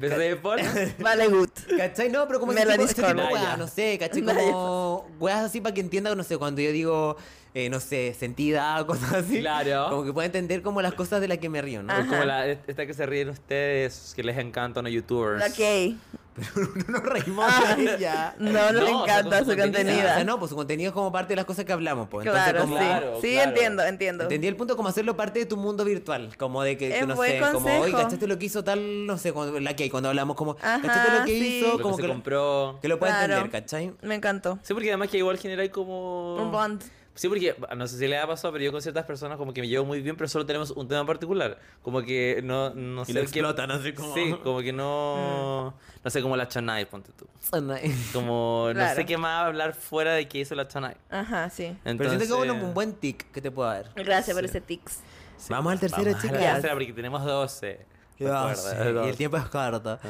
Desde 0.00 0.36
por... 0.36 0.58
Vale, 1.00 1.28
good. 1.28 1.50
¿Cachai? 1.76 2.08
No, 2.10 2.26
pero 2.26 2.40
como 2.40 2.52
Me 2.52 2.64
la 2.64 2.72
tipo, 2.72 2.84
ese 2.84 2.94
tipo 2.94 3.08
de 3.08 3.14
weas, 3.14 3.58
no 3.58 3.66
sé, 3.66 3.98
¿cachai? 3.98 4.22
Como 4.22 5.06
weas 5.20 5.44
así 5.44 5.60
para 5.60 5.74
que 5.74 5.80
entienda, 5.80 6.14
no 6.14 6.22
sé, 6.22 6.38
cuando 6.38 6.60
yo 6.60 6.72
digo, 6.72 7.16
eh, 7.64 7.70
no 7.70 7.80
sé, 7.80 8.14
sentida, 8.18 8.82
cosas 8.86 9.12
así. 9.12 9.40
Claro. 9.40 9.86
Como 9.90 10.04
que 10.04 10.12
pueda 10.12 10.26
entender 10.26 10.62
como 10.62 10.82
las 10.82 10.94
cosas 10.94 11.20
de 11.20 11.28
las 11.28 11.38
que 11.38 11.48
me 11.48 11.60
río, 11.62 11.82
¿no? 11.82 11.94
Como 12.06 12.24
la, 12.24 12.46
esta 12.46 12.86
que 12.86 12.94
se 12.94 13.06
ríen 13.06 13.28
ustedes, 13.30 14.12
que 14.14 14.22
les 14.22 14.38
encanta 14.38 14.80
a 14.80 14.82
los 14.82 14.92
youtubers. 14.92 15.44
Ok. 15.50 15.96
no 16.86 16.92
nos 16.92 17.02
reímos 17.02 17.44
Ah, 17.48 17.74
de 17.76 17.96
ella. 17.96 18.34
No, 18.38 18.52
no, 18.52 18.72
le 18.84 18.90
No, 18.92 19.02
o 19.02 19.06
sea, 19.06 19.18
encanta 19.18 19.38
su 19.40 19.44
su 19.50 19.50
contenido. 19.56 19.72
contenido. 19.72 19.98
O 20.08 20.14
sea, 20.14 20.24
no, 20.24 20.38
pues 20.38 20.50
su 20.50 20.54
contenido 20.56 20.90
es 20.90 20.94
como 20.94 21.10
parte 21.10 21.32
de 21.32 21.36
las 21.36 21.44
cosas 21.44 21.64
que 21.64 21.72
hablamos, 21.72 22.06
pues. 22.08 22.26
Entonces, 22.28 22.52
Claro, 22.52 22.64
como... 22.64 22.78
sí. 22.78 22.84
Claro, 22.84 23.20
sí, 23.20 23.32
claro. 23.32 23.48
entiendo, 23.50 23.82
entiendo. 23.82 24.22
Entendí 24.22 24.46
el 24.46 24.54
punto 24.54 24.76
como 24.76 24.88
hacerlo 24.88 25.16
parte 25.16 25.40
de 25.40 25.46
tu 25.46 25.56
mundo 25.56 25.84
virtual, 25.84 26.36
como 26.38 26.62
de 26.62 26.76
que, 26.78 26.90
Es 26.94 27.00
que 27.00 27.06
no 27.08 27.16
buen 27.16 27.32
sé, 27.44 27.52
como 27.52 27.80
hoy, 27.80 27.90
¿cachaste 27.90 28.28
lo 28.28 28.38
que 28.38 28.46
hizo 28.46 28.62
tal, 28.62 29.04
no 29.04 29.18
sé, 29.18 29.32
cuando, 29.32 29.58
la 29.58 29.74
que 29.74 29.90
cuando 29.90 30.10
hablamos 30.10 30.36
como, 30.36 30.52
Ajá, 30.62 30.80
¿cachaste 30.80 31.18
lo 31.18 31.24
que 31.24 31.32
sí. 31.32 31.58
hizo? 31.58 31.76
Lo 31.76 31.82
Como 31.82 31.96
que 31.96 32.02
que, 32.02 32.02
se 32.02 32.08
lo- 32.08 32.14
compró. 32.14 32.78
que 32.80 32.88
lo 32.88 32.98
pueda 33.00 33.18
Claro. 33.18 33.34
entender, 33.34 33.60
¿cachai? 33.62 33.92
Me 34.02 34.14
encantó. 34.14 34.60
Sí, 34.62 34.74
porque 34.74 34.90
además 34.90 35.08
que 35.08 35.18
igual 35.18 35.38
genera 35.38 35.62
ahí 35.62 35.70
como... 35.70 36.36
Un 36.36 36.52
bond. 36.52 36.82
Sí, 37.18 37.28
porque 37.28 37.56
no 37.76 37.88
sé 37.88 37.98
si 37.98 38.06
le 38.06 38.16
ha 38.16 38.26
pasado, 38.28 38.52
pero 38.52 38.64
yo 38.64 38.70
con 38.70 38.80
ciertas 38.80 39.04
personas 39.04 39.38
como 39.38 39.52
que 39.52 39.60
me 39.60 39.66
llevo 39.66 39.84
muy 39.84 40.00
bien, 40.00 40.14
pero 40.16 40.28
solo 40.28 40.46
tenemos 40.46 40.70
un 40.70 40.86
tema 40.86 41.04
particular. 41.04 41.58
Como 41.82 42.00
que 42.02 42.40
no, 42.44 42.70
no 42.70 43.02
Y 43.02 43.06
sé 43.06 43.12
lo 43.14 43.20
qué- 43.22 43.24
explotan 43.24 43.72
así 43.72 43.92
como... 43.92 44.14
Sí, 44.14 44.34
como 44.44 44.60
que 44.60 44.72
no... 44.72 45.74
Mm. 45.76 45.98
No 46.04 46.10
sé, 46.10 46.22
como 46.22 46.36
la 46.36 46.46
Chanay, 46.46 46.84
ponte 46.84 47.10
tú. 47.12 47.26
Como 48.12 48.66
no 48.68 48.72
Claro. 48.74 48.94
sé 48.94 49.04
qué 49.04 49.18
más 49.18 49.46
hablar 49.46 49.74
fuera 49.74 50.12
de 50.12 50.28
que 50.28 50.38
hizo 50.38 50.54
la 50.54 50.68
Chanay. 50.68 50.94
Ajá, 51.10 51.50
sí. 51.50 51.76
Pero 51.82 51.98
siento 52.04 52.18
que 52.18 52.24
es 52.24 52.30
bueno, 52.30 52.52
Entonces- 52.52 52.68
un 52.68 52.74
buen 52.74 52.92
tic 52.94 53.30
que 53.32 53.42
te 53.42 53.50
puedo 53.50 53.68
dar. 53.68 53.90
Gracias 53.96 54.34
por 54.36 54.44
Sí. 54.44 54.50
ese 54.50 54.60
tics. 54.60 55.00
Sí. 55.36 55.46
Vamos 55.50 55.72
al 55.72 55.80
tercero, 55.80 56.04
Vamos 56.04 56.22
a 56.22 56.26
la 56.26 56.32
chicas. 56.38 56.52
tercera 56.54 56.74
porque 56.74 56.92
tenemos 56.92 57.24
12. 57.24 57.86
Ya 58.20 58.26
Recuerda, 58.26 58.54
sé, 58.54 58.90
y 58.90 58.92
doce. 58.92 59.10
el 59.10 59.16
tiempo 59.16 59.36
es 59.38 59.44
corto. 59.46 59.90
Ajá. 59.90 60.08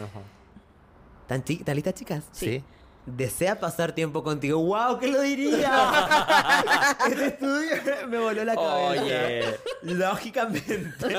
¿Están, 1.22 1.42
chi- 1.44 1.54
¿están 1.58 1.74
listas, 1.74 1.94
chicas? 1.94 2.24
Sí. 2.32 2.62
Desea 3.16 3.58
pasar 3.58 3.92
tiempo 3.92 4.22
contigo. 4.22 4.58
¡Wow! 4.60 4.98
¿Qué 4.98 5.08
lo 5.08 5.20
diría? 5.22 6.96
este 7.08 7.26
estudio 7.26 7.70
me 8.08 8.18
voló 8.18 8.44
la 8.44 8.54
cabeza. 8.54 9.02
Oye. 9.02 9.42
Lógicamente. 9.82 11.16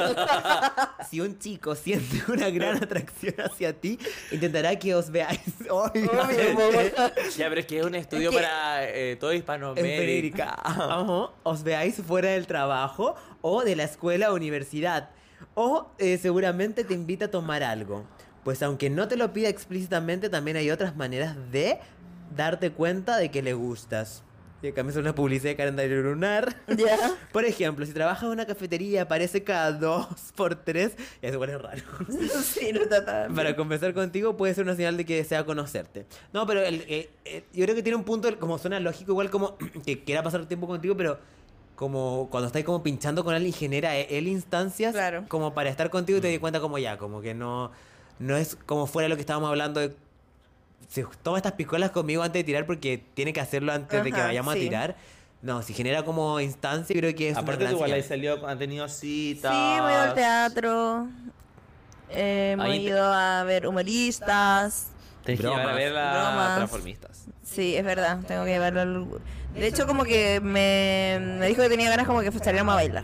si 1.10 1.20
un 1.22 1.40
chico 1.40 1.76
siente 1.76 2.22
una 2.32 2.50
gran 2.50 2.78
atracción 2.84 3.34
hacia 3.40 3.74
ti, 3.74 3.98
intentará 4.32 4.78
que 4.78 4.94
os 4.94 5.10
veáis. 5.10 5.40
Obviamente. 5.70 6.94
Ya, 7.36 7.50
pero 7.50 7.62
es 7.62 7.66
que 7.66 7.80
es 7.80 7.86
un 7.86 7.96
estudio 7.96 8.30
Es 8.30 8.36
que- 8.36 8.42
para 8.44 8.90
eh, 8.90 9.16
todo 9.16 9.34
Hispanoamérica. 9.34 10.54
América. 10.54 10.56
Ajá. 10.64 11.30
Os 11.44 11.64
veáis 11.64 11.96
fuera 12.06 12.30
del 12.30 12.46
trabajo 12.46 13.16
o 13.42 13.64
de 13.64 13.76
la 13.76 13.84
escuela 13.84 14.32
o 14.32 14.36
universidad. 14.36 15.10
O 15.56 15.90
eh, 15.98 16.18
seguramente 16.22 16.84
te 16.84 16.94
invita 16.94 17.26
a 17.26 17.32
tomar 17.32 17.64
algo. 17.64 18.06
Pues 18.44 18.62
aunque 18.64 18.90
no 18.90 19.08
te 19.08 19.16
lo 19.18 19.34
pida 19.34 19.50
explícitamente, 19.50 20.30
también 20.30 20.58
hay 20.58 20.72
otras 20.72 20.96
maneras 20.96 21.36
de 21.52 21.80
darte 22.36 22.72
cuenta 22.72 23.18
de 23.18 23.30
que 23.32 23.42
le 23.42 23.54
gustas. 23.54 24.24
Y 24.62 24.68
acá 24.68 24.84
me 24.84 24.98
una 24.98 25.16
publicidad 25.16 25.52
de 25.52 25.56
calendario 25.56 26.02
lunar. 26.02 26.54
Ya. 26.68 26.98
Por 27.32 27.46
ejemplo, 27.46 27.86
si 27.86 27.94
trabajas 27.94 28.24
en 28.24 28.30
una 28.32 28.46
cafetería 28.46 28.90
y 28.90 28.98
aparece 28.98 29.42
cada 29.44 29.72
dos 29.72 30.06
por 30.36 30.54
tres, 30.56 30.94
ya 31.22 31.30
se 31.32 31.38
huele 31.38 31.58
raro. 31.58 31.82
sí, 32.44 32.74
no 32.74 32.82
está 32.82 33.06
tan 33.06 33.34
Para 33.34 33.56
conversar 33.56 33.94
contigo 33.94 34.36
puede 34.36 34.54
ser 34.54 34.66
una 34.66 34.76
señal 34.76 34.98
de 34.98 35.06
que 35.06 35.16
desea 35.16 35.46
conocerte. 35.46 36.06
No, 36.34 36.46
pero 36.46 36.62
el, 36.62 36.82
eh, 36.90 37.10
eh, 37.24 37.44
yo 37.54 37.64
creo 37.64 37.76
que 37.76 37.84
tiene 37.84 37.96
un 37.96 38.04
punto, 38.04 38.38
como 38.38 38.58
suena 38.58 38.82
lógico, 38.82 39.14
igual 39.14 39.30
como 39.30 39.58
que 39.86 40.04
quiera 40.04 40.24
pasar 40.24 40.46
tiempo 40.46 40.68
contigo, 40.68 40.98
pero 40.98 41.20
como 41.76 42.28
cuando 42.30 42.48
estáis 42.48 42.66
como 42.66 42.84
pinchando 42.84 43.24
con 43.24 43.34
alguien 43.34 43.54
genera 43.54 43.96
e- 43.96 44.18
él 44.18 44.28
instancias 44.28 44.92
Claro. 44.92 45.24
como 45.30 45.54
para 45.54 45.70
estar 45.70 45.90
contigo 45.90 46.18
y 46.20 46.22
te 46.22 46.28
di 46.28 46.38
cuenta 46.38 46.60
como 46.60 46.78
ya, 46.78 46.98
como 46.98 47.22
que 47.22 47.34
no, 47.34 47.72
no 48.20 48.36
es 48.38 48.58
como 48.66 48.86
fuera 48.88 49.08
lo 49.10 49.16
que 49.16 49.22
estábamos 49.22 49.50
hablando 49.50 49.80
de 49.80 49.96
si 50.90 51.04
toma 51.24 51.38
estas 51.38 51.54
piscolas 51.54 51.92
conmigo 51.92 52.24
antes 52.24 52.40
de 52.40 52.44
tirar 52.44 52.66
porque 52.66 53.04
tiene 53.14 53.32
que 53.34 53.40
hacerlo 53.42 53.72
antes 53.74 54.04
de 54.04 54.12
que 54.12 54.20
vayamos 54.22 54.54
sí. 54.54 54.60
a 54.60 54.64
tirar. 54.64 54.96
No, 55.42 55.62
si 55.62 55.74
genera 55.74 56.04
como 56.04 56.40
instancia, 56.42 56.94
creo 56.96 57.16
que 57.16 57.30
es 57.30 57.34
una 57.34 57.42
Aparte, 57.44 57.60
gran 57.62 57.72
tú 57.72 57.78
igual 57.78 57.92
ahí 57.94 58.04
salió, 58.04 58.46
han 58.48 58.60
tenido 58.60 58.88
citas. 58.90 59.54
Sí, 59.54 59.78
hemos 59.78 59.92
ido 59.92 60.02
al 60.02 60.14
teatro. 60.14 61.08
eh, 62.10 62.52
hemos 62.54 62.66
Ahí 62.66 62.80
te- 62.80 62.84
ido 62.90 63.04
a 63.14 63.44
ver 63.44 63.68
humoristas. 63.68 64.88
Tienes 65.24 65.40
que 65.42 65.48
llevar 65.48 65.60
a 65.62 65.64
Bromas. 65.64 65.76
ver 65.78 65.92
las 65.94 66.14
Bromas. 66.14 66.56
transformistas. 66.58 67.26
Sí, 67.44 67.76
es 67.76 67.86
verdad, 67.86 68.20
tengo 68.28 68.44
que 68.46 68.52
llevarlo 68.52 68.82
al... 68.82 69.08
De 69.54 69.68
hecho, 69.68 69.88
como 69.88 70.04
que 70.04 70.40
me, 70.42 71.20
me 71.40 71.48
dijo 71.48 71.62
que 71.62 71.70
tenía 71.70 71.90
ganas 71.90 72.06
como 72.08 72.22
que 72.22 72.32
saliéramos 72.32 72.74
a 72.74 72.76
bailar. 72.76 73.04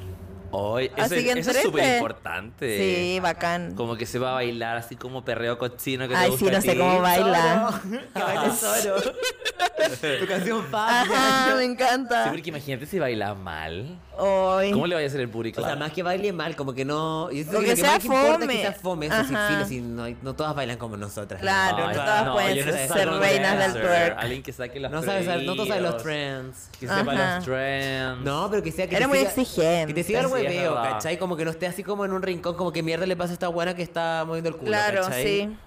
Hoy, 0.57 0.85
eso, 0.85 0.93
Así 1.03 1.15
es- 1.15 1.33
que 1.33 1.39
eso 1.39 1.51
es 1.51 1.61
súper 1.63 1.95
importante. 1.97 2.77
Sí, 2.77 3.19
bacán. 3.19 3.75
Como 3.75 3.95
que 3.97 4.05
se 4.05 4.19
va 4.19 4.31
a 4.31 4.33
bailar 4.35 4.77
así 4.77 4.95
como 4.95 5.25
perreo 5.25 5.57
cochino 5.57 6.07
que 6.07 6.13
te 6.13 6.19
Ay, 6.19 6.29
gusta 6.31 6.45
sí, 6.45 6.51
no 6.51 6.57
a 6.57 6.61
sé 6.61 6.71
ti. 6.71 6.77
cómo 6.77 7.01
baila. 7.01 7.79
Solo. 7.81 8.01
que 8.13 8.19
baile 8.23 8.51
solo. 8.55 8.95
tu 10.19 10.27
canción 10.27 10.63
fácil. 10.71 11.13
Ajá, 11.13 11.55
me 11.55 11.59
Sí, 11.65 11.71
encanta. 11.71 12.27
porque 12.31 12.49
imagínate 12.49 12.85
si 12.85 12.99
baila 12.99 13.33
mal. 13.35 13.99
Hoy. 14.17 14.71
¿Cómo 14.71 14.87
le 14.87 14.95
vaya 14.95 15.07
a 15.07 15.09
hacer 15.09 15.19
el 15.19 15.29
público? 15.29 15.61
O 15.61 15.65
sea, 15.65 15.75
más 15.75 15.91
que 15.91 16.01
baile 16.01 16.31
mal, 16.31 16.55
como 16.55 16.73
que 16.73 16.85
no. 16.85 17.29
y 17.31 17.41
eso 17.41 17.51
O 17.57 17.61
es 17.61 17.65
que 17.65 17.69
lo 17.71 17.75
sea 17.75 17.91
más 17.95 18.05
importa 18.05 18.29
es 18.29 18.39
fome. 18.39 18.47
que 18.55 18.61
sea 18.61 18.71
fome. 18.73 19.05
Eso 19.07 19.23
sí, 19.23 19.35
filo, 19.49 19.65
sí, 19.67 19.81
no, 19.81 20.05
no 20.21 20.35
todas 20.35 20.55
bailan 20.55 20.77
como 20.77 20.95
nosotras. 20.95 21.41
Claro, 21.41 21.77
¿no? 21.79 21.87
no 21.87 21.93
todas 21.93 22.29
pueden 22.29 22.55
yo 22.55 22.63
ser- 22.63 22.73
sé 22.87 22.93
ser 22.93 23.09
reinas 23.09 23.73
del 23.73 23.81
twerk. 23.81 24.17
Alguien 24.17 24.41
que 24.43 24.53
saque 24.53 24.79
los 24.79 24.89
No 24.91 25.03
sabes, 25.03 25.27
no 25.43 25.53
todos 25.53 25.67
saben 25.67 25.83
los 25.83 26.01
trends. 26.01 26.69
Que 26.79 26.87
sepa 26.87 27.13
los 27.13 27.43
trends. 27.45 28.23
No, 28.23 28.47
pero 28.49 28.63
que 28.63 28.71
sea 28.71 28.87
que 28.87 28.95
Era 28.95 29.05
te 29.05 29.09
muy 29.09 29.17
exigente. 29.19 29.87
Que 29.87 29.93
te 29.93 30.03
siga 30.03 30.21
el 30.21 30.27
Sí, 30.49 30.55
hueveo, 30.57 30.75
verdad. 30.75 30.91
¿cachai? 30.93 31.17
Como 31.19 31.35
que 31.37 31.45
no 31.45 31.51
esté 31.51 31.67
así 31.67 31.83
como 31.83 32.05
en 32.05 32.13
un 32.13 32.21
rincón, 32.21 32.55
como 32.55 32.71
que 32.71 32.83
mierda 32.83 33.05
le 33.05 33.15
pasa 33.15 33.31
a 33.31 33.33
esta 33.33 33.47
buena 33.47 33.75
que 33.75 33.83
está 33.83 34.23
moviendo 34.25 34.49
el 34.49 34.55
culo, 34.55 34.67
Claro, 34.71 35.01
¿cachai? 35.03 35.23
sí. 35.23 35.57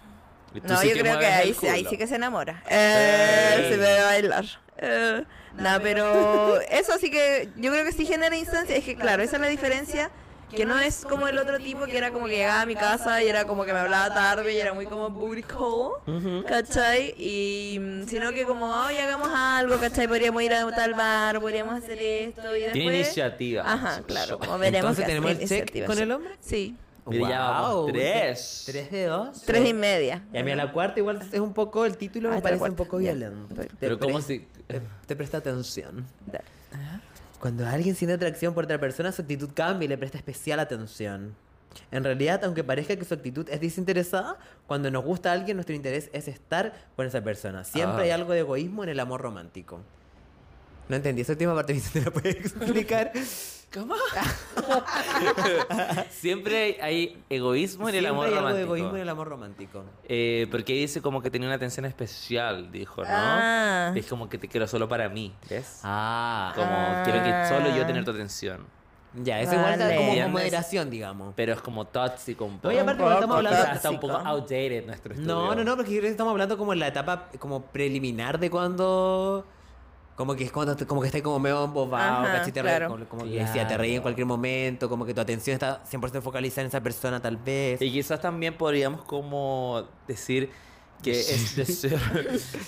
No, 0.63 0.77
sí 0.79 0.89
yo 0.89 0.95
creo 0.99 1.19
que 1.19 1.27
ahí, 1.27 1.55
sí- 1.55 1.69
ahí 1.69 1.85
sí 1.85 1.99
que 1.99 2.07
se 2.07 2.17
enamora. 2.17 2.63
Eh, 2.71 3.67
se 3.71 3.77
debe 3.77 4.03
bailar. 4.03 4.45
Eh, 4.79 5.25
no, 5.55 5.81
pero 5.83 6.61
eso 6.71 6.93
sí 6.99 7.11
que 7.11 7.51
yo 7.57 7.71
creo 7.73 7.85
que 7.85 7.93
sí 7.93 8.07
genera 8.07 8.35
instancias. 8.37 8.79
Es 8.79 8.85
que 8.85 8.97
claro, 8.97 9.23
esa 9.23 9.37
es 9.37 9.43
la 9.43 9.49
diferencia. 9.49 10.11
Que 10.51 10.65
no 10.65 10.79
es 10.79 11.05
como 11.05 11.29
el 11.29 11.39
otro 11.39 11.59
tipo 11.59 11.85
que 11.85 11.97
era 11.99 12.11
como 12.11 12.27
que 12.27 12.37
llegaba 12.37 12.63
a 12.63 12.67
mi 12.67 12.75
casa 12.75 13.23
y 13.23 13.29
era 13.29 13.45
como 13.45 13.65
que 13.65 13.73
me 13.73 13.79
hablaba 13.81 14.15
tarde 14.15 14.53
y 14.55 14.57
era 14.59 14.73
muy 14.73 14.87
como 14.87 15.11
booty 15.11 15.43
call, 15.43 16.45
¿cachai? 16.47 17.15
Y 17.19 17.79
mm, 17.79 18.05
sino 18.09 18.33
que 18.33 18.45
como, 18.45 18.67
oye, 18.87 19.01
hagamos 19.01 19.29
algo, 19.33 19.77
¿cachai? 19.79 20.09
Podríamos 20.09 20.43
ir 20.43 20.55
a 20.55 20.71
tal 20.75 20.95
bar, 20.95 21.41
podríamos 21.41 21.75
hacer 21.75 21.99
esto 22.01 22.57
y 22.57 22.61
después... 22.61 22.73
Tiene 22.73 22.97
iniciativa. 22.97 23.63
Ajá, 23.71 24.03
claro, 24.07 24.39
como 24.39 24.59
veremos 24.59 24.99
Entonces 24.99 25.07
tenemos 25.07 25.31
el 25.33 25.49
check 25.49 25.87
con 25.87 25.99
el 25.99 26.11
hombre. 26.13 26.31
Sí, 26.41 26.77
Mira, 27.11 27.61
Guau, 27.61 27.87
tres. 27.87 28.65
¿Tres 28.67 28.91
de 28.91 29.05
dos? 29.07 29.43
tres 29.47 29.67
y 29.67 29.73
media. 29.73 30.23
Y 30.33 30.39
a 30.39 30.45
mí 30.45 30.51
a 30.51 30.57
la 30.57 30.73
cuarta 30.73 31.01
igual 31.01 31.27
es 31.33 31.41
un 31.41 31.55
poco, 31.55 31.87
el 31.87 31.97
título 31.97 32.31
me 32.31 32.43
parece 32.43 32.65
un 32.65 32.75
poco 32.75 32.99
violento. 32.99 33.55
Pero- 33.55 33.69
Te 33.69 33.77
Pero 33.81 33.99
¿cómo 33.99 34.21
si...? 34.21 34.47
Te, 34.67 34.83
te 35.07 35.17
presta 35.17 35.39
atención. 35.39 36.07
Dale. 36.27 36.45
Cuando 37.41 37.67
alguien 37.67 37.95
siente 37.95 38.15
atracción 38.15 38.53
por 38.55 38.65
otra 38.65 38.79
persona, 38.79 39.13
su 39.13 39.23
actitud 39.23 39.51
cambia 39.55 39.85
y 39.85 39.89
le 39.89 39.99
presta 39.99 40.19
especial 40.19 40.59
atención. 40.61 41.35
En 41.93 42.03
realidad, 42.03 42.43
aunque 42.45 42.65
parezca 42.65 42.97
que 42.97 43.05
su 43.05 43.15
actitud 43.15 43.49
es 43.49 43.61
desinteresada, 43.61 44.37
cuando 44.67 44.91
nos 44.91 45.05
gusta 45.05 45.31
a 45.31 45.35
alguien, 45.35 45.57
nuestro 45.57 45.77
interés 45.77 46.11
es 46.13 46.27
estar 46.27 46.73
con 46.97 47.07
esa 47.07 47.23
persona. 47.23 47.63
Siempre 47.63 48.01
Ah. 48.01 48.05
hay 48.05 48.11
algo 48.11 48.33
de 48.33 48.41
egoísmo 48.41 48.83
en 48.83 48.89
el 48.89 48.99
amor 49.01 49.21
romántico. 49.21 49.81
No 50.89 50.97
entendí, 50.97 51.23
esa 51.23 51.33
última 51.33 51.55
parte 51.55 51.81
¿te 51.93 52.01
la 52.03 52.11
puedes 52.11 52.35
explicar? 52.37 53.13
¿Cómo? 53.73 53.95
Siempre 56.11 56.79
hay 56.81 57.23
egoísmo 57.29 57.89
en 57.89 57.95
el 57.97 58.05
Siempre 58.05 58.09
amor 58.09 58.27
hay 58.27 58.35
algo 58.35 58.49
de 58.49 58.53
romántico. 58.65 58.75
egoísmo 58.77 58.97
en 58.97 59.03
el 59.03 59.09
amor 59.09 59.29
romántico. 59.29 59.85
Eh, 60.09 60.47
porque 60.51 60.73
dice 60.75 61.03
como 61.03 61.21
que 61.23 61.31
tenía 61.31 61.49
una 61.49 61.57
atención 61.57 61.85
especial, 61.85 62.71
dijo, 62.73 63.03
¿no? 63.03 63.09
Ah. 63.11 63.93
Es 63.95 64.07
como 64.07 64.29
que 64.29 64.39
te 64.39 64.49
quiero 64.49 64.67
solo 64.67 64.89
para 64.89 65.09
mí, 65.09 65.35
¿ves? 65.51 65.81
Ah. 65.85 66.53
Como 66.55 66.67
Ah. 66.71 67.03
quiero 67.05 67.23
que 67.23 67.49
solo 67.49 67.77
yo 67.77 67.87
tener 67.87 68.05
tu 68.05 68.11
atención. 68.11 68.67
Ya, 69.15 69.41
eso 69.41 69.55
igual 69.55 69.73
está 69.73 69.85
Vale. 69.87 69.97
como 69.97 70.09
con 70.09 70.17
¿Entiendes? 70.19 70.33
moderación, 70.45 70.91
digamos. 70.91 71.33
Pero 71.35 71.55
es 71.55 71.61
como 71.63 71.87
tóxico 71.87 72.45
un 72.45 72.57
poco. 72.59 72.69
Oye, 72.69 72.81
aparte 72.81 72.99
cuando 73.03 73.17
estamos 73.21 73.37
hablando... 73.39 73.59
Quizás 73.61 73.77
está 73.77 73.91
un 73.91 74.01
poco 74.01 74.17
outdated 74.17 74.87
nuestro 74.87 75.15
estudio. 75.15 75.35
No, 75.35 75.55
no, 75.55 75.65
no, 75.65 75.77
porque 75.77 75.91
yo 75.93 75.99
creo 75.99 76.09
que 76.09 76.13
estamos 76.13 76.31
hablando 76.31 76.59
como 76.59 76.73
en 76.75 76.79
la 76.79 76.89
etapa 76.89 77.29
como 77.39 77.63
preliminar 77.63 78.39
de 78.39 78.51
cuando... 78.51 79.47
Como 80.19 80.35
que 80.35 80.43
es 80.43 80.51
cuando 80.51 80.77
como 80.89 81.01
que 81.01 81.07
estás 81.07 81.23
como 81.23 81.39
medio 81.39 81.65
embobado, 81.65 82.27
Ajá, 82.27 82.33
¿cachai? 82.39 82.51
Te 82.53 82.61
re- 82.61 82.69
claro. 82.71 82.89
Como, 82.89 83.05
como 83.09 83.23
que 83.25 83.39
decía, 83.39 83.69
te 83.69 83.79
reí 83.79 83.95
en 83.95 84.03
cualquier 84.03 84.27
momento, 84.27 84.89
como 84.89 85.07
que 85.07 85.15
tu 85.15 85.21
atención 85.21 85.55
está 85.55 85.81
100% 85.85 86.21
focalizada 86.23 86.63
en 86.63 86.67
esa 86.67 86.83
persona 86.83 87.23
tal 87.23 87.37
vez. 87.37 87.81
Y 87.81 87.93
quizás 87.93 88.21
también 88.21 88.55
podríamos 88.59 89.05
como 89.05 89.85
decir 90.09 90.51
que 91.05 91.13
es 91.13 91.55
de 91.55 91.65
ser- 91.67 92.01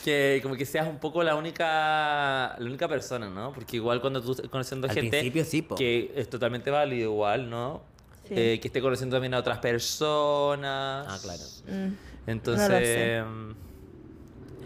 que 0.05 0.39
como 0.45 0.55
que 0.55 0.65
seas 0.65 0.87
un 0.87 0.99
poco 1.01 1.25
la 1.25 1.35
única 1.35 2.55
la 2.57 2.65
única 2.65 2.87
persona, 2.87 3.29
¿no? 3.29 3.53
Porque 3.53 3.75
igual 3.79 4.01
cuando 4.01 4.23
tú 4.23 4.31
estás 4.31 4.49
conociendo 4.49 4.87
Al 4.87 4.95
gente 4.95 5.11
principio 5.11 5.45
sí, 5.45 5.63
po. 5.63 5.75
que 5.75 6.13
es 6.15 6.31
totalmente 6.31 6.71
válido 6.71 7.11
igual, 7.11 7.51
¿no? 7.51 7.83
Sí. 8.29 8.35
Eh, 8.37 8.59
que 8.63 8.69
esté 8.69 8.81
conociendo 8.81 9.17
también 9.17 9.35
a 9.35 9.39
otras 9.41 9.59
personas. 9.59 11.07
Ah, 11.09 11.19
claro. 11.21 11.43
Mm. 11.67 11.95
Entonces, 12.31 12.69
No 12.69 12.75
lo 12.79 12.85
sé. 12.87 13.17
em, 13.17 13.55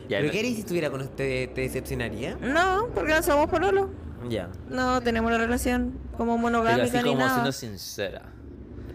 ya, 0.08 0.18
¿Pero 0.18 0.26
no- 0.26 0.32
qué 0.32 0.38
harías 0.40 0.54
si 0.54 0.60
estuviera 0.60 0.90
con 0.90 1.00
usted? 1.00 1.50
¿Te 1.52 1.60
decepcionaría? 1.62 2.36
No, 2.40 2.88
porque 2.94 3.12
no 3.14 3.22
somos 3.22 3.48
pololo. 3.48 3.90
Ya. 4.28 4.48
No 4.70 5.00
tenemos 5.02 5.28
una 5.28 5.38
relación 5.38 5.98
como 6.16 6.32
pero 6.34 6.42
monogámica 6.42 6.84
así 6.84 6.96
ni 6.96 7.02
como 7.04 7.18
nada. 7.18 7.30
siendo 7.34 7.52
sincera. 7.52 8.22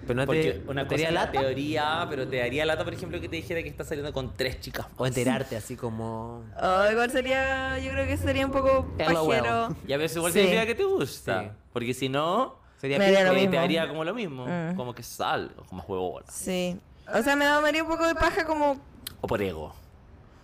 Pero 0.08 0.22
no 0.22 0.26
Porque 0.26 0.54
te, 0.54 0.72
una 0.72 0.82
¿no 0.84 0.88
te 0.88 0.96
cosa 0.96 0.96
es 0.96 1.02
daría 1.04 1.12
la 1.12 1.26
lata? 1.26 1.40
teoría, 1.40 2.08
pero 2.10 2.28
te 2.28 2.38
daría 2.38 2.66
lata, 2.66 2.84
por 2.84 2.94
ejemplo, 2.96 3.22
que 3.22 3.30
te 3.30 3.36
dijera 3.36 3.62
que 3.62 3.70
estás 3.70 3.88
saliendo 3.88 4.12
con 4.12 4.34
tres 4.34 4.60
chicas. 4.60 4.88
O 4.98 5.06
enterarte 5.06 5.56
así 5.56 5.76
como... 5.76 6.44
Oh, 6.60 6.92
igual 6.92 7.12
sería, 7.12 7.78
yo 7.78 7.92
creo 7.92 8.08
que 8.08 8.18
sería 8.18 8.44
un 8.44 8.52
poco 8.52 8.88
pajero. 8.98 9.76
Y 9.86 9.94
a 9.94 9.98
veces 9.98 10.18
igual 10.18 10.34
Sí. 10.34 10.40
significa 10.40 10.66
que 10.66 10.74
te 10.74 10.84
gusta. 10.84 11.42
Sí. 11.44 11.48
Porque 11.74 11.94
si 11.94 12.10
no, 12.10 12.58
Sería 12.78 12.98
Me 12.98 13.06
haría 13.08 13.20
pico. 13.20 13.34
lo 13.34 13.40
eh, 13.40 13.48
te 13.50 13.58
haría 13.60 13.88
como 13.90 14.04
lo 14.06 14.14
mismo. 14.16 14.48
Mm. 14.48 14.76
Como 14.78 14.96
que 14.96 15.04
sal, 15.04 15.52
como 15.68 15.84
huevona. 15.84 16.26
Sí. 16.32 16.80
O 17.14 17.22
sea, 17.22 17.36
me 17.36 17.44
daría 17.46 17.84
un 17.84 17.90
poco 17.90 18.08
de 18.08 18.16
paja 18.16 18.46
como... 18.46 18.80
O 19.22 19.28
por 19.28 19.42
ego. 19.44 19.76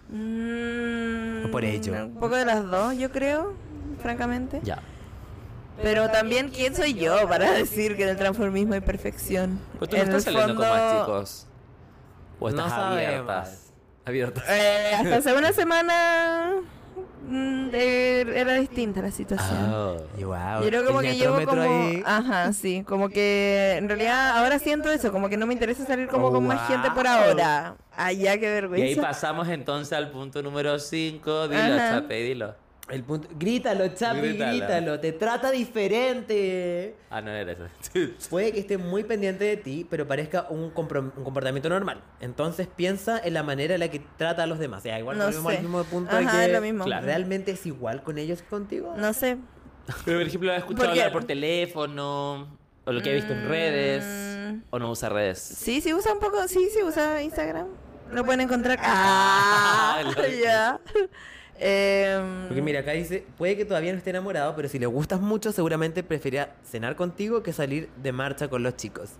Mm, 0.10 1.46
O 1.46 1.52
por 1.52 1.64
ello. 1.64 2.06
Un 2.06 2.16
poco 2.16 2.36
de 2.36 2.46
las 2.46 2.66
dos, 2.70 2.98
yo 2.98 3.12
creo, 3.12 3.54
francamente. 4.02 4.60
Ya. 4.64 4.80
Pero 5.82 6.10
también, 6.10 6.50
¿quién 6.50 6.74
soy 6.76 6.94
yo 6.94 7.28
para 7.28 7.52
decir 7.52 7.98
que 7.98 8.04
en 8.04 8.10
el 8.10 8.18
transformismo 8.18 8.74
hay 8.76 8.82
perfección? 8.82 9.60
Pues 9.78 9.90
tú 9.90 9.98
no 9.98 10.04
En 10.04 10.08
estás 10.10 10.24
saliendo 10.24 10.56
con 10.56 10.68
más 10.70 11.00
chicos. 11.02 11.48
O 12.40 12.50
No 12.50 12.58
estás 12.58 12.70
sabemos. 12.72 12.98
abiertas. 13.08 13.62
Abiertas. 14.06 14.44
eh, 14.50 14.92
hasta 14.96 15.16
hace 15.18 15.34
una 15.34 15.52
semana 15.52 16.52
era 17.74 18.54
distinta 18.56 19.02
la 19.02 19.12
situación. 19.12 19.58
Ah. 19.60 19.96
Y 20.18 20.24
wow, 20.24 20.62
Yo 20.64 20.68
creo 20.68 20.86
como 20.86 21.02
el 21.02 21.08
que 21.08 21.16
llevo 21.16 21.44
como... 21.46 21.62
ahí. 21.62 22.04
Ajá, 22.06 22.54
sí. 22.54 22.84
Como 22.88 23.10
que 23.10 23.76
en 23.78 23.88
realidad 23.90 24.38
ahora 24.38 24.60
siento 24.60 24.92
eso. 24.92 25.12
Como 25.12 25.30
que 25.30 25.38
no 25.38 25.46
me 25.46 25.54
interesa 25.54 25.86
salir 25.86 26.08
como 26.08 26.28
Oh, 26.28 26.32
con 26.34 26.48
más 26.48 26.68
gente 26.68 26.90
por 26.92 27.06
ahora. 27.08 27.76
Allá, 27.96 28.38
qué 28.38 28.46
Y 28.46 28.48
ahí 28.48 28.62
vergüenza. 28.62 29.02
pasamos 29.02 29.48
entonces 29.48 29.94
al 29.94 30.12
punto 30.12 30.42
número 30.42 30.78
5. 30.80 31.48
Dilo, 31.48 31.62
Ajá. 31.64 32.02
Chape, 32.02 32.16
dilo. 32.24 32.56
El 32.90 33.04
punto... 33.04 33.28
Grítalo, 33.38 33.88
Chapi, 33.88 34.34
grítalo. 34.34 35.00
Te 35.00 35.12
trata 35.12 35.50
diferente. 35.52 36.96
Ah, 37.10 37.22
no 37.22 37.32
era 37.32 37.52
eso. 37.52 37.64
Puede 38.30 38.52
que 38.52 38.60
esté 38.60 38.78
muy 38.78 39.04
pendiente 39.04 39.44
de 39.44 39.58
ti, 39.58 39.88
pero 39.90 40.08
parezca 40.08 40.48
un, 40.50 40.70
comportamiento 40.70 41.68
normal. 41.70 42.04
Entonces 42.20 42.68
piensa 42.68 43.20
en 43.24 43.34
la 43.34 43.42
manera 43.44 43.74
en 43.74 43.80
la 43.80 43.88
que 43.90 44.02
trata 44.18 44.44
a 44.44 44.48
los 44.48 44.60
demás. 44.60 44.80
O 44.80 44.84
sea, 44.84 45.00
igual 45.00 45.18
No 45.18 45.26
volvemos 45.26 45.52
sé. 45.52 45.58
al 45.58 45.64
mismo 45.64 45.84
punto 45.86 46.16
de 46.16 46.24
Ajá, 46.26 46.38
que 46.40 46.46
es 46.46 46.52
lo 46.52 46.62
mismo. 46.62 46.84
Claro. 46.86 47.06
realmente 47.06 47.52
es 47.52 47.66
igual 47.66 48.04
con 48.04 48.18
ellos 48.20 48.42
que 48.44 48.48
contigo. 48.48 48.94
No 48.98 49.14
sé. 49.14 49.38
Pero, 50.04 50.20
por 50.20 50.28
ejemplo, 50.28 50.52
he 50.54 50.58
escuchado 50.58 50.86
Porque- 50.88 51.02
hablar 51.02 51.12
por 51.14 51.24
teléfono. 51.26 52.58
O 52.88 52.92
lo 52.92 53.02
que 53.02 53.10
he 53.12 53.16
visto 53.16 53.34
en 53.34 53.50
redes. 53.50 54.04
Mm. 54.54 54.62
O 54.70 54.78
no 54.78 54.92
usa 54.92 55.10
redes. 55.10 55.40
Sí, 55.40 55.82
sí 55.82 55.92
usa 55.92 56.14
un 56.14 56.20
poco. 56.20 56.48
Sí, 56.48 56.70
sí 56.72 56.84
usa 56.84 57.22
Instagram. 57.24 57.66
Lo 58.12 58.24
pueden 58.24 58.42
encontrar. 58.42 58.78
Ah, 58.82 60.04
ya. 60.44 60.80
Em, 61.58 62.48
Porque 62.48 62.62
mira, 62.62 62.82
acá 62.82 62.92
dice, 62.92 63.26
puede 63.38 63.56
que 63.56 63.66
todavía 63.66 63.92
no 63.92 63.98
esté 63.98 64.10
enamorado, 64.10 64.56
pero 64.56 64.68
si 64.68 64.78
le 64.80 64.86
gustas 64.88 65.22
mucho, 65.22 65.52
seguramente 65.52 66.04
preferirá 66.04 66.54
cenar 66.70 66.96
contigo 66.96 67.44
que 67.44 67.54
salir 67.54 67.90
de 68.02 68.12
marcha 68.12 68.48
con 68.50 68.64
los 68.64 68.76
chicos. 68.76 69.12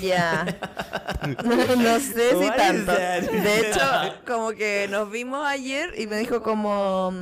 Ya. 0.00 0.46
no 1.76 2.00
sé 2.00 2.30
si 2.30 2.50
tanto. 2.56 2.92
De 2.92 3.60
hecho, 3.60 3.80
como 4.26 4.52
que 4.52 4.86
nos 4.88 5.10
vimos 5.10 5.46
ayer 5.46 5.94
y 5.98 6.06
me 6.06 6.16
dijo 6.16 6.42
como 6.42 7.12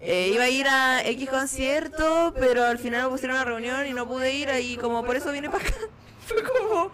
eh, 0.00 0.30
iba 0.32 0.44
a 0.44 0.48
ir 0.48 0.66
a 0.68 1.02
X 1.04 1.28
concierto, 1.28 2.32
pero 2.38 2.64
al 2.64 2.78
final 2.78 3.04
me 3.04 3.10
pusieron 3.10 3.36
una 3.36 3.44
reunión 3.44 3.86
y 3.86 3.92
no 3.92 4.06
pude 4.06 4.32
ir 4.32 4.48
y 4.62 4.76
como 4.76 5.04
por 5.04 5.16
eso 5.16 5.32
vine 5.32 5.50
para 5.50 5.64
acá. 5.64 5.74
Fue 6.26 6.42
como 6.42 6.90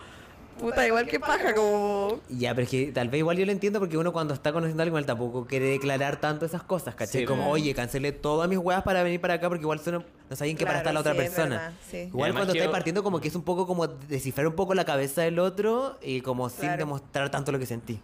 puta, 0.63 0.87
igual 0.87 1.07
que 1.07 1.21
paja, 1.21 1.55
como 1.55 2.21
Ya, 2.31 2.55
pero 2.55 2.65
es 2.65 2.71
que 2.71 2.93
tal 2.93 3.09
vez 3.09 3.19
igual 3.19 3.37
yo 3.37 3.45
lo 3.45 3.53
entiendo 3.53 3.79
porque 3.81 3.99
uno 3.99 4.13
cuando 4.13 4.33
está 4.35 4.53
conociendo 4.53 4.81
a 4.81 4.85
alguien 4.85 4.93
igual 4.93 5.07
tampoco 5.07 5.47
quiere 5.47 5.67
declarar 5.67 6.21
tanto 6.21 6.47
esas 6.47 6.63
cosas, 6.63 6.95
¿cachai? 6.95 7.23
Sí. 7.23 7.27
Como, 7.27 7.51
oye, 7.51 7.75
cancelé 7.75 8.13
todas 8.13 8.49
mis 8.49 8.59
weas 8.59 8.83
para 8.83 9.03
venir 9.03 9.21
para 9.21 9.35
acá 9.35 9.49
porque 9.49 9.63
igual 9.63 9.81
son- 9.81 10.05
no 10.31 10.37
saben 10.37 10.57
qué 10.57 10.65
para 10.65 10.79
estar 10.79 10.95
la 10.95 11.01
otra 11.01 11.13
sí, 11.13 11.19
persona. 11.19 11.57
verdad, 11.57 11.73
sí. 11.91 11.97
Y 11.99 12.01
Igual 12.07 12.33
cuando 12.33 12.53
que 12.53 12.59
estáis 12.59 12.69
yo- 12.69 12.73
partiendo 12.73 13.03
como 13.03 13.21
que 13.21 13.29
es 13.29 13.35
un 13.35 13.43
poco 13.43 13.67
como 13.67 13.87
descifrar 13.87 14.47
un 14.47 14.55
poco 14.55 14.73
la 14.75 14.85
cabeza 14.87 15.23
del 15.23 15.39
otro 15.39 15.99
y 16.01 16.21
como 16.23 16.49
sin 16.49 16.77
demostrar 16.77 17.31
tanto 17.31 17.53
lo 17.53 17.59
que 17.59 17.67
sentí. 17.67 18.01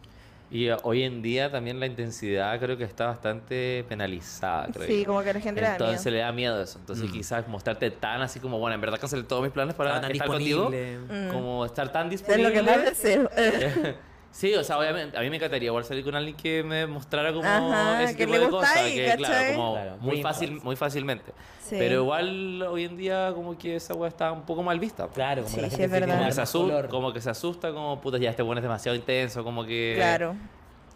Y 0.51 0.68
eh, 0.68 0.76
hoy 0.82 1.03
en 1.03 1.20
día 1.20 1.51
también 1.51 1.78
la 1.78 1.84
intensidad 1.86 2.59
creo 2.59 2.76
que 2.78 2.84
está 2.84 3.07
bastante 3.07 3.84
penalizada. 3.88 4.68
Creo 4.72 4.86
Sí, 4.86 5.01
yo. 5.01 5.07
como 5.09 5.22
que 5.22 5.30
a 5.30 5.32
la 5.34 5.40
gente 5.40 5.61
le 5.61 5.66
da 5.66 5.72
Entonces 5.74 6.05
miedo. 6.07 6.16
le 6.16 6.22
da 6.22 6.32
miedo 6.32 6.62
eso. 6.62 6.78
Entonces 6.78 7.11
quizás 7.11 7.46
mostrarte 7.49 7.90
tan 7.90 8.22
así 8.22 8.40
como, 8.40 8.59
bueno, 8.59 8.74
en 8.74 8.80
verdad 8.80 8.99
cancelé 8.99 9.24
todos 9.24 9.42
mis 9.42 9.53
planes 9.53 9.74
para 9.74 9.96
estar 10.01 10.26
contigo. 10.26 10.70
Mm. 10.70 11.32
Como 11.32 11.66
estar 11.66 11.92
tan 11.92 12.07
Es 12.07 12.12
disponible. 12.12 12.49
lo 12.49 12.55
que 12.55 12.62
más 12.62 12.84
deseo. 12.84 13.30
Sí, 14.30 14.55
o 14.55 14.62
sea, 14.62 14.78
obviamente, 14.78 15.16
a 15.16 15.22
mí 15.22 15.30
me 15.30 15.36
encantaría 15.36 15.68
igual 15.68 15.84
salir 15.84 16.05
con 16.05 16.14
alguien 16.14 16.36
que 16.36 16.62
me 16.62 16.86
mostrara 16.86 17.32
como 17.32 17.49
Ajá, 17.49 18.05
ese 18.05 18.14
que 18.14 18.26
tipo 18.26 18.38
le 18.38 18.44
de 18.44 18.51
cosas, 18.51 18.78
que 18.82 19.07
¿cachai? 19.07 19.16
claro, 19.16 19.55
como 19.57 19.72
Claro, 19.72 19.96
muy 20.01 20.22
fácil, 20.22 20.61
muy 20.62 20.76
fácilmente. 20.76 21.32
Sí. 21.68 21.76
Pero 21.78 22.02
igual 22.02 22.62
hoy 22.62 22.84
en 22.84 22.96
día 22.96 23.32
como 23.34 23.58
que 23.58 23.76
esa 23.76 23.92
weá 23.94 24.08
está 24.08 24.32
un 24.32 24.42
poco 24.42 24.62
mal 24.62 24.80
vista. 24.80 25.06
Claro, 25.08 25.42
como 25.42 25.48
Sí, 25.50 25.56
que 25.56 25.62
la 25.62 25.70
sí, 25.70 25.76
gente 25.76 25.84
es 25.84 25.90
se 25.90 26.00
verdad. 26.00 26.14
Como 26.16 26.26
que, 26.28 26.32
se 26.32 26.40
asusta, 26.40 26.88
como 26.88 27.12
que 27.12 27.20
se 27.20 27.30
asusta, 27.30 27.72
como 27.72 28.00
puta, 28.00 28.18
ya 28.18 28.30
este 28.30 28.42
bueno 28.42 28.60
es 28.60 28.62
demasiado 28.62 28.96
intenso, 28.96 29.44
como 29.44 29.64
que. 29.66 29.94
Claro. 29.96 30.34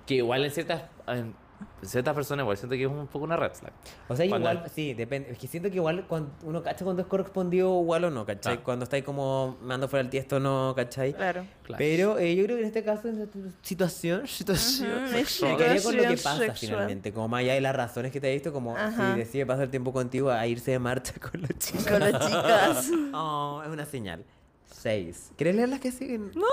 Que 0.06 0.14
igual 0.14 0.44
en 0.44 0.50
ciertas, 0.50 0.84
en 1.06 1.34
ciertas 1.82 2.14
personas 2.14 2.44
igual 2.44 2.56
siento 2.56 2.76
que 2.76 2.82
es 2.84 2.88
un 2.90 3.06
poco 3.06 3.24
una 3.24 3.36
red 3.36 3.52
flag. 3.52 3.72
O 4.08 4.16
sea, 4.16 4.28
Cuando- 4.28 4.50
igual, 4.50 4.70
sí, 4.74 4.94
depende. 4.94 5.30
Es 5.32 5.38
que 5.38 5.46
siento 5.46 5.68
que 5.70 5.76
igual 5.76 6.04
cuando 6.08 6.30
uno 6.42 6.62
cacha 6.62 6.84
cuando 6.84 7.02
es 7.02 7.08
correspondido 7.08 7.80
igual 7.80 8.04
o 8.04 8.10
no, 8.10 8.24
¿cachai? 8.26 8.56
Ah. 8.56 8.60
Cuando 8.62 8.84
estáis 8.84 9.04
como 9.04 9.56
mando 9.62 9.88
fuera 9.88 10.02
el 10.02 10.10
tiesto 10.10 10.36
o 10.36 10.40
no, 10.40 10.72
¿cachai? 10.76 11.14
Claro. 11.14 11.44
Claro. 11.62 11.78
Pero 11.78 12.18
eh, 12.18 12.34
yo 12.34 12.44
creo 12.44 12.56
que 12.56 12.62
en 12.62 12.68
este 12.68 12.82
caso, 12.84 13.08
en 13.08 13.20
esta 13.22 13.38
situación, 13.62 14.26
situación, 14.26 15.04
Ujú, 15.04 15.12
me 15.12 15.20
es 15.20 15.38
quedaría 15.40 15.82
con 15.82 15.96
lo 15.96 16.02
que 16.02 16.08
pasa 16.16 16.38
sexual. 16.38 16.56
finalmente. 16.58 17.12
Como 17.12 17.28
más 17.28 17.40
allá 17.40 17.54
de 17.54 17.60
las 17.60 17.74
razones 17.76 18.12
que 18.12 18.20
te 18.20 18.30
he 18.30 18.32
visto, 18.34 18.52
como 18.52 18.76
Ajá. 18.76 19.12
si 19.14 19.18
decide 19.18 19.46
pasar 19.46 19.68
tiempo 19.68 19.92
contigo 19.92 20.30
a 20.30 20.46
irse 20.46 20.72
de 20.72 20.78
marcha 20.78 21.14
con 21.30 21.40
los 21.40 21.50
chicos. 21.58 21.86
Con 21.86 22.00
las 22.00 22.26
chicas. 22.26 22.90
Oh, 23.14 23.60
es 23.64 23.68
una 23.70 23.84
señal. 23.84 24.24
Seis. 24.70 25.32
¿Quieres 25.36 25.54
leer 25.54 25.68
las 25.68 25.80
que 25.80 25.92
siguen? 25.92 26.30
No. 26.34 26.46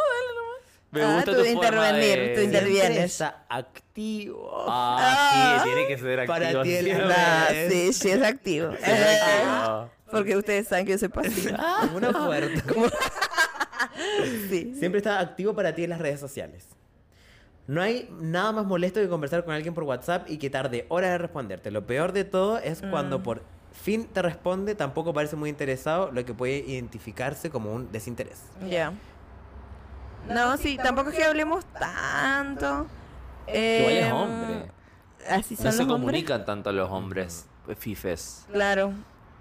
Me 0.91 1.03
Ah, 1.03 1.15
gusta 1.17 1.31
tú 1.31 1.37
tu 1.37 1.43
de 1.43 1.53
forma 1.53 1.67
intervenir, 1.89 2.19
de- 2.19 2.35
tú 2.35 2.41
inter- 2.41 2.63
intervienes. 2.67 3.11
Está 3.11 3.45
activo. 3.47 4.65
Ah, 4.67 5.61
sí, 5.63 5.69
tiene 5.69 5.87
que 5.87 5.97
ser 5.97 6.19
activo. 6.21 6.33
Para 6.33 6.63
ti 6.63 6.73
el. 6.75 7.01
Ah, 7.11 7.47
sí, 7.69 7.93
sí 7.93 8.09
es 8.09 8.23
activo. 8.23 8.71
Sí, 8.71 8.77
es 8.83 9.21
activo. 9.21 9.89
Porque 10.11 10.35
ustedes 10.37 10.67
saben 10.67 10.85
que 10.87 10.93
yo 10.93 10.97
soy 10.97 11.09
pasiva. 11.09 11.57
Como 11.81 11.97
una 11.97 12.11
fuerte. 12.13 12.63
Sí. 14.49 14.73
Siempre 14.77 14.97
está 14.99 15.19
activo 15.19 15.53
para 15.53 15.73
ti 15.73 15.83
en 15.85 15.91
las 15.91 15.99
redes 15.99 16.19
sociales. 16.19 16.65
No 17.67 17.81
hay 17.81 18.09
nada 18.19 18.51
más 18.51 18.65
molesto 18.65 18.99
que 18.99 19.07
conversar 19.07 19.45
con 19.45 19.53
alguien 19.53 19.73
por 19.73 19.83
WhatsApp 19.83 20.29
y 20.29 20.37
que 20.37 20.49
tarde 20.49 20.85
horas 20.89 21.11
en 21.15 21.19
responderte. 21.19 21.71
Lo 21.71 21.85
peor 21.85 22.11
de 22.11 22.23
todo 22.25 22.57
es 22.57 22.81
Mm. 22.81 22.89
cuando 22.89 23.23
por 23.23 23.43
fin 23.71 24.05
te 24.07 24.21
responde, 24.21 24.75
tampoco 24.75 25.13
parece 25.13 25.35
muy 25.35 25.49
interesado, 25.49 26.11
lo 26.11 26.25
que 26.25 26.33
puede 26.33 26.57
identificarse 26.57 27.49
como 27.49 27.71
un 27.73 27.91
desinterés. 27.91 28.41
Ya. 28.69 28.91
No, 30.27 30.57
sí, 30.57 30.77
tampoco 30.81 31.09
es 31.09 31.15
que 31.15 31.23
hablemos 31.23 31.65
tanto. 31.79 32.85
Igual 33.47 33.93
es 33.97 34.11
hombre. 34.11 34.71
Así 35.29 35.55
son 35.55 35.65
No 35.65 35.71
se 35.71 35.77
los 35.77 35.79
hombres. 35.79 35.87
comunican 36.01 36.45
tanto 36.45 36.71
los 36.71 36.89
hombres 36.89 37.45
fifes. 37.77 38.45
Claro. 38.51 38.93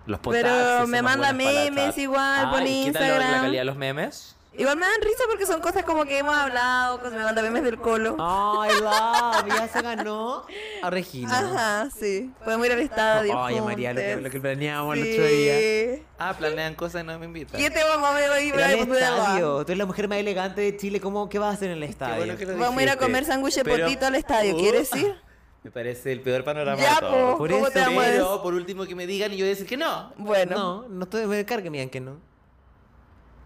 Los 0.07 0.21
Pero 0.21 0.49
potaxis 0.49 0.89
me 0.89 1.03
manda 1.03 1.33
memes 1.35 1.99
igual 1.99 2.51
por 2.51 2.61
Ay, 2.61 2.85
¿Qué 2.87 2.93
tal 2.93 3.03
la- 3.03 3.09
la 3.09 3.15
Instagram. 3.17 3.41
calidad 3.43 3.61
de 3.61 3.65
los 3.67 3.77
memes? 3.77 4.37
Igual 4.59 4.77
me 4.77 4.87
dan 4.87 5.01
risa 5.01 5.23
porque 5.31 5.47
son 5.47 5.61
cosas 5.61 5.85
como 5.85 6.05
que 6.05 6.19
hemos 6.19 6.35
hablado, 6.37 6.99
cosas 6.99 7.13
me 7.15 7.23
manda 7.23 7.41
memes 7.43 7.63
del 7.63 7.79
colo. 7.79 8.17
Ay, 8.19 8.73
love, 8.81 9.47
ya 9.57 9.69
se 9.73 9.81
ganó 9.83 10.45
a 10.83 10.91
Regina. 10.91 11.39
Ajá, 11.39 11.89
sí. 11.97 12.33
Podemos 12.45 12.67
ir 12.67 12.73
al 12.73 12.81
estadio. 12.81 13.41
Ay, 13.41 13.61
María, 13.61 13.93
lo 13.93 14.01
que, 14.01 14.07
juntas. 14.07 14.23
lo 14.25 14.31
que 14.31 14.41
planeábamos 14.41 14.97
el 14.99 15.13
otro 15.13 15.27
día. 15.29 16.03
Ah, 16.19 16.35
planean 16.37 16.75
cosas 16.75 17.05
y 17.05 17.07
no 17.07 17.17
me 17.21 17.27
invitan. 17.27 17.61
¿Qué 17.61 17.71
te 17.71 17.85
vamos 17.85 18.09
a 18.09 18.13
ver 18.15 18.31
hoy? 18.31 18.49
Era 18.49 18.73
el 18.73 18.81
Vamos 18.81 18.97
a- 18.97 19.01
estadio. 19.01 19.57
Tú 19.65 19.71
eres 19.73 19.79
la 19.79 19.87
mujer 19.87 20.09
más 20.09 20.19
elegante 20.19 20.61
de 20.61 20.77
Chile. 20.77 21.01
¿Cómo, 21.01 21.29
¿Qué 21.29 21.39
vas 21.39 21.51
a 21.51 21.53
hacer 21.55 21.71
en 21.71 21.77
el 21.77 21.85
estadio? 21.85 22.17
bueno 22.17 22.37
que 22.37 22.45
lo 22.47 22.59
Vamos 22.59 22.79
a 22.79 22.83
ir 22.83 22.91
a 22.91 22.97
comer 22.97 23.25
sándwich 23.25 23.55
de 23.55 23.65
Pero- 23.65 23.85
potito 23.87 24.07
al 24.07 24.17
estadio, 24.17 24.57
¿quieres 24.57 24.93
ir? 24.97 25.15
Me 25.63 25.71
parece 25.71 26.11
el 26.13 26.21
peor 26.21 26.43
panorama 26.45 26.81
Ya, 26.81 26.95
de 26.95 27.01
todo. 27.01 27.33
po, 27.33 27.39
Por 27.39 27.51
¿cómo 27.51 27.67
eso, 27.69 27.75
Pero 27.75 28.43
por 28.43 28.55
último 28.55 28.87
que 28.87 28.95
me 28.95 29.07
digan 29.07 29.33
y 29.33 29.37
yo 29.37 29.43
voy 29.45 29.49
a 29.49 29.55
decir 29.55 29.67
que 29.67 29.77
no. 29.77 30.13
Bueno, 30.17 30.57
No, 30.57 30.89
no 30.89 31.05
estoy. 31.05 31.27
Me 31.27 31.45
cargue, 31.45 31.71
me 31.71 31.79
digan 31.79 31.91
que 31.91 32.01
no. 32.01 32.27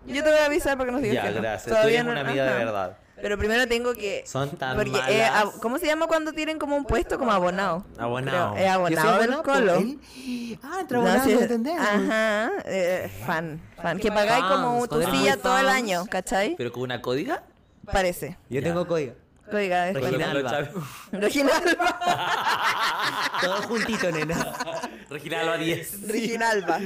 Yo 0.07 0.23
te 0.25 0.31
voy 0.31 0.39
a 0.39 0.47
avisar 0.47 0.77
para 0.77 0.87
que 0.87 0.93
nos 0.93 1.03
digas 1.03 1.17
Ya, 1.25 1.29
que 1.31 1.35
no. 1.37 1.43
gracias. 1.43 1.65
Tú 1.65 1.71
Todavía 1.71 1.95
eres 2.01 2.05
no- 2.07 2.13
una 2.13 2.21
amiga 2.23 2.45
de 2.45 2.65
verdad. 2.65 2.97
Pero 3.21 3.39
primero 3.39 3.69
tengo 3.69 3.95
que... 3.95 4.25
Son 4.27 4.51
tan 4.57 4.75
porque, 4.75 4.91
malas. 4.91 5.09
eh, 5.11 5.25
ab- 5.25 5.61
¿Cómo 5.61 5.79
se 5.79 5.87
llama 5.87 6.09
cuando 6.09 6.33
tienen 6.33 6.59
como 6.59 6.77
un 6.77 6.85
puesto? 6.85 7.19
Como 7.21 7.31
abonado. 7.31 7.85
Abonado. 7.97 8.55
Creo. 8.55 8.65
Es 8.67 8.71
abonado 8.73 9.21
del 9.21 9.37
colo. 9.43 9.75
él. 9.77 10.59
Ah, 10.61 10.79
entra 10.81 10.99
No, 10.99 11.05
abonado, 11.07 11.29
sí, 11.29 11.35
¿no 11.35 11.41
entendés? 11.43 11.79
Ajá, 11.79 12.51
eh, 12.65 13.09
fan, 13.25 13.61
fan. 13.81 13.99
Que 14.01 14.11
pagáis 14.11 14.45
como 14.47 14.79
Fans, 14.81 14.89
tu 14.89 15.03
silla 15.17 15.37
todo 15.37 15.57
el 15.57 15.69
año, 15.69 16.05
¿cachai? 16.11 16.57
Pero 16.57 16.73
con 16.73 16.83
una 16.83 17.01
códiga. 17.01 17.45
Parece. 17.93 18.39
Yo 18.51 18.61
Ya. 18.61 18.67
tengo 18.67 18.89
código. 18.89 19.15
Códiga 19.49 19.85
de 19.85 19.93
Regina. 19.93 20.31
Alba. 20.31 20.69
Regina 21.13 21.51
Alba. 21.57 23.39
Todo 23.41 23.63
juntito, 23.63 24.11
nena. 24.11 24.53
Regina 25.11 25.41
Alba 25.43 25.59
10. 25.59 26.09
Regina 26.09 26.51
Alba. 26.51 26.81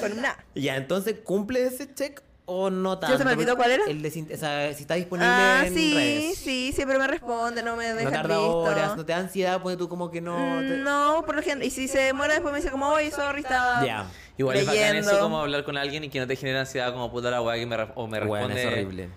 Con 0.00 0.18
una. 0.18 0.36
Ya, 0.54 0.76
entonces, 0.76 1.16
¿cumple 1.24 1.66
ese 1.66 1.92
check 1.92 2.22
o 2.54 2.70
no 2.70 2.98
tanto? 2.98 3.18
se 3.18 3.24
me 3.24 3.32
olvidó 3.32 3.56
cuál 3.56 3.70
era. 3.72 3.84
El 3.86 4.02
de, 4.02 4.10
sin- 4.10 4.32
o 4.32 4.36
sea, 4.36 4.72
si 4.74 4.82
está 4.82 4.94
disponible 4.94 5.32
Ah, 5.34 5.64
en 5.66 5.74
sí, 5.74 5.94
redes. 5.94 6.38
sí, 6.38 6.72
siempre 6.74 6.98
me 6.98 7.06
responde, 7.06 7.62
no 7.62 7.76
me 7.76 7.92
deja 7.94 8.04
No 8.04 8.10
tarda 8.10 8.36
visto. 8.36 8.56
horas, 8.58 8.96
no 8.96 9.04
te 9.06 9.12
da 9.12 9.18
ansiedad, 9.18 9.60
pone 9.62 9.76
tú 9.76 9.88
como 9.88 10.10
que 10.10 10.20
no... 10.20 10.36
te- 10.60 10.78
Mm, 10.78 10.82
No, 10.84 11.22
por 11.26 11.38
ejemplo, 11.38 11.66
y 11.66 11.70
si 11.70 11.88
se 11.88 11.98
demora 12.00 12.32
después 12.34 12.52
me 12.52 12.58
dice 12.60 12.70
como, 12.70 12.88
oye, 12.88 13.10
sorry, 13.10 13.40
estaba 13.42 13.84
Ya. 13.84 14.06
Igual 14.38 14.56
es 14.56 14.66
bacán 14.66 14.80
leyendo. 14.82 15.10
eso 15.10 15.20
como 15.20 15.38
hablar 15.40 15.64
con 15.64 15.76
alguien 15.76 16.04
y 16.04 16.08
que 16.08 16.18
no 16.20 16.26
te 16.26 16.36
genere 16.36 16.58
ansiedad 16.60 16.92
como 16.92 17.10
puta 17.10 17.30
la 17.30 17.40
weá 17.42 17.56
que 17.56 17.66
me, 17.66 17.76
o 17.94 18.06
me 18.06 18.20
responde. 18.20 18.26
Bueno, 18.26 18.54
es 18.54 18.66
horrible. 18.66 19.08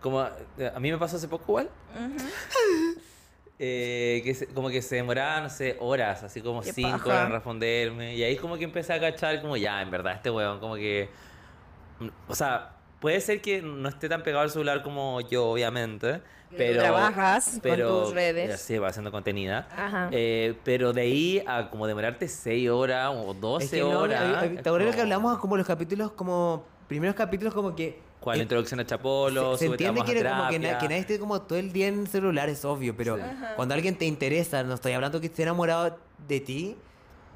Como 0.00 0.22
eh, 0.58 0.72
a 0.74 0.80
mí 0.80 0.90
me 0.90 0.98
pasó 0.98 1.16
hace 1.16 1.28
poco 1.28 1.44
igual. 1.48 1.70
Eh, 3.64 4.22
que 4.24 4.34
se- 4.34 4.46
como 4.48 4.70
que 4.70 4.82
se 4.82 4.96
demoraba, 4.96 5.40
no 5.40 5.48
sé, 5.48 5.76
horas, 5.78 6.24
así 6.24 6.40
como 6.40 6.62
Qué 6.62 6.72
cinco 6.72 6.90
paja. 6.98 7.06
horas 7.08 7.26
en 7.26 7.32
responderme. 7.32 8.16
Y 8.16 8.24
ahí 8.24 8.36
como 8.36 8.56
que 8.56 8.64
empecé 8.64 8.92
a 8.92 9.00
cachar 9.00 9.40
como 9.40 9.56
ya, 9.56 9.80
en 9.82 9.90
verdad, 9.90 10.14
este 10.14 10.30
weón, 10.30 10.58
como 10.58 10.74
que... 10.74 11.08
mm, 12.00 12.08
O 12.26 12.34
sea, 12.34 12.72
puede 13.02 13.20
ser 13.20 13.42
que 13.42 13.60
no 13.60 13.88
esté 13.90 14.08
tan 14.08 14.22
pegado 14.22 14.44
al 14.44 14.50
celular 14.50 14.82
como 14.82 15.20
yo, 15.20 15.44
obviamente. 15.50 16.22
Pero, 16.56 16.80
trabajas 16.82 17.48
con 17.52 17.60
pero, 17.60 18.02
tus 18.04 18.14
redes. 18.14 18.48
ya 18.50 18.56
Sí, 18.58 18.78
va 18.78 18.88
haciendo 18.88 19.10
contenida. 19.10 19.68
Ajá. 19.76 20.08
Eh, 20.12 20.54
pero 20.64 20.92
de 20.92 21.00
ahí 21.02 21.42
a 21.46 21.68
como 21.70 21.86
demorarte 21.86 22.28
6 22.28 22.68
horas 22.70 23.10
o 23.14 23.32
12 23.34 23.64
Es 23.64 23.70
que 23.70 23.80
no, 23.80 24.00
horas. 24.00 24.20
a- 24.22 24.40
a- 24.40 24.44
es 24.44 24.62
¿Te 24.62 24.68
acuerdas 24.68 24.86
como- 24.88 24.94
que 24.96 25.00
hablamos 25.02 25.38
como 25.38 25.56
los 25.58 25.66
capítulos, 25.66 26.12
como... 26.12 26.64
Primeros 26.88 27.16
capítulos 27.16 27.54
como 27.54 27.74
que... 27.74 27.98
¿Cuál? 28.20 28.36
La 28.36 28.42
eh, 28.42 28.44
introducción 28.44 28.78
a 28.80 28.86
Chapolo, 28.86 29.52
se, 29.56 29.60
se 29.64 29.70
entiende 29.72 30.02
que, 30.04 30.22
como 30.22 30.48
que, 30.50 30.58
na- 30.58 30.76
que 30.78 30.88
nadie 30.88 30.98
esté 31.00 31.18
como 31.18 31.40
todo 31.42 31.58
el 31.58 31.72
día 31.72 31.88
en 31.88 32.06
celular, 32.06 32.48
es 32.50 32.64
obvio, 32.66 32.94
pero 32.96 33.18
cuando 33.56 33.74
alguien 33.74 33.96
te 33.96 34.04
interesa, 34.04 34.62
no 34.62 34.74
estoy 34.74 34.92
hablando 34.92 35.20
que 35.20 35.26
esté 35.28 35.42
enamorado 35.44 35.98
de 36.28 36.40
ti, 36.40 36.76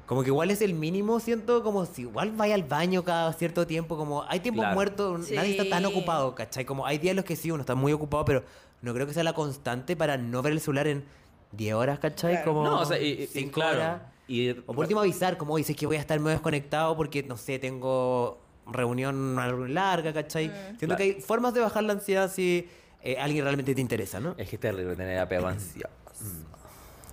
como 0.07 0.23
que 0.23 0.29
igual 0.29 0.49
es 0.49 0.61
el 0.61 0.73
mínimo, 0.73 1.19
siento 1.19 1.61
como 1.61 1.85
si 1.85 2.01
igual 2.03 2.31
vaya 2.31 2.55
al 2.55 2.63
baño 2.63 3.03
cada 3.03 3.31
cierto 3.33 3.67
tiempo, 3.67 3.95
como 3.97 4.23
hay 4.23 4.39
tiempo 4.39 4.61
Claro. 4.61 4.73
muerto, 4.73 5.17
nadie 5.19 5.51
está 5.51 5.69
tan 5.69 5.85
ocupado, 5.85 6.33
¿cachai? 6.33 6.65
Como 6.65 6.85
hay 6.87 6.97
días 6.97 7.11
en 7.11 7.17
los 7.17 7.25
que 7.25 7.35
sí, 7.35 7.51
uno 7.51 7.61
está 7.61 7.75
muy 7.75 7.91
ocupado, 7.93 8.25
pero 8.25 8.43
no 8.81 8.93
creo 8.93 9.05
que 9.05 9.13
sea 9.13 9.23
la 9.23 9.33
constante 9.33 9.95
para 9.95 10.17
no 10.17 10.41
ver 10.41 10.53
el 10.53 10.61
celular 10.61 10.87
en 10.87 11.03
10 11.51 11.73
horas, 11.75 11.99
¿cachai? 11.99 12.31
Claro. 12.37 12.45
Como 12.53 12.63
No, 12.63 12.79
o 12.79 12.85
sea, 12.85 12.97
y, 12.99 13.07
y- 13.07 13.23
y 13.23 13.27
5 13.27 13.51
claro. 13.53 13.77
horas. 13.77 14.01
Y, 14.29 14.49
O 14.51 14.63
por 14.67 14.79
último 14.79 15.01
avisar, 15.01 15.37
como 15.37 15.55
dices 15.57 15.75
que 15.75 15.85
voy 15.85 15.97
a 15.97 15.99
estar 15.99 16.17
medio 16.19 16.31
desconectado 16.31 16.95
porque, 16.97 17.23
no 17.23 17.37
sé, 17.37 17.59
tengo 17.59 18.39
reunión 18.65 19.35
larga, 19.73 20.13
¿cachai? 20.13 20.47
Siento 20.47 20.79
Claro. 20.87 20.97
que 20.97 21.03
hay 21.03 21.13
formas 21.21 21.53
de 21.53 21.59
bajar 21.61 21.83
la 21.83 21.93
ansiedad 21.93 22.31
si 22.31 22.67
eh, 23.01 23.17
alguien 23.19 23.43
realmente 23.43 23.73
te 23.75 23.79
interesa, 23.81 24.19
¿no? 24.19 24.35
Es 24.37 24.49
que 24.49 24.55
es 24.55 24.59
terrible 24.61 24.95
tener 24.95 25.19
apego 25.19 25.47
ansioso. 25.47 25.87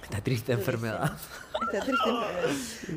Esta 0.05 0.21
triste 0.23 0.53
enfermedad. 0.53 1.13
Está 1.63 1.81
triste. 1.81 2.11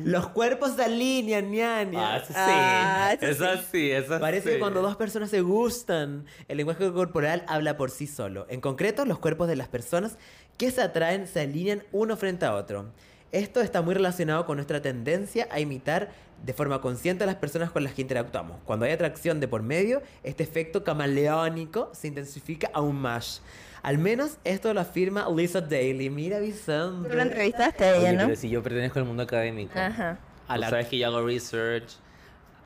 Los 0.04 0.28
cuerpos 0.28 0.76
se 0.76 0.84
alinean, 0.84 1.50
ñaña. 1.50 2.16
Ah, 2.16 2.22
sí. 2.26 2.32
Ah, 2.36 3.16
eso 3.18 3.44
eso 3.44 3.62
sí, 3.72 3.90
eso 3.90 4.20
Parece 4.20 4.48
sí. 4.48 4.54
que 4.54 4.58
cuando 4.60 4.82
dos 4.82 4.96
personas 4.96 5.30
se 5.30 5.40
gustan, 5.40 6.26
el 6.48 6.58
lenguaje 6.58 6.92
corporal 6.92 7.44
habla 7.48 7.76
por 7.76 7.90
sí 7.90 8.06
solo. 8.06 8.46
En 8.50 8.60
concreto, 8.60 9.04
los 9.06 9.18
cuerpos 9.18 9.48
de 9.48 9.56
las 9.56 9.68
personas 9.68 10.16
que 10.58 10.70
se 10.70 10.82
atraen 10.82 11.26
se 11.26 11.40
alinean 11.40 11.82
uno 11.92 12.16
frente 12.16 12.44
a 12.44 12.54
otro. 12.54 12.86
Esto 13.32 13.60
está 13.62 13.82
muy 13.82 13.94
relacionado 13.94 14.44
con 14.46 14.56
nuestra 14.56 14.80
tendencia 14.82 15.48
a 15.50 15.60
imitar 15.60 16.10
de 16.44 16.52
forma 16.52 16.80
consciente 16.80 17.24
a 17.24 17.26
las 17.26 17.36
personas 17.36 17.70
con 17.70 17.84
las 17.84 17.94
que 17.94 18.02
interactuamos. 18.02 18.58
Cuando 18.64 18.84
hay 18.84 18.92
atracción 18.92 19.40
de 19.40 19.48
por 19.48 19.62
medio, 19.62 20.02
este 20.22 20.44
efecto 20.44 20.84
camaleónico 20.84 21.90
se 21.94 22.08
intensifica 22.08 22.70
aún 22.72 22.96
más. 23.00 23.42
Al 23.82 23.98
menos 23.98 24.38
esto 24.44 24.72
lo 24.74 24.80
afirma 24.80 25.26
Lisa 25.34 25.60
Daly. 25.60 26.10
Mira, 26.10 26.38
Vicente. 26.38 27.08
Tú 27.08 27.16
la 27.16 27.22
entrevistaste 27.22 27.88
a 27.88 27.92
Oye, 27.92 28.00
ella, 28.00 28.12
¿no? 28.12 28.24
pero 28.26 28.36
si 28.36 28.48
yo 28.50 28.62
pertenezco 28.62 28.98
al 28.98 29.04
mundo 29.04 29.22
académico. 29.22 29.78
Ajá. 29.78 30.18
A 30.48 30.56
la- 30.58 30.70
sabes 30.70 30.88
que 30.88 30.98
yo 30.98 31.06
hago 31.08 31.24
research, 31.26 31.90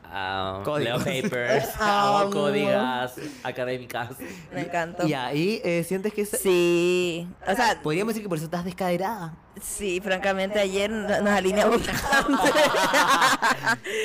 um, 0.04 0.78
leo 0.78 0.98
papers, 0.98 1.68
hago 1.80 2.30
códigas 2.30 3.14
académicas. 3.42 4.10
Me 4.52 4.62
encantó. 4.62 5.06
Y 5.06 5.14
ahí 5.14 5.60
eh, 5.64 5.84
sientes 5.84 6.12
que... 6.12 6.24
se- 6.24 6.36
Sí. 6.38 7.28
O 7.46 7.54
sea, 7.54 7.80
Podríamos 7.82 8.14
decir 8.14 8.22
que 8.24 8.28
por 8.28 8.38
eso 8.38 8.44
estás 8.46 8.64
descaderada. 8.64 9.34
sí, 9.60 10.00
francamente 10.02 10.58
ayer 10.60 10.90
no- 10.90 11.08
nos 11.20 11.30
alineamos 11.32 11.86
bastante. 11.86 12.50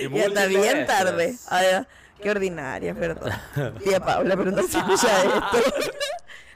Y 0.01 0.09
ya 0.15 0.25
está 0.25 0.45
bien 0.45 0.85
tarde. 0.85 1.35
Ay, 1.49 1.65
qué 2.21 2.31
ordinaria, 2.31 2.93
perdón. 2.95 3.31
Tía 3.83 3.99
Paula, 3.99 4.35
pero 4.35 4.51
no 4.51 4.63
se 4.63 4.77
escucha 4.79 5.23
esto. 5.23 5.57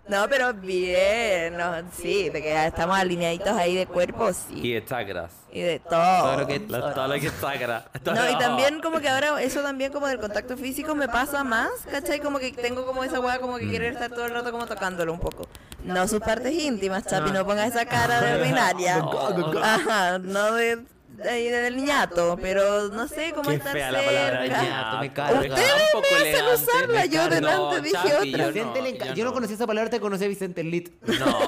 No, 0.08 0.28
pero 0.28 0.54
bien, 0.54 1.56
no, 1.58 1.72
sí, 1.96 2.30
de 2.30 2.42
que 2.42 2.50
ya 2.50 2.68
estamos 2.68 2.98
alineaditos 2.98 3.50
ahí 3.50 3.76
de 3.76 3.86
cuerpo, 3.86 4.30
Y 4.30 4.34
sí. 4.62 4.74
de 4.74 4.84
chakras. 4.84 5.32
Y 5.54 5.62
de 5.62 5.80
todo. 5.80 6.22
Todo 6.24 6.38
lo 6.40 6.48
que- 6.48 6.60
Lo- 6.60 6.94
Todo 6.94 7.08
lo 7.08 7.14
que 7.14 7.28
es 7.28 7.42
chakra. 7.42 7.86
No, 8.06 8.30
y 8.30 8.38
también 8.38 8.82
como 8.82 9.00
que 9.00 9.08
ahora 9.08 9.42
eso 9.42 9.62
también 9.62 9.94
como 9.94 10.08
del 10.08 10.20
contacto 10.20 10.58
físico 10.58 10.96
me 10.96 11.08
pasa 11.08 11.44
más, 11.44 11.70
¿cachai? 11.90 12.20
Como 12.20 12.40
que 12.40 12.52
tengo 12.52 12.86
como 12.86 13.04
esa 13.04 13.20
weá 13.20 13.40
como 13.40 13.58
que 13.58 13.70
quiere 13.70 13.88
estar 13.90 14.10
todo 14.10 14.26
el 14.26 14.34
rato 14.34 14.52
como 14.52 14.66
tocándolo 14.66 15.14
un 15.14 15.20
poco. 15.20 15.48
No 15.86 16.08
sus 16.08 16.20
partes 16.20 16.52
íntimas, 16.54 17.06
Chapi, 17.06 17.32
no 17.32 17.46
pongas 17.46 17.70
esa 17.70 17.86
cara 17.86 18.22
de 18.22 18.42
ordinaria. 18.42 18.98
Ajá, 19.64 20.18
no 20.20 20.52
de, 20.54 20.84
del 21.24 21.78
ñato, 21.78 22.38
pero 22.42 22.90
no 22.90 23.08
sé 23.08 23.32
cómo 23.34 23.50
Qué 23.50 23.56
estar 23.56 23.74
fea 23.74 23.92
la 23.92 24.04
palabra 24.04 24.42
cerca. 24.42 24.64
ñato, 24.64 24.98
me 25.00 25.14
carga. 25.14 25.40
Ustedes 25.40 25.56
me 25.56 25.62
hacen 25.64 26.28
elegante, 26.28 26.54
usarla, 26.64 27.00
me 27.02 27.10
yo 27.10 27.18
carga. 27.20 27.36
delante 27.36 27.76
No, 27.76 27.82
dije 27.82 27.94
Chapi, 27.96 28.30
otra. 28.34 28.46
yo 28.46 28.54
Vicente 28.54 28.82
le 28.82 28.90
enca- 28.98 29.06
yo 29.08 29.14
yo 29.14 29.24
no 29.24 29.30
no. 29.30 29.34
conocía 29.34 29.56
esa 29.56 29.68
palabra, 29.68 29.90
te 29.90 30.00
conocí 30.00 30.24
a 30.26 30.28
Vicente 30.28 30.64
Lit. 30.64 30.90
No. 31.20 31.40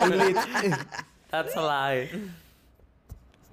That's 1.30 1.56
a 1.56 1.60
lie. 1.94 2.10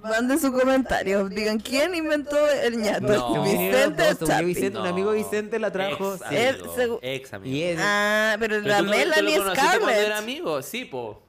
Manden 0.02 0.40
su 0.40 0.52
comentario, 0.54 1.28
digan 1.28 1.60
quién 1.60 1.94
inventó 1.94 2.38
el 2.48 2.78
ñato, 2.78 3.02
No. 3.08 3.44
Vicente 3.44 4.04
o 4.04 4.10
un 4.12 4.28
Chapi. 4.28 4.46
Vicente, 4.46 4.80
un 4.80 4.88
amigo 4.88 5.12
Vicente 5.12 5.60
la 5.60 5.72
trajo. 5.72 6.14
Ex 6.16 6.24
sí. 6.30 6.36
Él 6.36 6.56
amigo. 6.56 6.76
segu- 6.78 7.00
Ex 7.02 7.34
amigo. 7.34 7.56
Y 7.56 7.64
es- 7.64 7.80
Ah, 7.82 8.38
pero 8.40 8.56
Pero 8.58 8.68
la 8.68 8.78
tú, 8.78 8.84
tú 8.86 8.90
Melanie 8.92 9.38
conociste 9.38 9.62
cuando 9.68 9.90
era 9.90 10.00
Scarlett. 10.02 10.18
amigo, 10.18 10.62
sí, 10.62 10.86
po. 10.86 11.22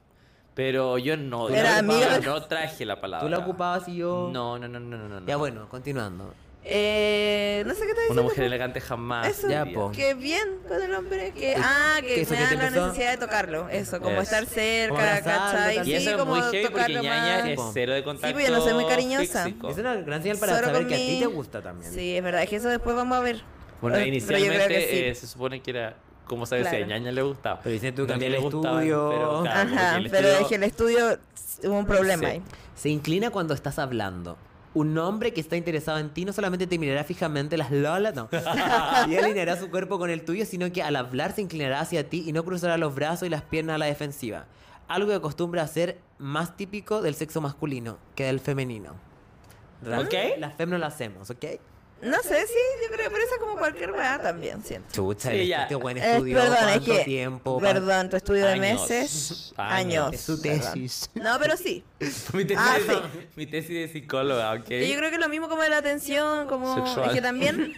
Pero 0.53 0.97
yo 0.97 1.15
no. 1.17 1.49
Era 1.49 1.77
yo 1.77 1.81
no- 1.83 1.93
amiga. 1.93 2.19
No 2.19 2.43
traje 2.43 2.85
la 2.85 2.99
palabra. 2.99 3.25
tú 3.25 3.29
la 3.31 3.39
ocupabas 3.39 3.87
y 3.87 3.97
yo. 3.97 4.29
No, 4.33 4.59
no, 4.59 4.67
no, 4.67 4.79
no, 4.79 4.97
no, 4.97 5.19
no. 5.21 5.25
Ya 5.27 5.37
bueno, 5.37 5.67
continuando. 5.69 6.33
Eh, 6.63 7.63
no 7.65 7.73
sé 7.73 7.81
qué 7.81 7.87
te 7.95 8.01
diciendo. 8.01 8.13
Una 8.13 8.21
mujer 8.29 8.43
elegante 8.43 8.79
jamás. 8.81 9.27
Eso, 9.27 9.49
Ya, 9.49 9.63
diría. 9.63 9.79
po. 9.79 9.91
que 9.91 10.13
bien 10.13 10.59
con 10.67 10.79
el 10.81 10.93
hombre, 10.93 11.31
que 11.31 11.55
ah, 11.57 11.97
que, 12.01 12.07
que 12.07 12.21
eso 12.21 12.35
me 12.35 12.37
que 12.49 12.55
la 12.55 12.67
empezó- 12.67 12.85
necesidad 12.87 13.11
de 13.11 13.17
tocarlo, 13.17 13.69
eso, 13.69 13.99
como 13.99 14.11
Eso. 14.21 14.21
estar 14.21 14.43
Como 14.43 14.53
cerca, 14.55 14.95
abrazarlo 15.17 15.57
¿cachai? 15.57 15.79
Y 15.79 15.83
Sí, 15.85 15.93
eso 15.95 16.09
es 16.11 16.17
como 16.17 16.31
muy 16.35 16.41
heavy 16.41 16.57
porque 16.67 16.69
tocarlo 16.73 17.01
ñaña 17.01 17.37
más. 17.39 17.47
es 17.47 17.59
cero 17.73 17.93
de 17.93 18.03
contacto 18.03 18.33
pues 18.35 18.47
yo 18.47 18.53
no 18.55 18.61
soy 18.61 18.73
muy 18.75 18.85
cariñosa. 18.85 19.43
físico. 19.45 19.69
Es 19.69 19.77
una 19.79 19.95
gran 19.95 20.21
señal 20.21 20.37
para 20.37 20.53
Solo 20.55 20.67
saber 20.67 20.81
con 20.83 20.89
que 20.89 20.93
a 20.93 20.97
ti 20.97 21.11
mi- 21.13 21.19
te 21.19 21.25
gusta 21.25 21.61
también. 21.63 21.91
Sí, 21.91 22.15
es 22.17 22.23
verdad, 22.23 22.43
es 22.43 22.49
que 22.49 22.55
eso 22.57 22.69
después 22.69 22.95
vamos 22.95 23.17
a 23.17 23.21
ver. 23.21 23.41
Bueno, 23.81 23.97
Eh, 23.97 24.01
pero 24.27 24.37
yo 24.37 24.45
creo 24.45 24.45
inicialmente 24.47 24.81
sí. 24.91 24.97
eh, 25.05 25.15
se 25.15 25.25
supone 25.27 25.61
que 25.63 25.71
era, 25.71 25.95
como 26.31 26.45
sabes, 26.47 26.67
si 26.69 26.75
a 26.75 26.79
Claro. 26.79 26.87
ñaña 26.87 27.11
le 27.11 27.21
gustaba. 27.21 27.59
Pero 27.61 27.73
dice 27.73 27.91
tú 27.91 28.01
No 28.03 28.07
cambié 28.07 28.29
que 28.29 28.37
el 28.37 28.43
estudio. 28.45 29.09
pero 29.11 29.41
claro, 29.43 29.69
Ajá, 29.75 29.91
que 29.91 29.97
el 30.05 30.09
pero 30.09 30.27
estudio- 30.27 30.41
es 30.41 30.47
que 30.47 30.55
el 30.55 30.63
estudio 30.63 31.19
hubo 31.65 31.77
un 31.79 31.85
problema 31.85 32.21
Sí. 32.21 32.25
ahí. 32.25 32.41
Se 32.75 32.89
inclina 32.89 33.29
cuando 33.29 33.53
estás 33.53 33.77
hablando. 33.77 34.37
Un 34.73 34.97
hombre 34.97 35.33
que 35.33 35.41
está 35.41 35.57
interesado 35.57 35.97
en 35.99 36.09
ti 36.11 36.23
no 36.23 36.31
solamente 36.31 36.65
te 36.65 36.79
mirará 36.79 37.03
fijamente 37.03 37.57
las 37.57 37.71
lolas, 37.71 38.15
no. 38.15 38.29
y 39.09 39.15
alineará 39.17 39.57
su 39.57 39.69
cuerpo 39.69 39.99
con 39.99 40.09
el 40.09 40.23
tuyo, 40.23 40.45
sino 40.45 40.71
que 40.71 40.81
al 40.81 40.95
hablar 40.95 41.33
se 41.35 41.41
inclinará 41.41 41.81
hacia 41.81 42.07
ti 42.09 42.23
y 42.25 42.31
no 42.31 42.45
cruzará 42.45 42.77
los 42.77 42.95
brazos 42.95 43.27
y 43.27 43.29
las 43.29 43.41
piernas 43.41 43.75
a 43.75 43.77
la 43.77 43.85
defensiva. 43.87 44.45
Algo 44.87 45.09
que 45.09 45.15
acostumbra 45.15 45.61
a 45.63 45.67
ser 45.67 45.99
más 46.17 46.55
típico 46.55 47.01
del 47.01 47.15
sexo 47.15 47.41
masculino 47.41 47.97
que 48.15 48.23
del 48.25 48.39
femenino. 48.39 48.95
¿Ok? 49.85 50.13
Las 50.39 50.53
fem 50.55 50.69
no 50.69 50.77
lo 50.77 50.85
hacemos, 50.85 51.29
¿ok? 51.29 51.45
No 52.01 52.17
sé, 52.23 52.47
sí, 52.47 52.53
yo 52.83 52.95
creo, 52.95 53.09
pero 53.11 53.23
eso 53.23 53.35
es 53.35 53.39
como 53.39 53.57
cualquier 53.57 53.91
weá 53.91 54.19
también, 54.21 54.63
siento. 54.63 54.87
Chucha, 54.91 55.29
Sí, 55.31 55.47
ya. 55.47 55.63
este 55.63 55.75
buen 55.75 55.97
Eh, 55.97 56.13
estudio, 56.13 56.37
perdón, 56.37 56.55
es 56.57 56.63
¿cuánto 56.65 56.91
que. 56.93 57.03
tiempo? 57.03 57.59
Perdón, 57.59 58.09
tu 58.09 58.15
estudio 58.17 58.45
de 58.45 58.51
Años. 58.53 58.89
meses. 58.89 59.53
Años. 59.57 59.71
Años. 60.07 60.13
Es 60.13 60.21
su 60.21 60.41
perdón. 60.41 60.59
tesis. 60.73 61.09
No, 61.13 61.37
pero 61.39 61.57
sí. 61.57 61.83
mi, 62.33 62.45
tesis 62.45 62.57
Ah, 62.59 62.77
de, 62.79 62.93
sí. 62.93 63.01
mi 63.35 63.45
tesis 63.45 63.69
de 63.69 63.87
psicóloga, 63.87 64.53
¿ok? 64.53 64.69
Y 64.71 64.87
yo 64.91 64.97
creo 64.97 65.11
que 65.11 65.17
lo 65.19 65.29
mismo 65.29 65.47
como 65.49 65.61
de 65.61 65.69
la 65.69 65.77
atención, 65.77 66.47
como 66.47 66.73
Sexual. 66.87 67.09
es 67.09 67.13
que 67.15 67.21
también 67.21 67.73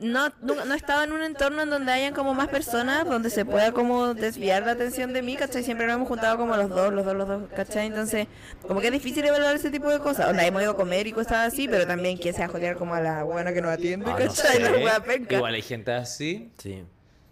no, 0.00 0.30
no, 0.42 0.64
no 0.64 0.74
estaba 0.74 1.04
en 1.04 1.12
un 1.12 1.22
entorno 1.22 1.62
en 1.62 1.70
donde 1.70 1.92
hayan 1.92 2.14
como 2.14 2.34
más 2.34 2.48
personas, 2.48 3.04
donde 3.06 3.30
se 3.30 3.44
pueda 3.44 3.70
como 3.72 4.14
desviar 4.14 4.64
la 4.66 4.72
atención 4.72 5.12
de 5.12 5.22
mí, 5.22 5.36
¿cachai? 5.36 5.62
Siempre 5.62 5.86
nos 5.86 5.94
hemos 5.96 6.08
juntado 6.08 6.36
como 6.38 6.56
los 6.56 6.68
dos, 6.68 6.92
los 6.92 7.04
dos, 7.04 7.14
los 7.14 7.28
dos, 7.28 7.42
¿cachai? 7.54 7.86
Entonces, 7.86 8.26
como 8.66 8.80
que 8.80 8.88
es 8.88 8.92
difícil 8.92 9.24
evaluar 9.24 9.54
ese 9.54 9.70
tipo 9.70 9.88
de 9.90 10.00
cosas. 10.00 10.28
Onda, 10.28 10.44
hemos 10.44 10.62
ido 10.62 10.72
a 10.72 10.76
comer 10.76 11.06
y 11.06 11.12
cosas 11.12 11.52
así, 11.52 11.68
pero 11.68 11.86
también 11.86 12.16
quién 12.16 12.34
se 12.34 12.40
va 12.40 12.46
a 12.46 12.48
joder 12.48 12.76
como 12.76 12.94
a 12.94 13.00
la 13.00 13.22
buena 13.22 13.51
que 13.54 13.60
nos 13.62 13.70
atiende, 13.70 14.06
Ah, 14.08 14.12
no 14.12 14.16
¿cachai? 14.18 14.60
La 14.60 14.68
sé. 14.68 14.84
wea 14.84 15.02
penca. 15.02 15.36
Igual 15.36 15.54
hay 15.54 15.62
gente 15.62 15.92
así. 15.92 16.50
Sí. 16.58 16.84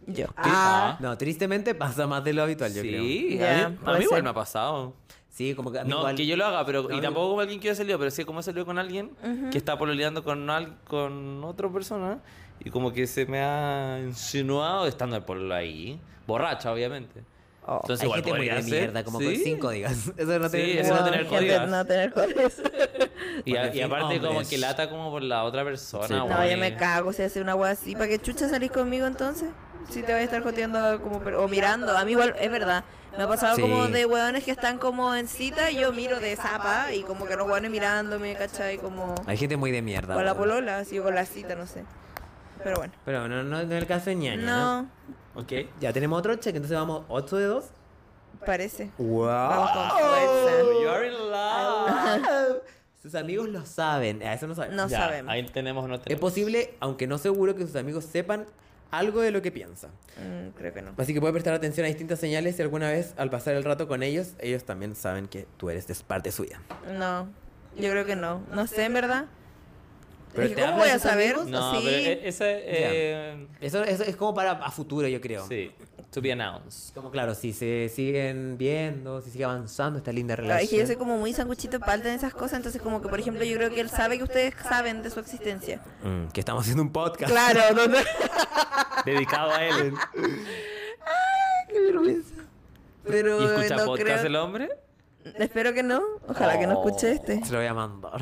Yo. 0.06 0.26
Ah. 0.36 0.96
No, 1.00 1.16
tristemente 1.18 1.74
pasa 1.74 2.06
más 2.06 2.24
de 2.24 2.32
lo 2.32 2.42
habitual, 2.42 2.72
yo 2.74 2.82
creo. 2.82 3.02
Sí, 3.02 3.38
a 3.42 3.68
mí, 3.98 4.04
igual 4.04 4.22
me 4.22 4.30
ha 4.30 4.34
pasado. 4.34 4.94
Sí, 5.28 5.54
como 5.54 5.70
que 5.70 5.78
a 5.78 5.84
mí 5.84 5.90
No, 5.90 5.98
igual- 5.98 6.16
que 6.16 6.26
yo 6.26 6.36
lo 6.36 6.44
haga, 6.46 6.66
pero 6.66 6.82
No, 6.88 6.96
y 6.96 7.00
tampoco 7.00 7.28
como 7.30 7.40
alguien 7.40 7.60
que 7.60 7.68
haya 7.68 7.76
salido, 7.76 7.98
pero 7.98 8.10
sí 8.10 8.24
como 8.24 8.40
he 8.40 8.42
salido 8.42 8.66
con 8.66 8.78
alguien 8.78 9.10
que 9.52 9.58
está 9.58 9.78
pololeando 9.78 10.24
con 10.24 10.50
al- 10.50 10.76
con 10.84 11.44
otra 11.44 11.68
persona 11.70 12.18
y 12.64 12.70
como 12.70 12.92
que 12.92 13.06
se 13.06 13.26
me 13.26 13.40
ha 13.40 14.00
insinuado 14.04 14.86
estando 14.86 15.16
el 15.16 15.22
pololo 15.22 15.54
ahí, 15.54 16.00
borracha 16.26 16.72
obviamente. 16.72 17.22
Oh. 17.72 17.78
Entonces 17.82 18.00
Hay 18.02 18.06
igual 18.08 18.24
gente 18.24 18.36
muy 18.36 18.48
de 18.48 18.62
ser, 18.62 18.80
mierda, 18.80 19.04
como 19.04 19.18
con 19.20 19.28
sí. 19.28 19.42
cinco 19.44 19.70
digas. 19.70 19.92
Eso 20.16 20.38
no 20.40 20.48
Sí, 20.48 20.56
tiene 20.56 20.80
eso 20.80 20.94
no 20.94 21.04
tener 21.04 21.20
Gente 21.20 21.36
códigas. 21.36 21.68
no 21.68 21.84
tener 21.86 22.12
códigos. 22.12 22.54
Y, 23.44 23.56
a- 23.56 23.86
aparte 23.86 24.20
como 24.20 24.40
que 24.40 24.58
lata 24.58 24.90
como 24.90 25.10
por 25.10 25.22
la 25.22 25.44
otra 25.44 25.62
persona. 25.62 26.08
Sí. 26.08 26.14
No, 26.14 26.46
yo 26.46 26.56
me 26.58 26.74
cago 26.76 27.12
si 27.12 27.22
hace 27.22 27.40
una 27.40 27.54
wea 27.54 27.70
así. 27.70 27.94
¿Para 27.94 28.08
qué 28.08 28.18
chucha 28.18 28.48
salís 28.48 28.70
conmigo 28.72 29.06
entonces? 29.06 29.48
Si 29.88 30.02
te 30.02 30.12
vas 30.12 30.20
a 30.20 30.24
estar 30.24 30.42
joteando 30.42 31.00
como, 31.00 31.18
o 31.38 31.48
mirando. 31.48 31.96
A 31.96 32.04
mí 32.04 32.12
igual, 32.12 32.34
es 32.40 32.50
verdad. 32.50 32.82
Me 33.16 33.22
ha 33.24 33.28
pasado 33.28 33.54
Sí. 33.56 33.62
como 33.62 33.86
de 33.88 34.04
hueones 34.06 34.44
que 34.44 34.50
están 34.50 34.78
como 34.78 35.14
en 35.14 35.26
cita 35.28 35.70
y 35.70 35.78
yo 35.80 35.92
miro 35.92 36.18
de 36.20 36.34
zapa 36.36 36.92
y 36.92 37.02
como 37.02 37.24
que 37.26 37.36
los 37.36 37.46
hueones 37.48 37.70
mirándome, 37.70 38.34
¿cachai? 38.34 38.78
Como 38.78 39.14
Hay 39.26 39.36
gente 39.36 39.56
muy 39.56 39.70
de 39.70 39.80
mierda. 39.82 40.14
con 40.14 40.24
la 40.24 40.34
polola, 40.34 40.78
así 40.78 40.98
o 40.98 41.02
con 41.04 41.14
la 41.14 41.24
cita, 41.24 41.54
no 41.54 41.66
sé. 41.66 41.84
Pero 42.62 42.76
bueno. 42.76 42.92
Pero 43.04 43.28
no, 43.28 43.42
no, 43.42 43.44
no 43.44 43.60
es 43.60 43.70
el 43.70 43.86
caso 43.86 44.10
de 44.10 44.16
ñaña, 44.16 44.42
¿no? 44.46 44.82
No, 44.82 44.88
Ok. 45.42 45.52
Ya 45.80 45.92
tenemos 45.92 46.18
otro 46.18 46.34
check, 46.36 46.54
entonces 46.56 46.76
vamos 46.76 47.04
8 47.08 47.36
de 47.36 47.44
2. 47.46 47.64
parece. 48.44 48.90
¡Wow! 48.98 49.26
Vamos 49.26 49.70
con 49.70 49.90
fuerza. 49.90 50.62
You 50.82 50.88
are 50.88 51.06
in 51.06 51.30
love. 51.30 52.62
Sus 53.02 53.14
amigos 53.14 53.48
lo 53.48 53.64
saben. 53.64 54.22
A 54.22 54.34
eso 54.34 54.46
no 54.46 54.54
saben. 54.54 54.76
No 54.76 54.88
Ya, 54.88 54.98
sabemos. 54.98 55.32
Ahí 55.32 55.44
tenemos, 55.46 55.88
no 55.88 55.94
Es 55.94 56.02
tenemos. 56.02 56.20
posible, 56.20 56.74
aunque 56.80 57.06
no 57.06 57.16
seguro, 57.18 57.54
que 57.54 57.62
sus 57.66 57.76
amigos 57.76 58.04
sepan 58.04 58.44
algo 58.90 59.20
de 59.20 59.30
lo 59.30 59.40
que 59.40 59.50
piensa. 59.52 59.88
Mm, 60.18 60.48
creo 60.56 60.74
que 60.74 60.82
no. 60.82 60.92
Así 60.98 61.14
que 61.14 61.20
puede 61.20 61.32
prestar 61.32 61.54
atención 61.54 61.84
a 61.84 61.88
distintas 61.88 62.18
señales 62.18 62.56
si 62.56 62.62
alguna 62.62 62.90
vez 62.90 63.14
al 63.16 63.30
pasar 63.30 63.54
el 63.54 63.64
rato 63.64 63.86
con 63.88 64.02
ellos, 64.02 64.34
ellos 64.40 64.64
también 64.64 64.94
saben 64.96 65.28
que 65.28 65.46
tú 65.56 65.70
eres 65.70 65.88
es 65.88 66.02
parte 66.02 66.30
suya. 66.32 66.60
No, 66.98 67.28
yo 67.76 67.90
creo 67.90 68.04
que 68.04 68.16
no. 68.16 68.42
No 68.52 68.66
sé, 68.66 68.84
en 68.84 68.92
verdad. 68.94 69.26
Pero 70.34 70.54
¿Cómo 70.66 70.78
voy 70.78 70.88
a 70.90 70.98
saber? 70.98 71.34
amigos? 71.34 71.48
No, 71.48 71.74
sí. 71.74 71.82
pero 71.84 71.96
e- 71.96 72.28
esa 72.28 72.44
eh, 72.48 73.46
Eso, 73.60 73.82
eso 73.82 74.02
es 74.04 74.16
como 74.16 74.32
para 74.34 74.52
a 74.52 74.70
futuro, 74.70 75.08
yo 75.08 75.20
creo. 75.20 75.46
sí, 75.48 75.72
to 76.10 76.20
be 76.20 76.32
announced. 76.32 76.94
Como 76.94 77.10
claro, 77.10 77.34
si 77.34 77.52
se 77.52 77.88
siguen 77.88 78.56
viendo, 78.58 79.20
si 79.22 79.30
sigue 79.30 79.44
avanzando 79.44 79.98
esta 79.98 80.12
linda 80.12 80.34
Claro, 80.34 80.48
relación. 80.48 80.64
es 80.64 80.70
que 80.70 80.78
yo 80.78 80.86
soy 80.86 80.96
como 80.96 81.18
muy 81.18 81.32
sanguchito 81.32 81.78
de 81.78 81.84
palta 81.84 82.08
en 82.08 82.14
esas 82.14 82.32
cosas, 82.34 82.54
entonces 82.54 82.80
como 82.82 83.00
que, 83.02 83.08
por 83.08 83.18
ejemplo, 83.20 83.44
yo 83.44 83.56
creo 83.56 83.70
que 83.70 83.80
él 83.80 83.90
sabe 83.90 84.18
que 84.18 84.24
ustedes 84.24 84.54
saben 84.62 85.02
de 85.02 85.10
su 85.10 85.20
existencia. 85.20 85.80
Mm, 86.02 86.28
que 86.32 86.40
estamos 86.40 86.62
haciendo 86.62 86.82
un 86.82 86.92
podcast. 86.92 87.30
Claro, 87.30 87.60
no, 87.74 87.86
no. 87.86 87.98
Dedicado 89.04 89.50
a 89.52 89.64
él. 89.64 89.94
Qué 91.68 91.80
vergüenza. 91.80 92.34
Pero 93.04 93.40
¿Y 93.40 93.44
escucha 93.46 93.76
no 93.76 93.84
podcast 93.86 94.04
creo... 94.18 94.26
el 94.26 94.36
hombre? 94.36 94.68
Espero 95.38 95.74
que 95.74 95.82
no. 95.82 96.00
Ojalá 96.26 96.58
que 96.58 96.66
no 96.66 96.72
escuche 96.72 97.12
este. 97.12 97.44
Se 97.44 97.52
lo 97.52 97.58
voy 97.58 97.66
a 97.66 97.74
mandar. 97.74 98.20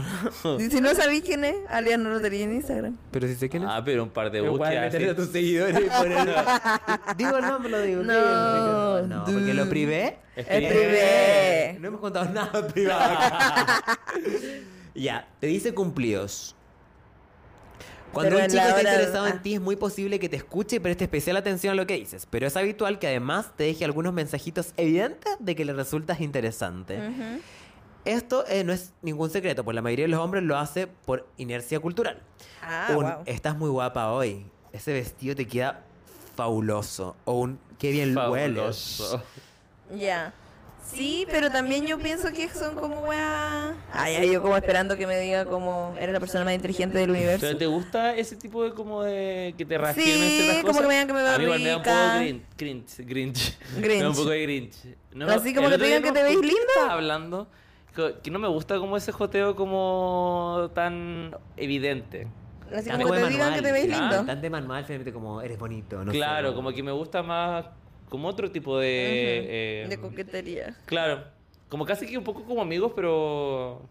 Y 0.58 0.68
si 0.70 0.80
no 0.80 0.92
sabéis 0.94 1.22
quién 1.22 1.44
es, 1.44 1.54
alias 1.68 1.98
no 1.98 2.10
lo 2.10 2.20
tenía 2.20 2.44
en 2.44 2.54
Instagram. 2.54 2.96
Pero 3.12 3.28
si 3.28 3.34
sé 3.36 3.48
quién 3.48 3.62
es. 3.62 3.68
Ah, 3.70 3.82
pero 3.84 4.02
un 4.02 4.10
par 4.10 4.30
de 4.32 4.38
Igual 4.38 4.52
búsquedas. 4.58 4.84
meterle 4.84 5.10
a 5.10 5.16
tus 5.16 5.28
seguidores 5.28 5.78
y 5.86 5.88
poner- 5.88 7.16
Digo 7.16 7.36
el 7.38 7.46
nombre, 7.46 7.70
lo 7.70 7.80
digo. 7.82 8.02
No, 8.02 9.02
No, 9.02 9.24
porque 9.24 9.54
lo 9.54 9.68
privé. 9.68 10.18
El 10.34 10.44
Escribe. 10.44 10.68
privé. 10.68 11.76
No 11.80 11.88
hemos 11.88 12.00
contado 12.00 12.28
nada 12.30 12.66
privado. 12.66 13.18
ya, 14.94 15.28
te 15.40 15.46
dice 15.46 15.74
cumplidos. 15.74 16.54
Cuando 18.12 18.36
Pero 18.36 18.44
un 18.44 18.50
chico 18.50 18.62
está 18.62 18.80
interesado 18.80 19.26
ah. 19.26 19.30
en 19.30 19.42
ti 19.42 19.54
es 19.54 19.60
muy 19.60 19.76
posible 19.76 20.18
que 20.18 20.28
te 20.28 20.36
escuche 20.36 20.76
y 20.76 20.78
preste 20.78 21.04
especial 21.04 21.36
atención 21.36 21.72
a 21.72 21.74
lo 21.74 21.86
que 21.86 21.94
dices, 21.94 22.26
pero 22.28 22.46
es 22.46 22.56
habitual 22.56 22.98
que 22.98 23.06
además 23.06 23.52
te 23.56 23.64
deje 23.64 23.84
algunos 23.84 24.12
mensajitos 24.12 24.72
evidentes 24.76 25.36
de 25.38 25.54
que 25.54 25.64
le 25.64 25.72
resultas 25.72 26.20
interesante. 26.20 26.98
Ujú. 26.98 27.40
Esto 28.04 28.46
eh, 28.48 28.64
no 28.64 28.72
es 28.72 28.92
ningún 29.02 29.28
secreto, 29.28 29.64
pues 29.64 29.74
la 29.74 29.82
mayoría 29.82 30.06
de 30.06 30.08
los 30.10 30.20
hombres 30.20 30.42
lo 30.42 30.56
hace 30.56 30.86
por 30.86 31.28
inercia 31.36 31.78
cultural. 31.80 32.22
Ah, 32.62 32.88
un, 32.96 33.04
wow. 33.04 33.22
estás 33.26 33.56
muy 33.56 33.68
guapa 33.68 34.10
hoy, 34.12 34.46
ese 34.72 34.92
vestido 34.92 35.34
te 35.34 35.46
queda 35.46 35.82
fabuloso, 36.34 37.16
o 37.24 37.34
un, 37.34 37.58
qué 37.78 37.90
bien 37.90 38.16
hueles. 38.16 38.96
Fabuloso. 38.96 39.22
Ya. 39.94 40.32
Sí, 40.90 41.26
pero 41.30 41.50
también 41.50 41.86
yo 41.86 41.98
pienso 41.98 42.32
que 42.32 42.48
son 42.48 42.74
como 42.74 43.00
weá. 43.02 43.74
Ay, 43.92 44.16
ay, 44.16 44.32
yo 44.32 44.40
como 44.42 44.56
esperando 44.56 44.96
que 44.96 45.06
me 45.06 45.18
diga 45.20 45.44
como 45.44 45.94
eres 45.98 46.12
la 46.12 46.18
persona 46.20 46.44
más 46.44 46.54
inteligente 46.54 46.98
del 46.98 47.10
universo. 47.10 47.46
¿Pero 47.46 47.58
te 47.58 47.66
gusta 47.66 48.14
ese 48.16 48.36
tipo 48.36 48.64
de 48.64 48.72
como 48.72 49.02
de 49.02 49.54
que 49.58 49.64
te 49.64 49.76
reafirmen 49.78 50.14
Sí, 50.28 50.40
ciertas 50.42 50.60
como 50.62 50.66
cosas? 50.68 50.82
que 50.82 50.88
me 50.88 50.94
digan 50.94 51.06
que 51.06 51.12
me 51.12 51.22
veo 51.22 51.32
A 51.34 51.38
mí 51.38 51.44
igual 51.44 51.60
me 51.60 51.68
da 51.68 51.76
un 51.76 51.82
poco 51.82 51.94
rica. 51.94 52.14
de 52.14 52.24
grin- 52.26 52.42
cringe, 52.56 53.04
grinch. 53.06 53.58
Grinch. 53.76 53.96
Me 53.96 54.02
da 54.02 54.08
un 54.10 54.16
poco 54.16 54.30
de 54.30 54.42
grinch. 54.42 54.76
No, 55.12 55.28
Así 55.28 55.54
como 55.54 55.68
que 55.68 55.78
te 55.78 55.84
digan 55.84 56.02
que 56.02 56.12
te 56.12 56.18
no- 56.20 56.24
veis 56.24 56.36
¿con 56.36 56.46
quién 56.46 56.54
linda? 56.76 56.92
hablando 56.92 57.48
que, 58.22 58.30
no 58.30 58.38
me 58.38 58.48
gusta 58.48 58.78
como 58.78 58.96
ese 58.96 59.12
joteo 59.12 59.54
como 59.56 60.70
tan 60.74 61.34
evidente. 61.56 62.28
Así 62.74 62.88
Tan 62.88 63.00
como 63.02 63.14
te 63.14 63.28
digan 63.28 63.54
que 63.54 63.62
te 63.62 63.72
veis 63.72 63.86
claro. 63.86 64.08
lindo. 64.08 64.24
Tan 64.26 64.40
de 64.40 64.50
manual, 64.50 64.84
finalmente 64.84 65.12
como 65.12 65.40
eres 65.42 65.58
bonito. 65.58 66.04
No 66.04 66.12
claro, 66.12 66.50
sé, 66.50 66.54
como 66.54 66.70
que 66.72 66.82
me 66.82 66.92
gusta 66.92 67.22
más 67.22 67.64
como 68.08 68.28
otro 68.28 68.50
tipo 68.50 68.78
de... 68.78 69.84
Eh, 69.84 69.86
De 69.88 69.98
coquetería. 69.98 70.74
Claro, 70.86 71.24
como 71.68 71.84
casi 71.84 72.06
que 72.06 72.18
un 72.18 72.24
poco 72.24 72.44
como 72.44 72.62
amigos, 72.62 72.92
pero 72.94 73.82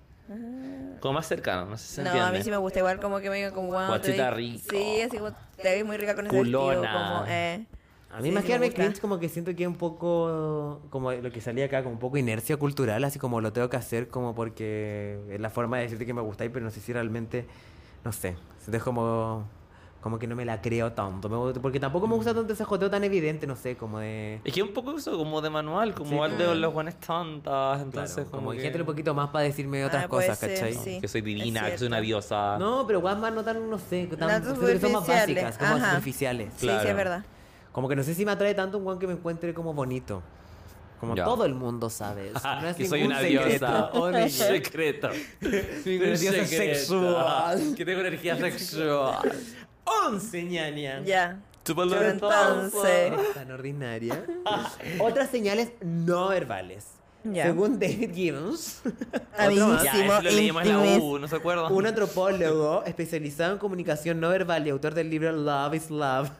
como 1.00 1.14
más 1.14 1.28
cercanos, 1.28 1.70
no 1.70 1.78
sé 1.78 1.88
si 1.88 1.94
se 1.96 2.02
No, 2.04 2.10
entiende. 2.10 2.30
a 2.30 2.32
mí 2.38 2.44
sí 2.44 2.50
me 2.52 2.58
gusta 2.58 2.80
igual 2.80 3.00
como 3.00 3.20
que 3.20 3.30
me 3.30 3.38
digan 3.38 3.54
como 3.54 3.68
wow, 3.72 3.88
Guachita 3.88 4.32
rico. 4.32 4.60
Sí, 4.70 5.02
así 5.02 5.18
como 5.18 5.32
te 5.62 5.70
ves 5.76 5.86
muy 5.86 5.98
rica 5.98 6.16
con 6.16 6.28
ese 6.28 6.36
Culona. 6.36 6.82
vestido, 6.82 6.94
como 6.94 7.26
eh. 7.28 7.66
A 8.10 8.20
mí 8.22 8.30
Sí, 8.30 8.32
más 8.34 8.42
sí 8.44 8.48
que 8.48 8.54
me 8.54 8.60
darme 8.60 8.68
gusta. 8.68 8.82
cringe, 8.84 9.00
como 9.02 9.20
que 9.20 9.30
siento 9.30 9.56
que 9.56 9.64
es 9.64 9.68
un 9.70 9.76
poco, 9.76 10.82
como 10.90 11.12
lo 11.12 11.30
que 11.32 11.40
salía 11.42 11.66
acá, 11.66 11.84
como 11.84 11.94
un 11.94 12.00
poco 12.00 12.18
inercia 12.18 12.58
cultural, 12.58 13.04
así 13.04 13.20
como 13.20 13.42
lo 13.42 13.54
tengo 13.54 13.70
que 13.70 13.78
hacer 13.78 14.08
como 14.08 14.34
porque 14.34 15.20
es 15.30 15.40
la 15.40 15.50
forma 15.50 15.78
de 15.78 15.84
decirte 15.84 16.06
que 16.06 16.14
me 16.14 16.22
gustáis, 16.22 16.50
pero 16.52 16.66
no 16.66 16.72
sé 16.72 16.80
si 16.80 16.94
realmente, 16.94 17.46
no 18.04 18.12
sé, 18.12 18.36
siento 18.60 18.78
es 18.78 18.84
como, 18.84 19.48
como 20.08 20.18
que 20.20 20.26
no 20.26 20.38
me 20.38 20.46
la 20.46 20.62
creo 20.62 20.94
tanto, 20.94 21.54
porque 21.62 21.82
tampoco 21.82 22.08
me 22.08 22.16
gusta 22.16 22.34
tanto 22.34 22.54
ese 22.54 22.64
joteo 22.64 22.90
tan 22.90 23.04
evidente, 23.04 23.46
no 23.46 23.58
sé, 23.58 23.76
como 23.76 24.00
de... 24.00 24.36
Es 24.46 24.54
que 24.54 24.62
es 24.62 24.66
un 24.66 24.74
poco 24.74 24.96
eso, 24.98 25.18
como 25.18 25.42
de 25.42 25.50
manual, 25.50 25.94
como 25.94 26.12
Sí. 26.12 26.32
al 26.32 26.38
de 26.38 26.56
los 26.56 26.74
buenos 26.74 26.96
tontas, 26.96 27.82
entonces 27.82 28.16
Claro, 28.16 28.30
como, 28.32 28.44
como, 28.46 28.52
que 28.56 28.62
gente 28.62 28.80
un 28.80 28.86
poquito 28.86 29.14
más 29.14 29.32
para 29.32 29.44
decirme 29.44 29.84
otras 29.84 30.06
Ah, 30.06 30.08
puede 30.08 30.28
cosas, 30.28 30.40
ser, 30.40 30.54
¿cachai? 30.54 30.74
sí. 30.76 31.02
que 31.02 31.10
soy 31.10 31.20
es 31.20 31.26
divina, 31.26 31.70
que 31.70 31.78
soy 31.78 31.88
una 31.88 32.00
diosa. 32.00 32.58
No, 32.58 32.88
pero 32.88 33.02
guas 33.02 33.18
más 33.18 33.34
no 33.34 33.44
tan, 33.44 33.70
no 33.70 33.78
sé, 33.78 34.08
tan, 34.18 34.30
No, 34.42 34.46
siento 34.56 34.66
que 34.66 34.80
son 34.80 34.92
más 34.94 35.06
básicas, 35.06 35.58
como 35.58 35.76
ajá. 35.76 35.90
superficiales. 35.90 36.54
Sí, 36.56 36.68
Claro. 36.68 36.84
sí, 36.84 36.88
es 36.88 36.96
verdad. 36.96 37.26
Como 37.74 37.90
que 37.90 37.98
no 37.98 38.04
sé 38.04 38.16
si 38.16 38.24
me 38.26 38.32
atrae 38.32 38.56
tanto 38.56 38.78
un 38.78 38.86
guan 38.86 39.00
que 39.00 39.08
me 39.08 39.14
encuentre 39.14 39.54
como 39.54 39.74
bonito. 39.74 40.24
Como 41.00 41.16
Ya. 41.16 41.26
todo 41.26 41.46
el 41.46 41.54
mundo 41.54 41.92
sabe. 41.92 42.32
No 42.62 42.68
es 42.70 42.76
que 42.76 42.88
soy 42.88 43.04
una 43.04 43.20
secreto. 43.20 43.44
diosa. 43.68 43.90
Oh, 43.94 44.10
niña. 44.10 44.30
secreto. 44.30 45.10
Ningún 45.86 46.08
Una 46.08 46.18
diosa 46.18 46.46
sexual. 46.46 47.74
Que 47.76 47.86
tengo 47.86 48.00
energía 48.02 48.36
sexual. 48.36 49.32
Once, 50.06 50.44
ñaña. 50.44 51.02
Ya. 51.04 51.40
Chúpalo 51.66 51.92
Pero 51.98 52.10
entonces- 52.12 53.14
Tan 53.34 53.52
ordinaria. 53.52 54.26
Otras 55.00 55.30
señales 55.30 55.72
no 55.82 56.30
verbales. 56.30 56.86
Ya. 57.24 57.44
Según 57.48 57.78
David 57.78 58.14
Gibbons, 58.14 58.82
Ya, 59.84 60.22
lo 60.22 60.30
leímos 60.32 60.64
en 60.64 60.70
la 60.70 60.80
U, 61.00 61.20
¿no 61.20 61.28
se 61.28 61.36
acuerdan? 61.36 61.74
un 61.74 61.86
antropólogo 61.86 62.84
especializado 62.86 63.52
en 63.54 63.60
comunicación 63.60 64.22
no 64.22 64.30
verbal 64.30 64.66
y 64.66 64.70
autor 64.70 64.94
del 64.94 65.10
libro 65.10 65.32
Love 65.34 65.74
is 65.74 65.90
Love, 65.90 66.30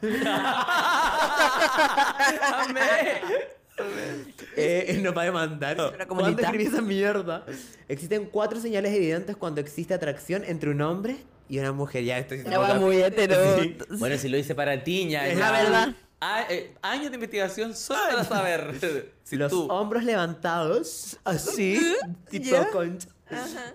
eh, 4.56 4.98
nos 5.02 5.16
va 5.16 5.22
a 5.22 5.24
demandar. 5.26 5.76
¿Cuándo 6.08 6.40
escribí 6.40 6.64
esa 6.64 6.80
mierda? 6.80 7.44
Existen 7.88 8.26
cuatro 8.26 8.58
señales 8.60 8.94
evidentes 8.94 9.36
cuando 9.36 9.60
existe 9.60 9.92
atracción 9.94 10.42
entre 10.44 10.70
un 10.70 10.80
hombre 10.80 11.18
y 11.48 11.58
una 11.58 11.72
mujer. 11.72 12.04
Ya 12.04 12.18
estoy 12.18 12.42
Ya 12.44 12.58
va 12.58 12.74
muy 12.74 13.00
hetero. 13.02 13.36
Sí. 13.60 13.76
Bueno, 13.98 14.16
si 14.18 14.28
lo 14.28 14.36
hice 14.38 14.54
para 14.54 14.82
tiña. 14.84 15.26
Es 15.26 15.38
ya. 15.38 15.50
la 15.50 15.62
verdad. 15.62 15.94
Ah, 16.20 16.44
eh, 16.50 16.74
años 16.82 17.10
de 17.10 17.14
investigación 17.14 17.76
solo 17.76 18.00
para 18.10 18.24
saber. 18.24 19.12
Si 19.22 19.36
Los 19.36 19.52
tú. 19.52 19.66
hombros 19.70 20.04
levantados, 20.04 21.18
así, 21.22 21.78
tipo 22.30 22.56
concha, 22.72 23.08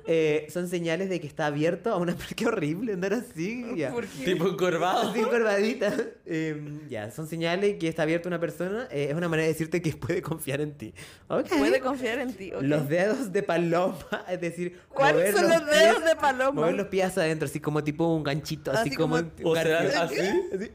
eh, 0.08 0.48
son 0.50 0.68
señales 0.68 1.10
de 1.10 1.20
que 1.20 1.28
está 1.28 1.46
abierto 1.48 1.92
a 1.92 1.98
una... 1.98 2.16
Qué 2.36 2.46
horrible 2.48 2.94
andar 2.94 3.14
así. 3.14 3.66
Ya. 3.76 3.92
¿Por 3.92 4.06
qué? 4.08 4.26
Tipo 4.26 4.48
encorvado. 4.48 5.10
Así 5.10 5.20
encorvadita. 5.20 5.94
Eh, 6.26 6.80
ya, 6.90 7.12
son 7.12 7.28
señales 7.28 7.78
que 7.80 7.88
está 7.88 8.04
abierta 8.04 8.28
una 8.28 8.40
persona. 8.40 8.88
eh, 8.92 9.08
es 9.10 9.16
una 9.16 9.28
manera 9.30 9.48
de 9.48 9.54
decirte 9.54 9.82
que 9.82 9.92
puede 9.94 10.22
confiar 10.22 10.62
en 10.62 10.74
ti. 10.78 10.94
Ok. 11.28 11.48
Puede 11.58 11.80
confiar 11.80 12.20
en 12.20 12.34
ti. 12.34 12.52
ok. 12.54 12.62
Los 12.64 12.88
dedos 12.90 13.32
de 13.32 13.44
paloma, 13.44 13.98
es 14.30 14.42
decir, 14.42 14.80
¿Cuáles 14.90 15.16
mover 15.16 15.34
son 15.34 15.50
los 15.50 15.66
dedos 15.66 15.98
pies- 15.98 16.06
de 16.06 16.16
paloma? 16.16 16.52
Mover 16.62 16.76
los 16.76 16.88
pies 16.88 17.06
hacia 17.08 17.24
adentro, 17.24 17.48
así 17.48 17.60
como 17.60 17.84
tipo 17.84 18.08
un 18.14 18.24
ganchito, 18.24 18.72
así, 18.72 18.90
Así 18.90 18.96
como, 18.96 19.16
como- 19.18 19.30
un 19.52 19.58
O 19.58 19.62
sea, 19.62 19.80
así. 20.04 20.20
Así. 20.20 20.72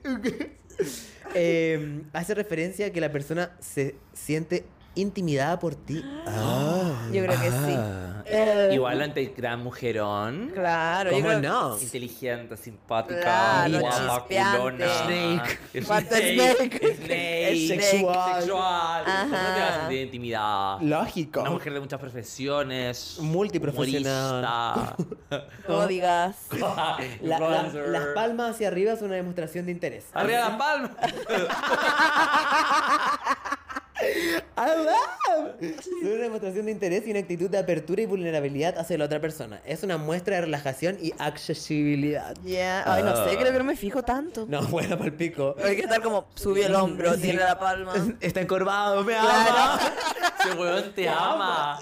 Eh, 1.35 2.03
hace 2.13 2.35
referencia 2.35 2.87
a 2.87 2.91
que 2.91 3.01
la 3.01 3.13
persona 3.13 3.51
se 3.61 3.97
siente 4.15 4.65
intimidada 5.01 5.59
por 5.59 5.75
ti. 5.75 6.05
Ah. 6.27 7.09
Yo 7.13 7.25
creo 7.25 7.41
que 7.41 7.51
sí. 7.51 7.75
Ah. 7.77 8.15
Eh, 8.31 8.73
Igual 8.75 9.01
ante 9.01 9.25
gran 9.35 9.63
mujerón. 9.63 10.51
Claro, 10.55 11.09
yo 11.11 11.17
¿Cómo 11.17 11.29
creo- 11.29 11.41
no? 11.41 11.79
Inteligente, 11.81 12.59
simpática, 12.59 13.21
Claro, 13.23 13.81
guapa, 13.81 14.27
culona. 14.29 14.87
Snake. 15.05 15.59
¿Cuánto 15.87 16.15
es 16.15 16.35
Snake? 16.35 16.95
Snake. 16.97 17.53
Es 17.53 17.69
sexual. 17.69 18.43
Sexual. 18.43 19.05
¿Cómo 19.05 19.31
te 19.31 19.61
vas 19.61 19.73
a 19.73 19.81
sentir 19.81 20.01
intimidada? 20.03 20.79
Lógico. 20.83 21.41
Una 21.41 21.51
mujer 21.53 21.73
de 21.73 21.81
muchas 21.81 21.99
profesiones. 22.01 23.17
Multiprofesional. 23.21 24.95
No 25.67 25.87
digas. 25.87 26.37
La- 26.51 26.99
la- 27.23 27.39
Influencer. 27.39 27.89
las 27.89 28.07
palmas 28.15 28.51
hacia 28.57 28.69
arriba 28.69 28.93
es 28.93 29.01
una 29.01 29.15
demostración 29.15 29.65
de 29.65 29.73
interés. 29.73 30.05
Arriba 30.13 30.41
las 30.41 30.51
palmas. 30.59 30.91
Es 35.61 35.87
una 36.03 36.11
demostración 36.23 36.67
de 36.67 36.73
interés 36.73 37.07
y 37.07 37.11
una 37.11 37.21
actitud 37.21 37.51
de 37.51 37.59
apertura 37.59 38.03
y 38.03 38.07
vulnerabilidad 38.07 38.79
hacia 38.79 38.97
la 38.99 39.05
otra 39.07 39.21
persona. 39.21 39.61
Es 39.65 39.83
una 39.83 39.97
muestra 39.99 40.37
de 40.37 40.43
relajación 40.43 40.99
y 41.01 41.13
accesibilidad. 41.19 42.37
Ya, 42.45 42.83
ay, 42.93 43.03
no 43.03 43.17
sé, 43.29 43.37
creo 43.37 43.53
que 43.53 43.59
no 43.59 43.65
me 43.65 43.77
fijo 43.77 44.03
tanto. 44.03 44.47
No, 44.49 44.63
bueno, 44.69 44.97
para 44.97 45.11
el 45.11 45.17
pico. 45.17 45.55
Hay 45.65 45.77
que 45.77 45.83
estar 45.83 46.01
como, 46.03 46.27
sube 46.35 46.65
el 46.67 46.75
hombro, 46.75 47.15
Sí. 47.15 47.23
tiene 47.23 47.41
la 47.41 47.59
palma. 47.59 47.93
Está 48.21 48.41
encorvado, 48.41 49.03
me 49.05 49.13
Claro. 49.15 49.29
ama. 49.29 49.81
Ese 50.41 50.53
weón 50.57 50.93
te 50.95 51.09
ama. 51.09 51.81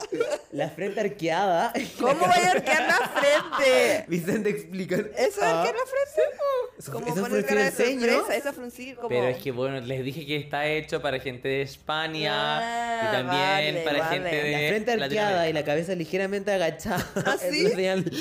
La 0.53 0.71
frente 0.71 1.01
arqueada. 1.01 1.73
¿Cómo 2.01 2.14
voy 2.14 2.43
a 2.45 2.51
arquear 2.53 2.87
la 2.87 3.09
frente? 3.09 4.05
Vicente 4.09 4.51
explica. 4.51 4.97
¿Eso 4.97 5.12
es 5.19 5.43
Ah. 5.43 5.61
arquear 5.62 5.75
la 5.75 5.83
frente? 5.87 6.91
Como 6.93 7.07
eso 7.07 7.21
poner 7.23 7.45
cara 7.47 7.64
de 7.64 7.71
sorpresa, 7.73 8.37
eso 8.37 8.53
fruncir 8.53 8.97
como... 8.97 9.09
Pero 9.09 9.29
es 9.29 9.39
que 9.43 9.51
bueno, 9.51 9.81
les 9.81 10.05
dije 10.05 10.27
que 10.27 10.37
está 10.37 10.67
hecho 10.67 11.01
para 11.01 11.19
gente 11.21 11.49
de 11.49 11.62
España 11.62 12.05
Ah, 12.14 13.00
y 13.02 13.07
también 13.12 13.74
vale, 13.74 13.84
para 13.84 13.98
vale. 13.98 14.14
gente 14.16 14.36
de 14.36 14.50
La 14.52 14.59
frente 14.68 14.92
arqueada 14.92 15.48
y 15.48 15.52
la 15.52 15.64
cabeza 15.64 15.94
ligeramente 15.94 16.52
agachada. 16.52 17.07
¿Ah, 17.24 17.36
Es 17.42 17.50
sí? 17.54 17.64
una 17.66 17.74
señal. 17.74 18.04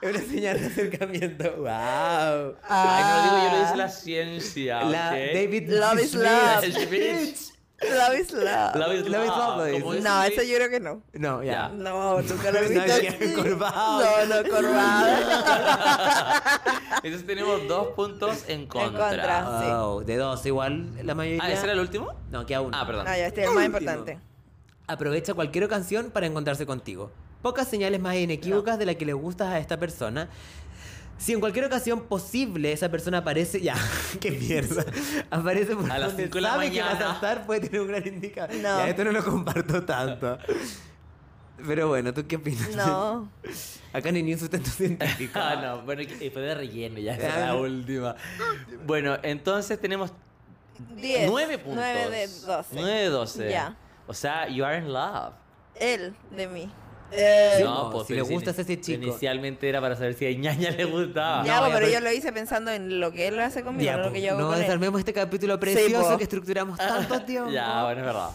es 0.00 0.10
una 0.10 0.20
señal 0.20 0.60
de 0.60 0.66
acercamiento. 0.66 1.44
¡Wow! 1.58 2.56
Ay, 2.68 3.04
no 3.04 3.16
lo 3.16 3.22
digo 3.22 3.36
yo, 3.44 3.56
lo 3.56 3.62
dice 3.64 3.76
la 3.76 3.88
ciencia. 3.88 4.82
La 4.84 5.08
¿ok? 5.10 5.14
David 5.34 5.68
Love 5.70 6.00
is 6.02 6.14
love. 6.14 7.49
Love 7.82 8.14
is 8.20 8.30
love. 8.32 8.76
Love 8.76 8.92
is 8.94 9.08
Love 9.08 9.22
is 9.24 9.28
love. 9.30 9.58
love, 9.58 9.80
como 9.80 9.92
dice. 9.94 10.04
No, 10.08 10.22
eso 10.24 10.42
yo 10.42 10.56
creo 10.56 10.68
que 10.70 10.80
no. 10.80 11.02
No, 11.14 11.42
ya. 11.42 11.52
Ya. 11.52 11.68
No, 11.70 12.20
nunca 12.20 12.50
lo 12.52 12.58
he 12.58 12.68
No, 12.74 12.84
visto 12.84 13.24
encorvado. 13.24 14.26
No, 14.26 14.42
no, 14.42 14.50
corvado. 14.50 15.06
Entonces 17.02 17.26
tenemos 17.26 17.66
dos 17.68 17.88
puntos 17.88 18.44
en 18.48 18.66
contra. 18.66 19.08
contra. 19.08 19.60
Sí. 19.62 19.66
Oh, 19.70 20.02
de 20.04 20.16
dos, 20.16 20.44
igual 20.44 20.90
la 21.02 21.14
mayoría. 21.14 21.40
Ah, 21.42 21.50
¿ese 21.50 21.64
era 21.64 21.72
el 21.72 21.80
último? 21.80 22.12
No, 22.30 22.44
queda 22.44 22.60
uno. 22.60 22.76
Ah, 22.78 22.86
perdón. 22.86 23.06
No, 23.06 23.16
ya, 23.16 23.26
este 23.26 23.42
es 23.42 23.48
el 23.48 23.54
más 23.54 23.64
Último. 23.66 23.78
importante. 23.80 24.18
Aprovecha 24.86 25.34
cualquier 25.34 25.64
ocasión 25.64 26.10
para 26.10 26.26
encontrarse 26.26 26.66
contigo. 26.66 27.10
Pocas 27.42 27.66
señales 27.68 28.00
más 28.00 28.16
inequívocas 28.16 28.78
de 28.78 28.84
la 28.86 28.94
que 28.96 29.06
le 29.06 29.14
gustas 29.14 29.48
a 29.48 29.58
esta 29.58 29.78
persona. 29.78 30.28
Si 31.20 31.34
en 31.34 31.40
cualquier 31.40 31.66
ocasión 31.66 32.00
posible 32.08 32.72
esa 32.72 32.88
persona 32.88 33.18
aparece, 33.18 33.60
ya, 33.60 33.74
qué 34.20 34.30
mierda, 34.30 34.84
aparece 35.30 35.76
por 35.76 35.90
A 35.92 35.98
las 35.98 36.08
donde 36.08 36.24
cinco 36.24 36.40
la 36.40 36.50
sabe 36.52 36.70
que 36.72 36.80
va 36.80 36.92
a 36.92 36.98
saltar, 36.98 37.44
puede 37.46 37.60
tener 37.60 37.82
un 37.82 37.88
gran 37.88 38.06
indicador. 38.06 38.56
No. 38.56 38.62
Ya, 38.78 38.88
esto 38.88 39.04
no 39.04 39.12
lo 39.12 39.22
comparto 39.24 39.84
tanto. 39.84 40.38
Pero 41.66 41.88
bueno, 41.88 42.14
¿tú 42.14 42.26
qué 42.26 42.36
opinas? 42.36 42.74
No. 42.74 43.30
Acá 43.92 44.10
ni 44.12 44.22
ni 44.22 44.32
un 44.32 44.38
sustento 44.38 44.70
científico. 44.70 45.32
Ah, 45.38 45.56
no, 45.62 45.82
bueno, 45.82 46.02
que- 46.06 46.30
fue 46.30 46.40
de 46.42 46.54
relleno 46.54 46.98
ya, 46.98 47.12
Ah, 47.12 47.16
es 47.16 47.36
la 47.36 47.46
no. 47.48 47.60
última. 47.60 48.16
Bueno, 48.86 49.18
entonces 49.22 49.78
tenemos 49.78 50.12
Diez. 50.96 51.28
nueve 51.30 51.58
puntos. 51.58 51.74
Nueve 51.84 52.08
de 52.10 52.26
doce. 52.46 52.68
Nueve 52.72 52.98
de 53.00 53.08
doce. 53.08 53.50
Ya. 53.50 53.76
O 54.06 54.14
sea, 54.14 54.48
you 54.48 54.64
are 54.64 54.78
in 54.78 54.90
love. 54.90 55.34
Él, 55.74 56.14
de 56.34 56.46
mí. 56.48 56.70
Sí, 57.12 57.62
no, 57.64 57.90
pues 57.90 58.06
si 58.06 58.14
le 58.14 58.22
gustas 58.22 58.58
a 58.58 58.62
ese 58.62 58.80
chico. 58.80 59.02
Inicialmente 59.02 59.68
era 59.68 59.80
para 59.80 59.96
saber 59.96 60.14
si 60.14 60.26
a 60.26 60.32
ñaña 60.32 60.70
le 60.70 60.84
gustaba. 60.84 61.44
Ya, 61.44 61.56
No, 61.56 61.60
pues, 61.62 61.72
ya, 61.72 61.74
pero 61.74 61.86
pero- 61.86 61.92
yo 61.92 62.00
lo 62.00 62.12
hice 62.12 62.32
pensando 62.32 62.70
en 62.70 63.00
lo 63.00 63.12
que 63.12 63.28
él 63.28 63.38
hace 63.40 63.62
conmigo, 63.62 63.84
Ya, 63.84 63.96
no 63.96 64.04
lo 64.06 64.12
que 64.12 64.22
yo 64.22 64.30
hago 64.32 64.40
no 64.40 64.46
con 64.48 64.56
él. 64.56 64.62
desarmemos 64.62 64.98
este 65.00 65.12
capítulo 65.12 65.58
precioso 65.60 66.10
po. 66.12 66.16
que 66.18 66.24
estructuramos 66.24 66.78
tanto 66.78 67.20
tiempo. 67.24 67.50
Ya, 67.50 67.84
bueno, 67.84 68.00
es 68.00 68.06
verdad. 68.06 68.30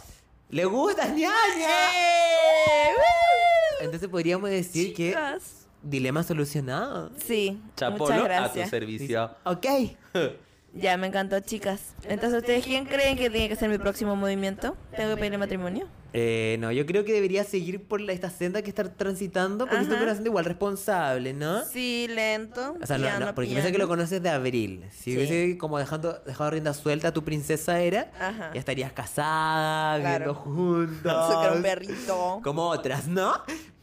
¿Le 0.50 0.66
gusta 0.66 1.08
ñaña? 1.08 1.30
¡Eh! 1.30 2.92
¡Woo! 2.96 3.86
Entonces 3.86 4.08
podríamos 4.10 4.50
decir 4.50 4.94
que 4.94 5.10
Chicas. 5.10 5.68
dilema 5.82 6.24
solucionado. 6.24 7.12
Sí, 7.26 7.62
Chapolo 7.76 8.14
a 8.14 8.18
tu 8.18 8.24
gracias. 8.24 8.70
servicio. 8.70 9.32
Ok. 9.44 9.66
Ya, 10.78 10.98
me 10.98 11.08
encantó, 11.08 11.40
chicas. 11.40 11.94
Entonces, 12.04 12.40
¿ustedes 12.42 12.66
quién 12.66 12.84
creen 12.84 13.16
que 13.18 13.30
tiene 13.30 13.48
que 13.48 13.56
ser 13.56 13.70
mi 13.70 13.78
próximo 13.78 14.18
movimiento? 14.18 14.76
¿Tengo 14.94 15.12
que 15.12 15.16
pedirle 15.16 15.38
matrimonio? 15.38 15.88
Eh, 16.14 16.56
no, 16.60 16.72
yo 16.72 16.86
creo 16.86 17.04
que 17.04 17.12
debería 17.14 17.44
seguir 17.44 17.84
por 17.88 18.00
la- 18.00 18.14
esta 18.14 18.30
senda 18.30 18.62
que 18.62 18.70
está 18.70 18.84
transitando 18.94 19.66
porque 19.66 19.84
Ajá. 19.86 19.96
es 19.96 20.02
una 20.02 20.14
senda 20.14 20.30
igual 20.30 20.46
responsable, 20.46 21.34
¿no? 21.34 21.64
Sí, 21.66 22.08
lento. 22.10 22.78
O 22.82 22.86
sea, 22.86 22.98
no, 22.98 23.04
piano, 23.06 23.26
no, 23.28 23.36
porque 23.36 23.50
piensa 23.52 23.72
que 23.72 23.78
lo 23.78 23.88
conoces 23.88 24.24
de 24.24 24.30
abril. 24.30 24.86
Si 24.92 25.12
Sí. 25.12 25.18
hubiese 25.18 25.58
como 25.58 25.78
dejando, 25.78 26.14
dejado 26.26 26.52
rienda 26.52 26.74
suelta 26.74 27.10
a 27.10 27.12
tu 27.12 27.24
princesa 27.26 27.80
era, 27.82 28.12
Ajá. 28.20 28.52
ya 28.54 28.60
estarías 28.60 28.94
casada, 28.94 30.00
Claro. 30.00 30.34
viviendo 30.34 30.34
juntos. 30.36 31.56
Un 31.56 31.62
perrito. 31.64 32.40
Como 32.44 32.64
otras, 32.70 33.08
¿no? 33.08 33.34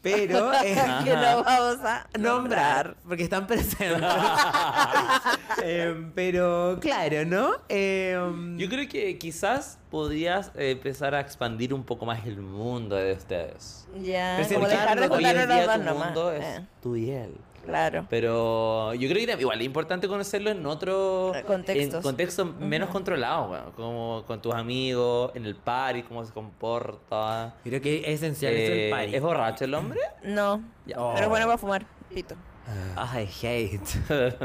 Pero 0.01 0.51
eh, 0.63 0.75
que 1.03 1.11
no 1.15 1.43
vamos 1.43 1.77
a 1.85 2.07
nombrar, 2.19 2.97
porque 3.07 3.23
están 3.23 3.45
presentes. 3.47 4.01
Em, 5.63 6.11
pero 6.13 6.77
claro, 6.81 7.25
¿no? 7.25 7.51
Em, 7.69 8.57
Yo 8.57 8.67
creo 8.69 8.87
que 8.89 9.17
quizás 9.17 9.77
podrías 9.93 10.51
eh, 10.55 10.71
empezar 10.71 11.13
a 11.13 11.19
expandir 11.19 11.71
un 11.71 11.83
poco 11.83 12.03
más 12.03 12.25
el 12.25 12.37
mundo 12.41 12.95
de 12.95 13.11
ustedes. 13.13 13.87
Ya, 14.01 14.41
como 14.51 14.65
el 14.65 14.71
dejar 14.71 14.99
de 14.99 15.07
Hoy 15.07 15.23
en 15.23 15.47
día 15.47 15.73
tu 15.77 15.83
nomás. 15.83 16.05
mundo 16.07 16.31
es 16.31 16.43
Eh, 16.43 16.65
tú 16.81 16.95
y 16.95 17.11
él. 17.11 17.35
claro. 17.63 18.07
Pero 18.09 18.95
yo 18.95 19.07
creo 19.07 19.23
que 19.37 19.41
igual 19.41 19.59
es 19.61 19.65
importante 19.67 20.07
conocerlo 20.07 20.49
en 20.49 20.65
otro 20.65 21.35
Eh, 21.35 21.43
contextos. 21.43 21.93
en 21.97 22.01
contextos 22.01 22.55
menos 22.59 22.89
controlados, 22.89 23.47
bueno, 23.49 23.71
como 23.75 24.23
con 24.25 24.41
tus 24.41 24.55
amigos, 24.55 25.29
en 25.35 25.45
el 25.45 25.55
party, 25.55 26.01
cómo 26.01 26.25
se 26.25 26.33
comporta. 26.33 27.53
creo 27.63 27.79
que 27.79 27.99
es 27.99 28.07
esencial 28.19 28.51
esto 28.51 28.73
Eh, 28.73 28.75
del 28.77 28.89
party. 28.89 29.15
¿Es 29.15 29.21
borracho 29.21 29.63
el 29.65 29.75
hombre? 29.75 29.99
No. 30.23 30.59
Ya. 30.87 30.95
Pero 31.13 31.29
bueno, 31.29 31.47
va 31.47 31.53
a 31.53 31.57
fumar. 31.59 31.85
Pito. 32.11 32.33
I 32.97 33.27
hate. 33.41 33.81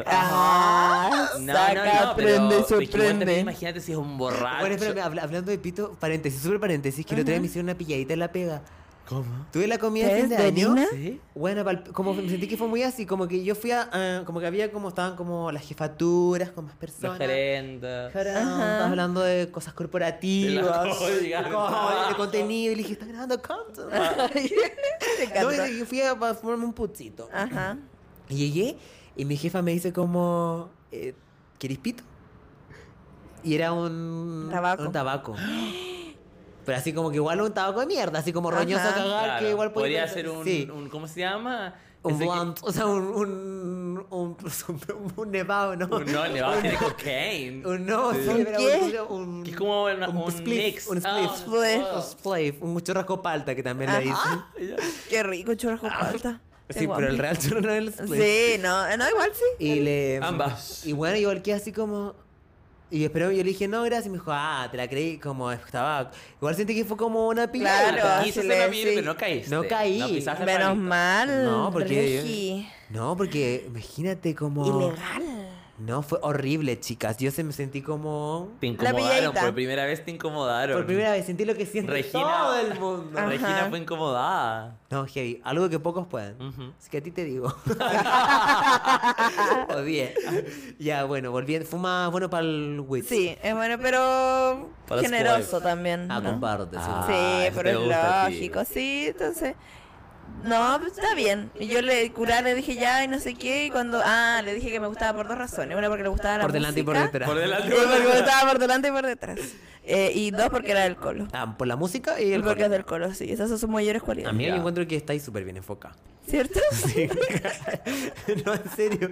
Ah, 0.07 1.29
No, 1.41 1.53
saca, 1.55 1.75
no, 1.75 1.85
no, 2.09 2.17
pero 2.17 2.29
prende, 2.29 2.59
es 2.59 2.67
que 2.67 2.75
igual 2.75 2.89
también 2.91 3.19
sorprende. 3.19 3.41
imagínate 3.41 3.81
si 3.81 3.93
es 3.93 3.99
un 3.99 4.19
borracho. 4.19 4.61
Bueno, 4.61 4.75
espérame, 4.75 4.99
habla- 5.05 5.23
hablando 5.23 5.51
de 5.51 5.59
pito, 5.59 5.93
paréntesis, 6.01 6.41
súper 6.43 6.61
paréntesis, 6.61 7.05
que 7.07 7.15
el 7.15 7.21
otro 7.21 7.33
día 7.33 7.41
me 7.41 7.47
hicieron 7.47 7.67
una 7.67 7.79
pilladita 7.79 8.13
en 8.15 8.19
la 8.19 8.33
pega. 8.33 8.63
¿Cómo? 9.09 9.47
Tuve 9.53 9.67
la 9.67 9.79
comida 9.79 10.07
de 10.09 10.15
¿Qué 10.15 10.21
fin 10.21 10.29
de 10.29 10.35
es, 10.35 10.41
de 10.43 10.47
año. 10.49 10.75
¿Sí? 10.91 11.19
Bueno, 11.35 11.65
pal- 11.65 11.83
como 11.93 12.13
me 12.13 12.29
sentí 12.29 12.47
que 12.47 12.59
fue 12.59 12.69
muy 12.69 12.83
así, 12.83 13.07
como 13.07 13.27
que 13.27 13.43
yo 13.43 13.55
fui 13.55 13.71
a, 13.71 13.89
ah, 13.91 14.23
como 14.27 14.39
que 14.39 14.47
había 14.47 14.71
como 14.71 14.89
estaban 14.91 15.17
como 15.17 15.51
las 15.51 15.63
jefaturas 15.67 16.51
con 16.51 16.67
más 16.67 16.75
Los 16.75 16.79
personas. 16.81 17.17
gerentes. 17.17 18.15
Estabas 18.15 18.83
hablando 18.83 19.23
de 19.23 19.51
cosas 19.51 19.73
corporativas, 19.73 20.83
De 20.83 20.89
las 20.89 20.97
códigas. 20.99 21.47
co- 21.47 22.09
de 22.11 22.15
contenido, 22.17 22.73
y 22.73 22.77
le 22.77 22.83
dije, 22.83 22.93
está 22.95 23.07
grabando 23.07 23.41
content. 23.41 23.89
Me 23.91 25.43
No, 25.57 25.67
y 25.73 25.79
yo 25.79 25.87
fui 25.87 26.03
a, 26.03 26.11
a 26.11 26.35
fumarme 26.35 26.67
un 26.67 26.75
putzito. 26.75 27.31
Ajá. 27.33 27.79
Y 28.29 28.37
llegué 28.37 28.77
y 29.17 29.25
mi 29.25 29.37
jefa 29.37 29.63
me 29.63 29.73
dice 29.73 29.93
como, 29.93 30.69
eh, 30.93 31.15
¿querés 31.59 31.79
pito? 31.79 32.05
Y 33.45 33.55
era 33.55 33.73
un 33.73 34.49
Tabaco. 34.51 34.83
Un 34.85 34.93
tabaco. 34.93 35.35
Pero 36.65 36.77
así 36.79 36.93
como 36.93 37.09
que 37.11 37.17
igual 37.17 37.41
un 37.41 37.53
tabaco 37.55 37.81
de 37.81 37.87
mierda, 37.87 38.19
así 38.19 38.31
como 38.33 38.51
roñoso 38.51 38.87
a 38.87 38.93
cagar, 38.95 39.25
Claro, 39.25 39.45
que 39.45 39.51
igual 39.51 39.73
podría 39.73 40.03
pensar- 40.05 40.15
ser 40.15 40.29
un, 40.29 40.45
sí, 40.45 40.69
un- 40.71 40.89
¿Cómo 40.91 41.09
se 41.09 41.21
llama? 41.21 41.75
un 42.03 42.13
Ese 42.15 42.25
que- 42.25 42.31
blunt, 42.31 42.59
o 42.63 42.71
sea, 42.73 42.87
un, 42.87 43.03
un, 43.05 44.07
un, 44.11 44.37
un, 44.37 44.37
un 45.17 45.31
nevado, 45.31 45.77
¿no? 45.77 45.87
un- 45.87 46.05
no, 46.13 46.27
le 46.27 46.43
va 46.43 46.53
a 46.53 46.57
tener 46.61 46.77
cocaine. 46.77 47.67
Un 47.67 47.87
no, 47.87 48.13
sí, 48.13 48.19
¿Un 48.29 48.45
pero 48.45 48.59
qué? 48.59 49.01
un, 49.09 49.43
Que 49.45 49.51
es 49.53 49.57
como 49.57 49.85
una- 49.85 50.09
un 50.11 50.31
spliff, 50.31 50.65
mix. 50.75 50.87
Un 50.89 50.99
Ah, 50.99 51.01
spliff. 51.01 51.31
un 51.31 51.37
spliff. 51.55 51.87
Un 51.95 52.03
spliff, 52.03 52.63
un 52.63 52.81
churrasco 52.83 53.23
palta 53.23 53.55
que 53.55 53.63
también 53.63 53.91
le 53.91 54.11
Ajá. 54.11 54.45
dicen. 54.59 54.77
Qué 55.09 55.23
rico, 55.23 55.55
churrasco 55.55 55.89
palta. 55.89 56.41
Sí, 56.71 56.87
pero 56.87 57.09
el 57.09 57.19
real 57.19 57.39
churrasco 57.39 57.61
no 57.67 57.73
es 57.73 57.79
el 57.79 57.93
spliff. 57.93 58.23
Sí, 58.23 58.61
no, 58.61 58.97
no, 58.97 59.09
igual 59.09 59.31
sí. 59.35 59.65
Y 59.65 59.81
le. 59.81 60.19
Ambas. 60.23 60.85
Y 60.87 60.93
bueno, 60.93 61.17
igual 61.17 61.43
que 61.43 61.55
así 61.55 61.73
como. 61.73 62.15
Y 62.91 63.05
esperó, 63.05 63.31
yo 63.31 63.39
le 63.45 63.51
dije, 63.51 63.69
no, 63.69 63.83
gracias. 63.83 64.07
Y 64.07 64.11
me 64.11 64.15
dijo, 64.17 64.31
ah, 64.33 64.67
te 64.71 64.77
la 64.79 64.89
creí 64.89 65.19
como 65.19 65.53
estaba. 65.53 66.11
Igual 66.41 66.55
sentí 66.55 66.75
que 66.75 66.85
fue 66.87 66.97
como 66.97 67.29
una 67.29 67.51
pila. 67.51 67.93
Claro, 67.93 68.25
Quise 68.25 68.41
hacer 68.41 68.73
sí. 68.73 68.83
pero 68.95 69.03
no 69.13 69.17
caíste. 69.17 69.51
No 69.55 69.63
caí. 69.69 69.99
No 69.99 70.09
pisaste 70.09 70.43
el 70.43 70.47
Menos 70.47 70.77
mal. 70.77 71.45
No, 71.45 71.71
porque- 71.71 72.23
Regi. 72.23 72.69
No, 72.91 73.17
porque 73.17 73.65
imagínate 73.67 74.35
como. 74.35 74.65
Ilegal. 74.91 75.49
No, 75.79 76.03
fue 76.03 76.19
horrible, 76.23 76.79
chicas. 76.81 77.17
Yo 77.19 77.31
se 77.31 77.45
me 77.45 77.53
sentí 77.53 77.83
como... 77.83 78.49
Te 78.61 78.67
incomodaron, 78.67 79.33
por 79.33 79.55
primera 79.55 79.85
vez 79.87 80.05
te 80.05 80.11
incomodaron. 80.11 80.77
Por 80.77 80.87
primera 80.87 81.13
vez 81.13 81.25
sentí 81.25 81.45
lo 81.45 81.55
que 81.55 81.67
siente 81.67 81.93
Regina- 81.93 82.25
todo 82.25 82.57
el 82.59 82.81
mundo. 82.81 83.17
Ajá. 83.19 83.29
Regina 83.29 83.67
fue 83.69 83.79
incomodada. 83.79 84.77
No, 84.91 85.07
heavy. 85.07 85.41
Algo 85.45 85.69
que 85.69 85.79
pocos 85.79 86.07
pueden. 86.09 86.41
Ujú. 86.43 86.73
Así 86.79 86.91
que 86.91 86.99
a 86.99 87.03
ti 87.03 87.11
te 87.13 87.25
digo. 87.25 87.55
Odié. 89.77 90.15
Ya, 90.79 91.05
bueno, 91.05 91.31
volviendo. 91.31 91.67
Fuma 91.69 92.09
bueno 92.09 92.29
para 92.29 92.43
el 92.45 92.83
witch. 92.87 93.07
Sí, 93.07 93.37
es 93.43 93.55
bueno, 93.55 93.77
pero 93.81 94.71
Para 94.89 95.03
generoso 95.03 95.61
también. 95.61 96.11
Ah, 96.11 96.21
¿no? 96.21 96.31
comparte, 96.31 96.77
sí. 96.77 96.83
Ah, 96.87 97.05
Sí, 97.07 97.47
eso 97.47 97.57
pero 97.57 97.71
es 97.71 98.33
lógico, 98.33 98.65
sí, 98.65 99.07
entonces... 99.09 99.55
No, 100.45 100.79
pues 100.81 100.93
está 100.97 101.15
bien. 101.15 101.51
Y 101.59 101.67
yo 101.67 101.83
le 101.83 102.11
curar, 102.13 102.45
le 102.45 102.55
dije 102.55 102.75
ya 102.77 103.03
y 103.05 103.09
no 103.09 103.19
sé 103.19 103.35
qué, 103.35 103.67
y 103.67 103.71
cuando... 103.71 104.01
Ah, 104.05 104.41
le 104.45 104.55
dije 104.55 104.71
que 104.71 104.79
me 104.81 104.87
gustaba 104.87 105.17
por 105.19 105.29
dos 105.29 105.37
razones. 105.37 105.77
Una 105.77 105.89
porque 105.89 106.05
le 106.05 106.09
gustaba 106.09 106.39
la 106.39 106.45
Por 106.45 106.53
delante 106.53 106.81
y 106.81 106.83
por 106.85 106.97
detrás. 106.99 107.29
Por 107.29 107.39
delante 107.39 107.69
y 107.69 107.71
porque 107.73 107.99
me 107.99 108.17
gustaba 108.21 108.51
por 108.51 108.59
delante 108.61 108.89
y 108.89 108.91
por 108.93 109.07
detrás. 109.07 109.39
Eh, 109.91 110.13
y 110.15 110.31
dos 110.31 110.49
porque 110.51 110.71
era 110.73 110.83
del 110.83 110.97
colo. 110.97 111.27
Ah, 111.33 111.55
por 111.59 111.67
la 111.67 111.75
música 111.77 112.21
y 112.21 112.27
Y 112.29 112.33
el 112.35 112.43
porque 112.43 112.61
es 112.63 112.67
color. 112.69 112.71
del 112.79 112.85
colo, 112.85 113.15
sí. 113.15 113.31
Esas 113.33 113.49
son 113.49 113.59
sus 113.59 113.69
mayores 113.71 114.03
A 114.03 114.05
cualidades. 114.05 114.37
mí 114.37 114.47
yo 114.47 114.55
encuentro 114.55 114.87
que 114.87 114.97
estáis 114.97 115.23
súper 115.25 115.45
bien 115.45 115.57
enfocada. 115.57 115.97
¿Cierto? 116.29 116.61
no, 118.45 118.55
en 118.55 118.71
serio. 118.77 119.11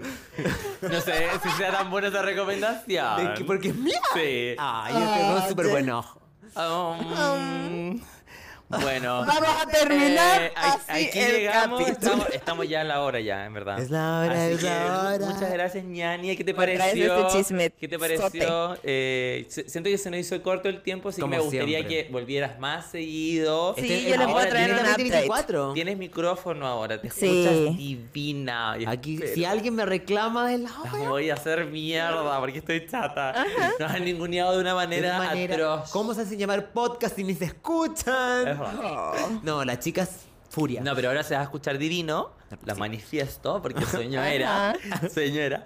No 0.83 1.01
sé 1.01 1.29
si 1.43 1.49
sea 1.57 1.73
tan 1.73 1.91
buena 1.91 2.09
esa 2.09 2.23
recomendación. 2.23 3.21
Es 3.27 3.39
que 3.39 3.45
porque 3.45 3.69
es 3.69 3.75
mía. 3.75 4.01
Sí. 4.14 4.55
Ah, 4.59 4.89
yo 4.91 4.99
tengo 4.99 5.37
Ah, 5.39 5.47
súper 5.49 5.69
buen 5.69 5.91
ojo. 5.91 6.21
Um, 6.57 8.01
bueno. 8.69 9.25
Vamos 9.27 9.49
a 9.62 9.67
terminar 9.67 10.43
Eh, 10.43 10.53
así 10.57 11.07
aquí 11.09 11.19
el 11.19 11.33
llegamos. 11.33 11.89
Estamos, 11.89 12.27
estamos 12.33 12.69
ya 12.69 12.81
en 12.83 12.89
la 12.89 13.01
hora 13.03 13.21
ya, 13.21 13.45
en 13.47 13.55
verdad. 13.55 13.79
Es 13.81 13.91
la 13.91 14.21
hora, 14.21 14.45
Así 14.45 14.55
es 14.55 14.62
la 14.62 14.71
que, 14.71 14.91
hora. 15.25 15.33
Muchas 15.35 15.53
gracias, 15.53 15.85
ñani. 15.85 16.37
¿Qué 16.37 16.45
te 16.45 16.55
pareció? 16.55 17.17
este 17.27 17.39
chisme 17.39 17.71
¿Qué 17.71 17.89
te 17.89 17.99
pareció? 17.99 18.77
Eh, 18.83 19.47
siento 19.49 19.89
que 19.91 19.99
se 19.99 20.11
nos 20.11 20.21
hizo 20.21 20.41
corto 20.43 20.69
el 20.69 20.83
tiempo, 20.83 21.09
así 21.11 21.21
Como 21.21 21.33
que 21.33 21.37
me 21.39 21.43
gustaría 21.45 21.79
siempre. 21.79 22.07
que 22.07 22.12
volvieras 22.12 22.59
más 22.59 22.91
seguido. 22.91 23.75
Sí, 23.77 23.83
Este- 23.93 24.11
yo 24.11 24.21
a 24.21 24.25
ahora 24.25 24.49
traer 24.49 24.71
un 24.73 24.79
update. 24.81 25.03
24. 25.03 25.73
Tienes 25.73 25.97
micrófono 25.97 26.67
ahora, 26.67 27.01
te 27.01 27.11
Sí. 27.11 27.27
escuchas 27.27 27.77
divina. 27.79 28.73
Aquí, 28.87 29.14
espero- 29.14 29.35
si 29.35 29.45
alguien 29.45 29.75
me 29.75 29.85
reclama 29.87 30.49
de 30.49 30.59
la 30.59 30.71
hora, 30.81 31.09
voy 31.09 31.31
a 31.31 31.35
hacer 31.35 31.67
mierda 31.67 32.39
porque 32.41 32.59
estoy 32.59 32.87
chata. 32.87 33.45
Nos 33.79 33.91
han 33.91 34.05
ninguneado 34.05 34.53
de 34.55 34.61
una 34.61 34.71
de 34.71 34.77
manera, 34.77 35.17
una 35.17 35.27
manera, 35.29 35.55
atroz. 35.55 35.91
¿Cómo 35.91 36.14
se 36.14 36.23
hacen 36.23 36.39
llamar 36.39 36.71
podcast 36.71 37.17
si 37.17 37.25
ni 37.25 37.35
se 37.35 37.45
escuchan? 37.47 38.55
Es. 38.64 38.78
Oh. 38.82 39.40
No, 39.42 39.64
las 39.64 39.80
chicas, 39.80 40.26
furia. 40.48 40.80
No, 40.80 40.94
pero 40.94 41.09
ahora 41.09 41.22
se 41.22 41.34
va 41.34 41.40
a 41.40 41.44
escuchar 41.44 41.78
divino. 41.78 42.36
La 42.64 42.74
manifiesto 42.76 43.61
porque 43.61 43.84
sueño 43.86 44.22
era. 44.22 44.76
sueño 45.12 45.40
era. 45.40 45.64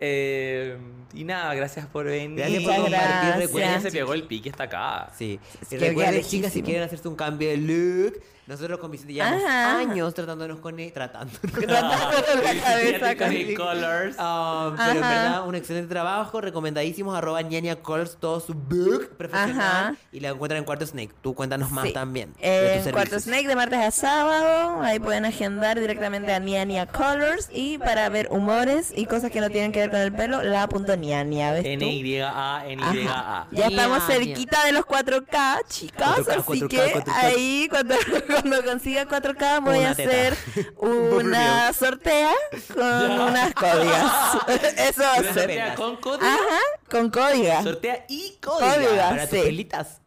Eh, 0.00 0.78
y 1.12 1.24
nada, 1.24 1.54
gracias 1.54 1.86
por 1.86 2.06
venir. 2.06 2.38
Gracias 2.38 2.62
por 2.64 2.74
compartir. 2.76 3.46
Recuerden 3.46 3.82
se 3.82 3.90
pegó 3.90 4.14
el 4.14 4.22
pique, 4.24 4.48
está 4.48 4.64
acá. 4.64 5.12
Sí. 5.16 5.38
Es 5.60 5.68
que 5.68 5.78
recuerden, 5.78 6.22
chicas, 6.22 6.52
si 6.52 6.62
quieren 6.62 6.82
hacerse 6.82 7.06
un 7.08 7.16
cambio 7.16 7.50
de 7.50 7.56
look, 7.58 8.22
nosotros 8.46 8.78
con 8.80 8.90
Vicente 8.90 9.12
llevamos 9.14 9.42
Ajá. 9.44 9.78
años 9.78 10.14
tratándonos 10.14 10.58
con 10.60 10.78
él, 10.80 10.92
tratándonos. 10.92 11.40
Tratando 11.52 12.42
la 12.42 12.60
cabeza 12.62 13.16
con- 13.16 13.54
colors. 13.54 14.16
Ah, 14.18 14.72
pero 14.76 14.90
en 14.90 15.00
verdad, 15.00 15.46
un 15.46 15.54
excelente 15.54 15.88
trabajo. 15.88 16.40
Recomendadísimos. 16.40 17.16
Arroba 17.16 17.40
ñaña 17.42 17.76
colors, 17.76 18.16
todo 18.18 18.40
su 18.40 18.54
book 18.54 19.10
profesional. 19.16 19.60
Ajá. 19.60 19.94
Y 20.12 20.20
la 20.20 20.30
encuentran 20.30 20.58
en 20.58 20.64
Cuarto 20.64 20.86
Snake. 20.86 21.12
Tú 21.22 21.34
cuéntanos 21.34 21.70
más 21.70 21.86
Sí. 21.86 21.92
también. 21.92 22.32
Eh, 22.40 22.82
Cuarto. 22.92 23.18
Snake 23.20 23.46
de 23.46 23.54
martes 23.56 23.78
a 23.78 23.90
sábado. 23.90 24.82
Ahí 24.82 24.98
pueden 24.98 25.24
agendar 25.24 25.78
directamente 25.78 26.32
a 26.32 26.40
Niania 26.40 26.86
Colors. 26.86 27.48
Y 27.52 27.78
para 27.78 28.08
ver 28.08 28.28
humores 28.30 28.92
y 28.96 29.06
cosas 29.06 29.30
que 29.30 29.40
no 29.40 29.50
tienen 29.50 29.72
que 29.72 29.80
ver 29.80 29.90
con 29.90 30.00
el 30.00 30.12
pelo, 30.12 30.42
la 30.42 30.68
punto 30.68 30.96
Niania. 30.96 31.52
¿ves 31.52 31.62
tú? 31.62 31.68
N-Y-A, 31.68 32.64
N-Y-A. 32.66 33.46
Ya 33.52 33.66
estamos 33.68 34.04
cerquita 34.06 34.64
de 34.64 34.72
los 34.72 34.84
4K, 34.84 35.60
chicas. 35.68 36.18
4K, 36.18 36.30
así 36.38 36.60
4K, 36.62 36.68
que 36.68 36.92
4K. 36.94 37.12
ahí, 37.14 37.66
cuando, 37.70 37.94
cuando 38.32 38.64
consiga 38.64 39.06
4K, 39.06 39.60
voy 39.64 39.78
Una 39.78 39.90
a 39.90 39.94
teta. 39.94 40.10
hacer 40.10 40.36
una 40.78 41.72
sortea 41.72 42.30
con 42.74 42.82
unas 43.20 43.54
códigas. 43.54 44.12
Eso 44.78 45.02
va 45.02 45.12
a 45.12 45.16
Sortea 45.16 45.34
ser. 45.34 45.74
con 45.76 45.96
código. 45.96 46.26
Ajá, 46.26 46.58
con 46.90 47.10
códigas. 47.10 47.64
Sortea 47.64 48.04
y 48.08 48.36
Códiga, 48.40 48.74
código. 48.74 48.96
Para 48.96 49.28
tus 49.28 49.38
sí. 49.38 49.44
pelitas. 49.44 49.98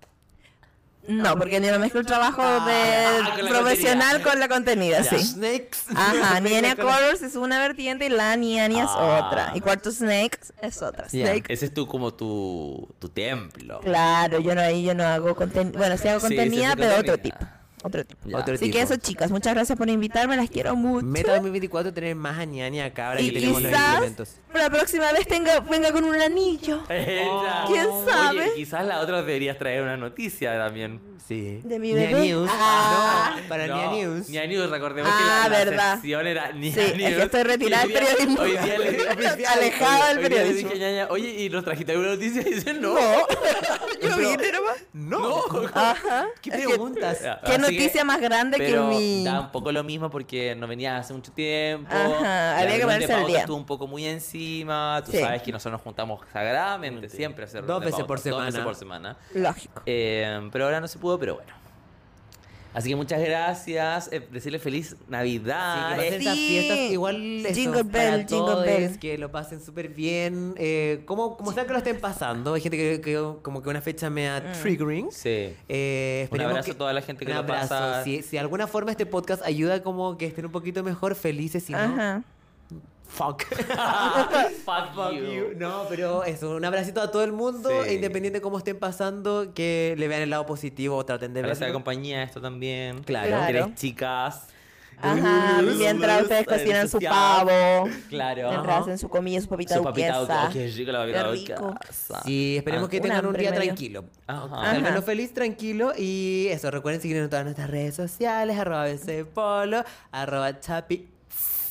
No, 1.08 1.38
porque 1.38 1.62
yo 1.62 1.72
no 1.72 1.78
mezclo 1.78 2.00
el 2.00 2.08
trabajo 2.08 2.42
Ah, 2.44 3.34
con 3.36 3.46
la 3.46 3.50
profesional 3.52 4.24
con 4.24 4.40
la 4.40 4.48
contenida, 4.48 5.02
Ya. 5.04 5.10
sí. 5.12 5.20
Snakes. 5.24 5.78
Ajá, 5.96 6.40
Niania 6.42 6.76
Colors 6.76 7.22
es 7.22 7.36
una 7.36 7.60
vertiente 7.60 8.08
y 8.08 8.10
la 8.10 8.36
Niania 8.36 8.86
es 8.86 8.90
Ah. 8.92 9.28
otra. 9.28 9.52
Y 9.54 9.62
Cuarto 9.62 9.92
Snake 9.92 10.40
es 10.64 10.82
otra. 10.82 11.06
Ya. 11.12 11.28
Snake 11.28 11.54
Ese 11.54 11.66
es 11.68 11.74
tu, 11.76 11.86
como 11.88 12.12
tu, 12.16 12.90
tu 12.98 13.08
templo. 13.10 13.82
Claro, 13.82 14.40
yo 14.40 14.56
no 14.56 14.62
ahí 14.62 14.84
yo 14.84 14.96
no 14.96 15.04
hago 15.04 15.36
contenido, 15.36 15.78
bueno, 15.78 15.96
sí 15.96 16.08
hago 16.08 16.22
Sí, 16.22 16.28
sí 16.30 16.36
contenida, 16.38 16.74
pero 16.76 16.98
otro 17.00 17.20
tipo. 17.20 17.38
Otro 17.86 18.04
tipo. 18.04 18.28
Ya. 18.30 18.38
Otro 18.40 18.56
Así 18.56 18.66
tipo. 18.66 18.78
que 18.78 18.84
eso, 18.84 18.96
chicas, 18.98 19.30
muchas 19.32 19.54
gracias 19.54 19.78
por 19.78 19.88
invitarme, 19.90 20.36
las 20.36 20.50
quiero 20.50 20.76
mucho. 20.76 21.06
Meta 21.06 21.34
2024 21.34 21.94
tener 21.94 22.16
más 22.16 22.40
a 22.40 22.46
ñaña 22.46 22.86
acá 22.86 23.10
ahora 23.10 23.22
y 23.22 23.28
que 23.30 23.40
tenemos 23.40 23.62
los 23.62 23.72
quizás 23.72 23.88
implementos. 23.94 24.30
la 24.54 24.70
próxima 24.70 25.12
vez 25.12 25.28
tenga, 25.28 25.60
venga 25.60 25.92
con 25.92 26.04
un 26.04 26.16
anillo. 26.16 26.82
Ella. 26.90 27.64
¿Quién 27.68 27.88
sabe? 28.08 28.40
Oye, 28.42 28.54
quizás 28.56 28.86
la 28.86 29.00
otra 29.02 29.18
deberías 29.18 29.58
traer 29.60 29.84
una 29.84 29.98
noticia 29.98 30.58
también. 30.58 31.00
Sí. 31.28 31.60
De 31.64 31.80
mi 31.80 31.90
Ña 31.92 31.96
bebé. 32.08 32.22
News. 32.28 32.50
Ah. 32.54 33.36
No, 33.42 33.50
para 33.50 33.66
No, 33.66 33.78
Ña 33.78 33.92
News. 33.94 34.30
Ña 34.30 34.46
News, 34.46 34.70
recordemos 34.70 35.12
Ah, 35.12 35.18
que 35.18 35.26
la, 35.26 35.50
la 35.60 35.66
verdad. 35.66 35.94
sección 35.96 36.28
era 36.28 36.52
Ña 36.52 36.72
Sí, 36.74 36.80
es 36.80 36.98
News. 36.98 37.14
que 37.16 37.22
estoy 37.24 37.44
retirada 37.44 37.84
del 37.84 37.94
periodismo. 37.94 38.42
Hoy 38.42 38.52
día 38.52 38.78
le 38.78 39.46
Alejada 39.48 40.10
del 40.10 40.18
hoy 40.20 40.24
día 40.24 40.30
le 40.30 40.36
periodismo. 40.36 40.70
dije 40.70 40.80
Ñaña, 40.80 41.08
oye, 41.10 41.30
¿y 41.44 41.50
nos 41.50 41.64
trajiste 41.66 41.94
alguna 41.94 42.12
noticia? 42.12 42.42
Y 42.48 42.54
dice, 42.54 42.74
no. 42.76 42.94
yo 44.04 44.18
vine 44.18 44.52
nomás. 44.52 44.76
No. 44.94 45.42
Ajá. 45.74 46.28
¿Qué 46.44 46.50
Es 46.52 46.58
que- 46.58 46.66
preguntas? 46.68 47.18
¿Qué 47.44 47.52
así 47.54 47.75
noticia 47.76 48.02
que- 48.02 48.06
más 48.06 48.22
grande 48.22 48.58
que 48.58 48.66
Pero 48.66 48.88
mi... 48.88 49.24
da 49.24 49.40
un 49.42 49.52
poco 49.52 49.72
lo 49.72 49.84
mismo 49.84 50.10
porque 50.10 50.56
no 50.56 50.68
venía 50.68 50.98
hace 50.98 51.14
mucho 51.14 51.32
tiempo. 51.32 51.90
Ajá, 51.94 52.58
había 52.60 52.74
el 52.76 52.80
que 52.82 52.86
ponerse 52.86 53.14
al 53.14 53.28
día. 53.28 53.40
Estuvo 53.42 53.58
un 53.58 53.66
poco 53.66 53.88
muy 53.88 54.06
encima. 54.06 55.02
Tú 55.06 55.12
Sí. 55.12 55.20
sabes 55.20 55.42
que 55.42 55.52
nosotros 55.52 55.74
nos 55.74 55.82
juntamos 55.82 56.20
sagradamente 56.32 57.10
siempre 57.10 57.44
a 57.44 57.48
hacer 57.48 57.66
Dos 57.66 57.80
veces 57.80 58.04
por 58.06 58.18
pauta, 58.22 58.30
Dos 58.30 58.40
veces 58.40 58.54
semana. 58.54 58.66
por 58.66 58.76
semana. 58.76 59.18
Lógico. 59.34 59.82
Eh, 59.86 60.50
pero 60.52 60.66
ahora 60.66 60.80
no 60.82 60.88
se 60.88 60.98
pudo, 61.00 61.18
pero 61.20 61.36
bueno. 61.36 61.54
Así 62.76 62.90
que 62.90 62.96
muchas 62.96 63.22
gracias. 63.22 64.10
eh, 64.12 64.22
decirle 64.32 64.60
feliz 64.60 64.90
Sí, 64.90 64.96
Navidad. 65.08 65.90
que 65.92 65.96
pasen 65.96 66.14
estas 66.14 66.36
Sí. 66.36 66.48
fiestas 66.48 66.78
igual 66.92 67.46
eso, 67.46 67.56
Jingle 67.56 67.86
para 67.86 68.04
bell, 68.12 68.20
jingle 68.28 68.28
todos, 68.38 68.66
bell. 68.66 69.00
que 69.00 69.18
lo 69.18 69.32
pasen 69.32 69.62
súper 69.62 69.90
bien. 69.90 70.54
Eh, 70.58 71.02
como, 71.06 71.38
como 71.38 71.52
sea 71.54 71.66
que 71.66 71.72
lo 71.72 71.78
estén 71.78 72.00
pasando, 72.00 72.54
hay 72.54 72.62
gente 72.62 72.78
que, 72.78 73.02
que 73.02 73.16
como 73.42 73.62
que 73.64 73.70
una 73.70 73.82
fecha 73.82 74.10
mea 74.10 74.42
Mm. 74.42 74.62
triggering. 74.62 75.12
sí. 75.12 75.54
Eh, 75.70 76.18
Un 76.20 76.24
esperemos 76.26 76.52
abrazo 76.52 76.66
que- 76.66 76.72
a 76.72 76.78
toda 76.78 76.94
la 76.94 77.02
gente 77.02 77.26
que 77.26 77.32
un 77.32 77.38
lo 77.38 77.44
abrazo. 77.44 77.70
pasa. 77.70 78.04
Si, 78.04 78.22
si 78.22 78.32
de 78.32 78.40
alguna 78.40 78.68
forma 78.68 78.92
este 78.92 79.06
podcast 79.06 79.42
ayuda 79.46 79.82
como 79.82 80.18
que 80.18 80.26
estén 80.26 80.46
un 80.46 80.52
poquito 80.52 80.84
mejor, 80.84 81.16
felices, 81.16 81.64
si 81.64 81.72
no, 81.72 81.80
Ajá. 81.80 82.24
Fuck. 83.08 83.44
Fuck, 84.66 84.94
Fuck 84.96 85.14
you. 85.14 85.24
you. 85.24 85.46
No, 85.58 85.86
pero 85.90 86.24
eso, 86.24 86.56
un 86.56 86.66
abracito 86.66 87.02
a 87.02 87.12
todo 87.12 87.24
el 87.24 87.32
mundo, 87.32 87.70
Sí. 87.84 87.90
e 87.90 87.94
independiente 87.94 88.40
de 88.40 88.42
cómo 88.42 88.58
estén 88.58 88.78
pasando, 88.80 89.54
que 89.54 89.96
le 89.98 90.08
vean 90.08 90.22
el 90.22 90.30
lado 90.30 90.46
positivo 90.46 90.96
o 90.98 91.06
traten 91.06 91.34
de 91.34 91.42
Gracias 91.42 91.64
a 91.64 91.68
la 91.68 91.74
compañía, 91.74 92.24
esto 92.24 92.42
también. 92.42 93.04
Claro. 93.04 93.28
Claro. 93.28 93.66
Tres 93.66 93.76
chicas. 93.76 94.48
Ajá, 94.98 95.62
mientras 95.62 96.22
ustedes 96.22 96.48
cocinan 96.48 96.88
su 96.88 97.00
pavo, 97.02 97.90
Claro. 98.08 98.50
mientras 98.50 98.82
hacen 98.82 98.98
su 98.98 99.10
comida, 99.10 99.42
su 99.42 99.50
papita 99.50 99.76
Su 99.76 99.84
papita 99.84 100.20
duquesa. 100.20 100.50
qué 100.54 100.68
rico 100.68 100.92
la 100.94 101.00
papita 101.00 101.24
Qué 101.24 101.32
rico. 101.32 101.76
Sí, 102.24 102.56
esperemos 102.58 102.88
Ah, 102.88 102.90
que 102.90 102.98
un 102.98 103.04
tengan 103.04 103.26
un 103.26 103.34
día 103.34 103.54
tranquilo. 103.54 104.06
Ajá. 104.26 104.72
Al 104.72 104.82
menos 104.82 105.04
feliz, 105.04 105.34
tranquilo. 105.34 105.92
Y 105.98 106.48
eso, 106.50 106.72
recuerden 106.72 107.02
seguirnos 107.02 107.26
en 107.26 107.30
todas 107.30 107.44
nuestras 107.44 107.70
redes 107.70 107.94
sociales, 107.94 108.58
arroba 108.58 108.86
BCPolo, 108.86 109.84
arroba 110.14 110.62
chapi, 110.62 111.10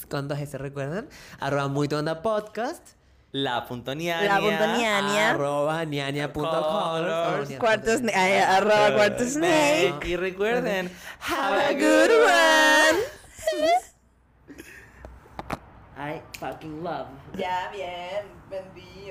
con 0.08 0.28
dos 0.28 0.38
S, 0.38 0.56
¿recuerdan? 0.58 1.08
Arroba 1.40 1.68
muy 1.68 1.88
tu 1.88 1.96
onda 1.96 2.22
podcast, 2.22 2.86
La 3.32 3.66
punto 3.66 3.94
ñaña. 3.94 4.22
La 4.24 4.40
punto 4.40 4.66
ñaña. 4.78 5.30
arroba 5.30 5.84
ñaña.colors. 5.84 7.46
Colors. 7.48 7.58
Cuarto 7.58 7.90
sna- 7.92 8.12
ay, 8.14 8.32
arroba 8.38 8.94
cuarto 8.94 9.24
snake. 9.24 10.06
Y 10.06 10.16
recuerden, 10.16 10.90
Have 11.20 11.64
a 11.64 11.72
good 11.72 12.10
one. 12.10 12.98
I 15.96 16.20
fucking 16.40 16.82
love. 16.82 17.06
Ya, 17.36 17.70
bien, 17.72 18.26
vendido. 18.50 19.04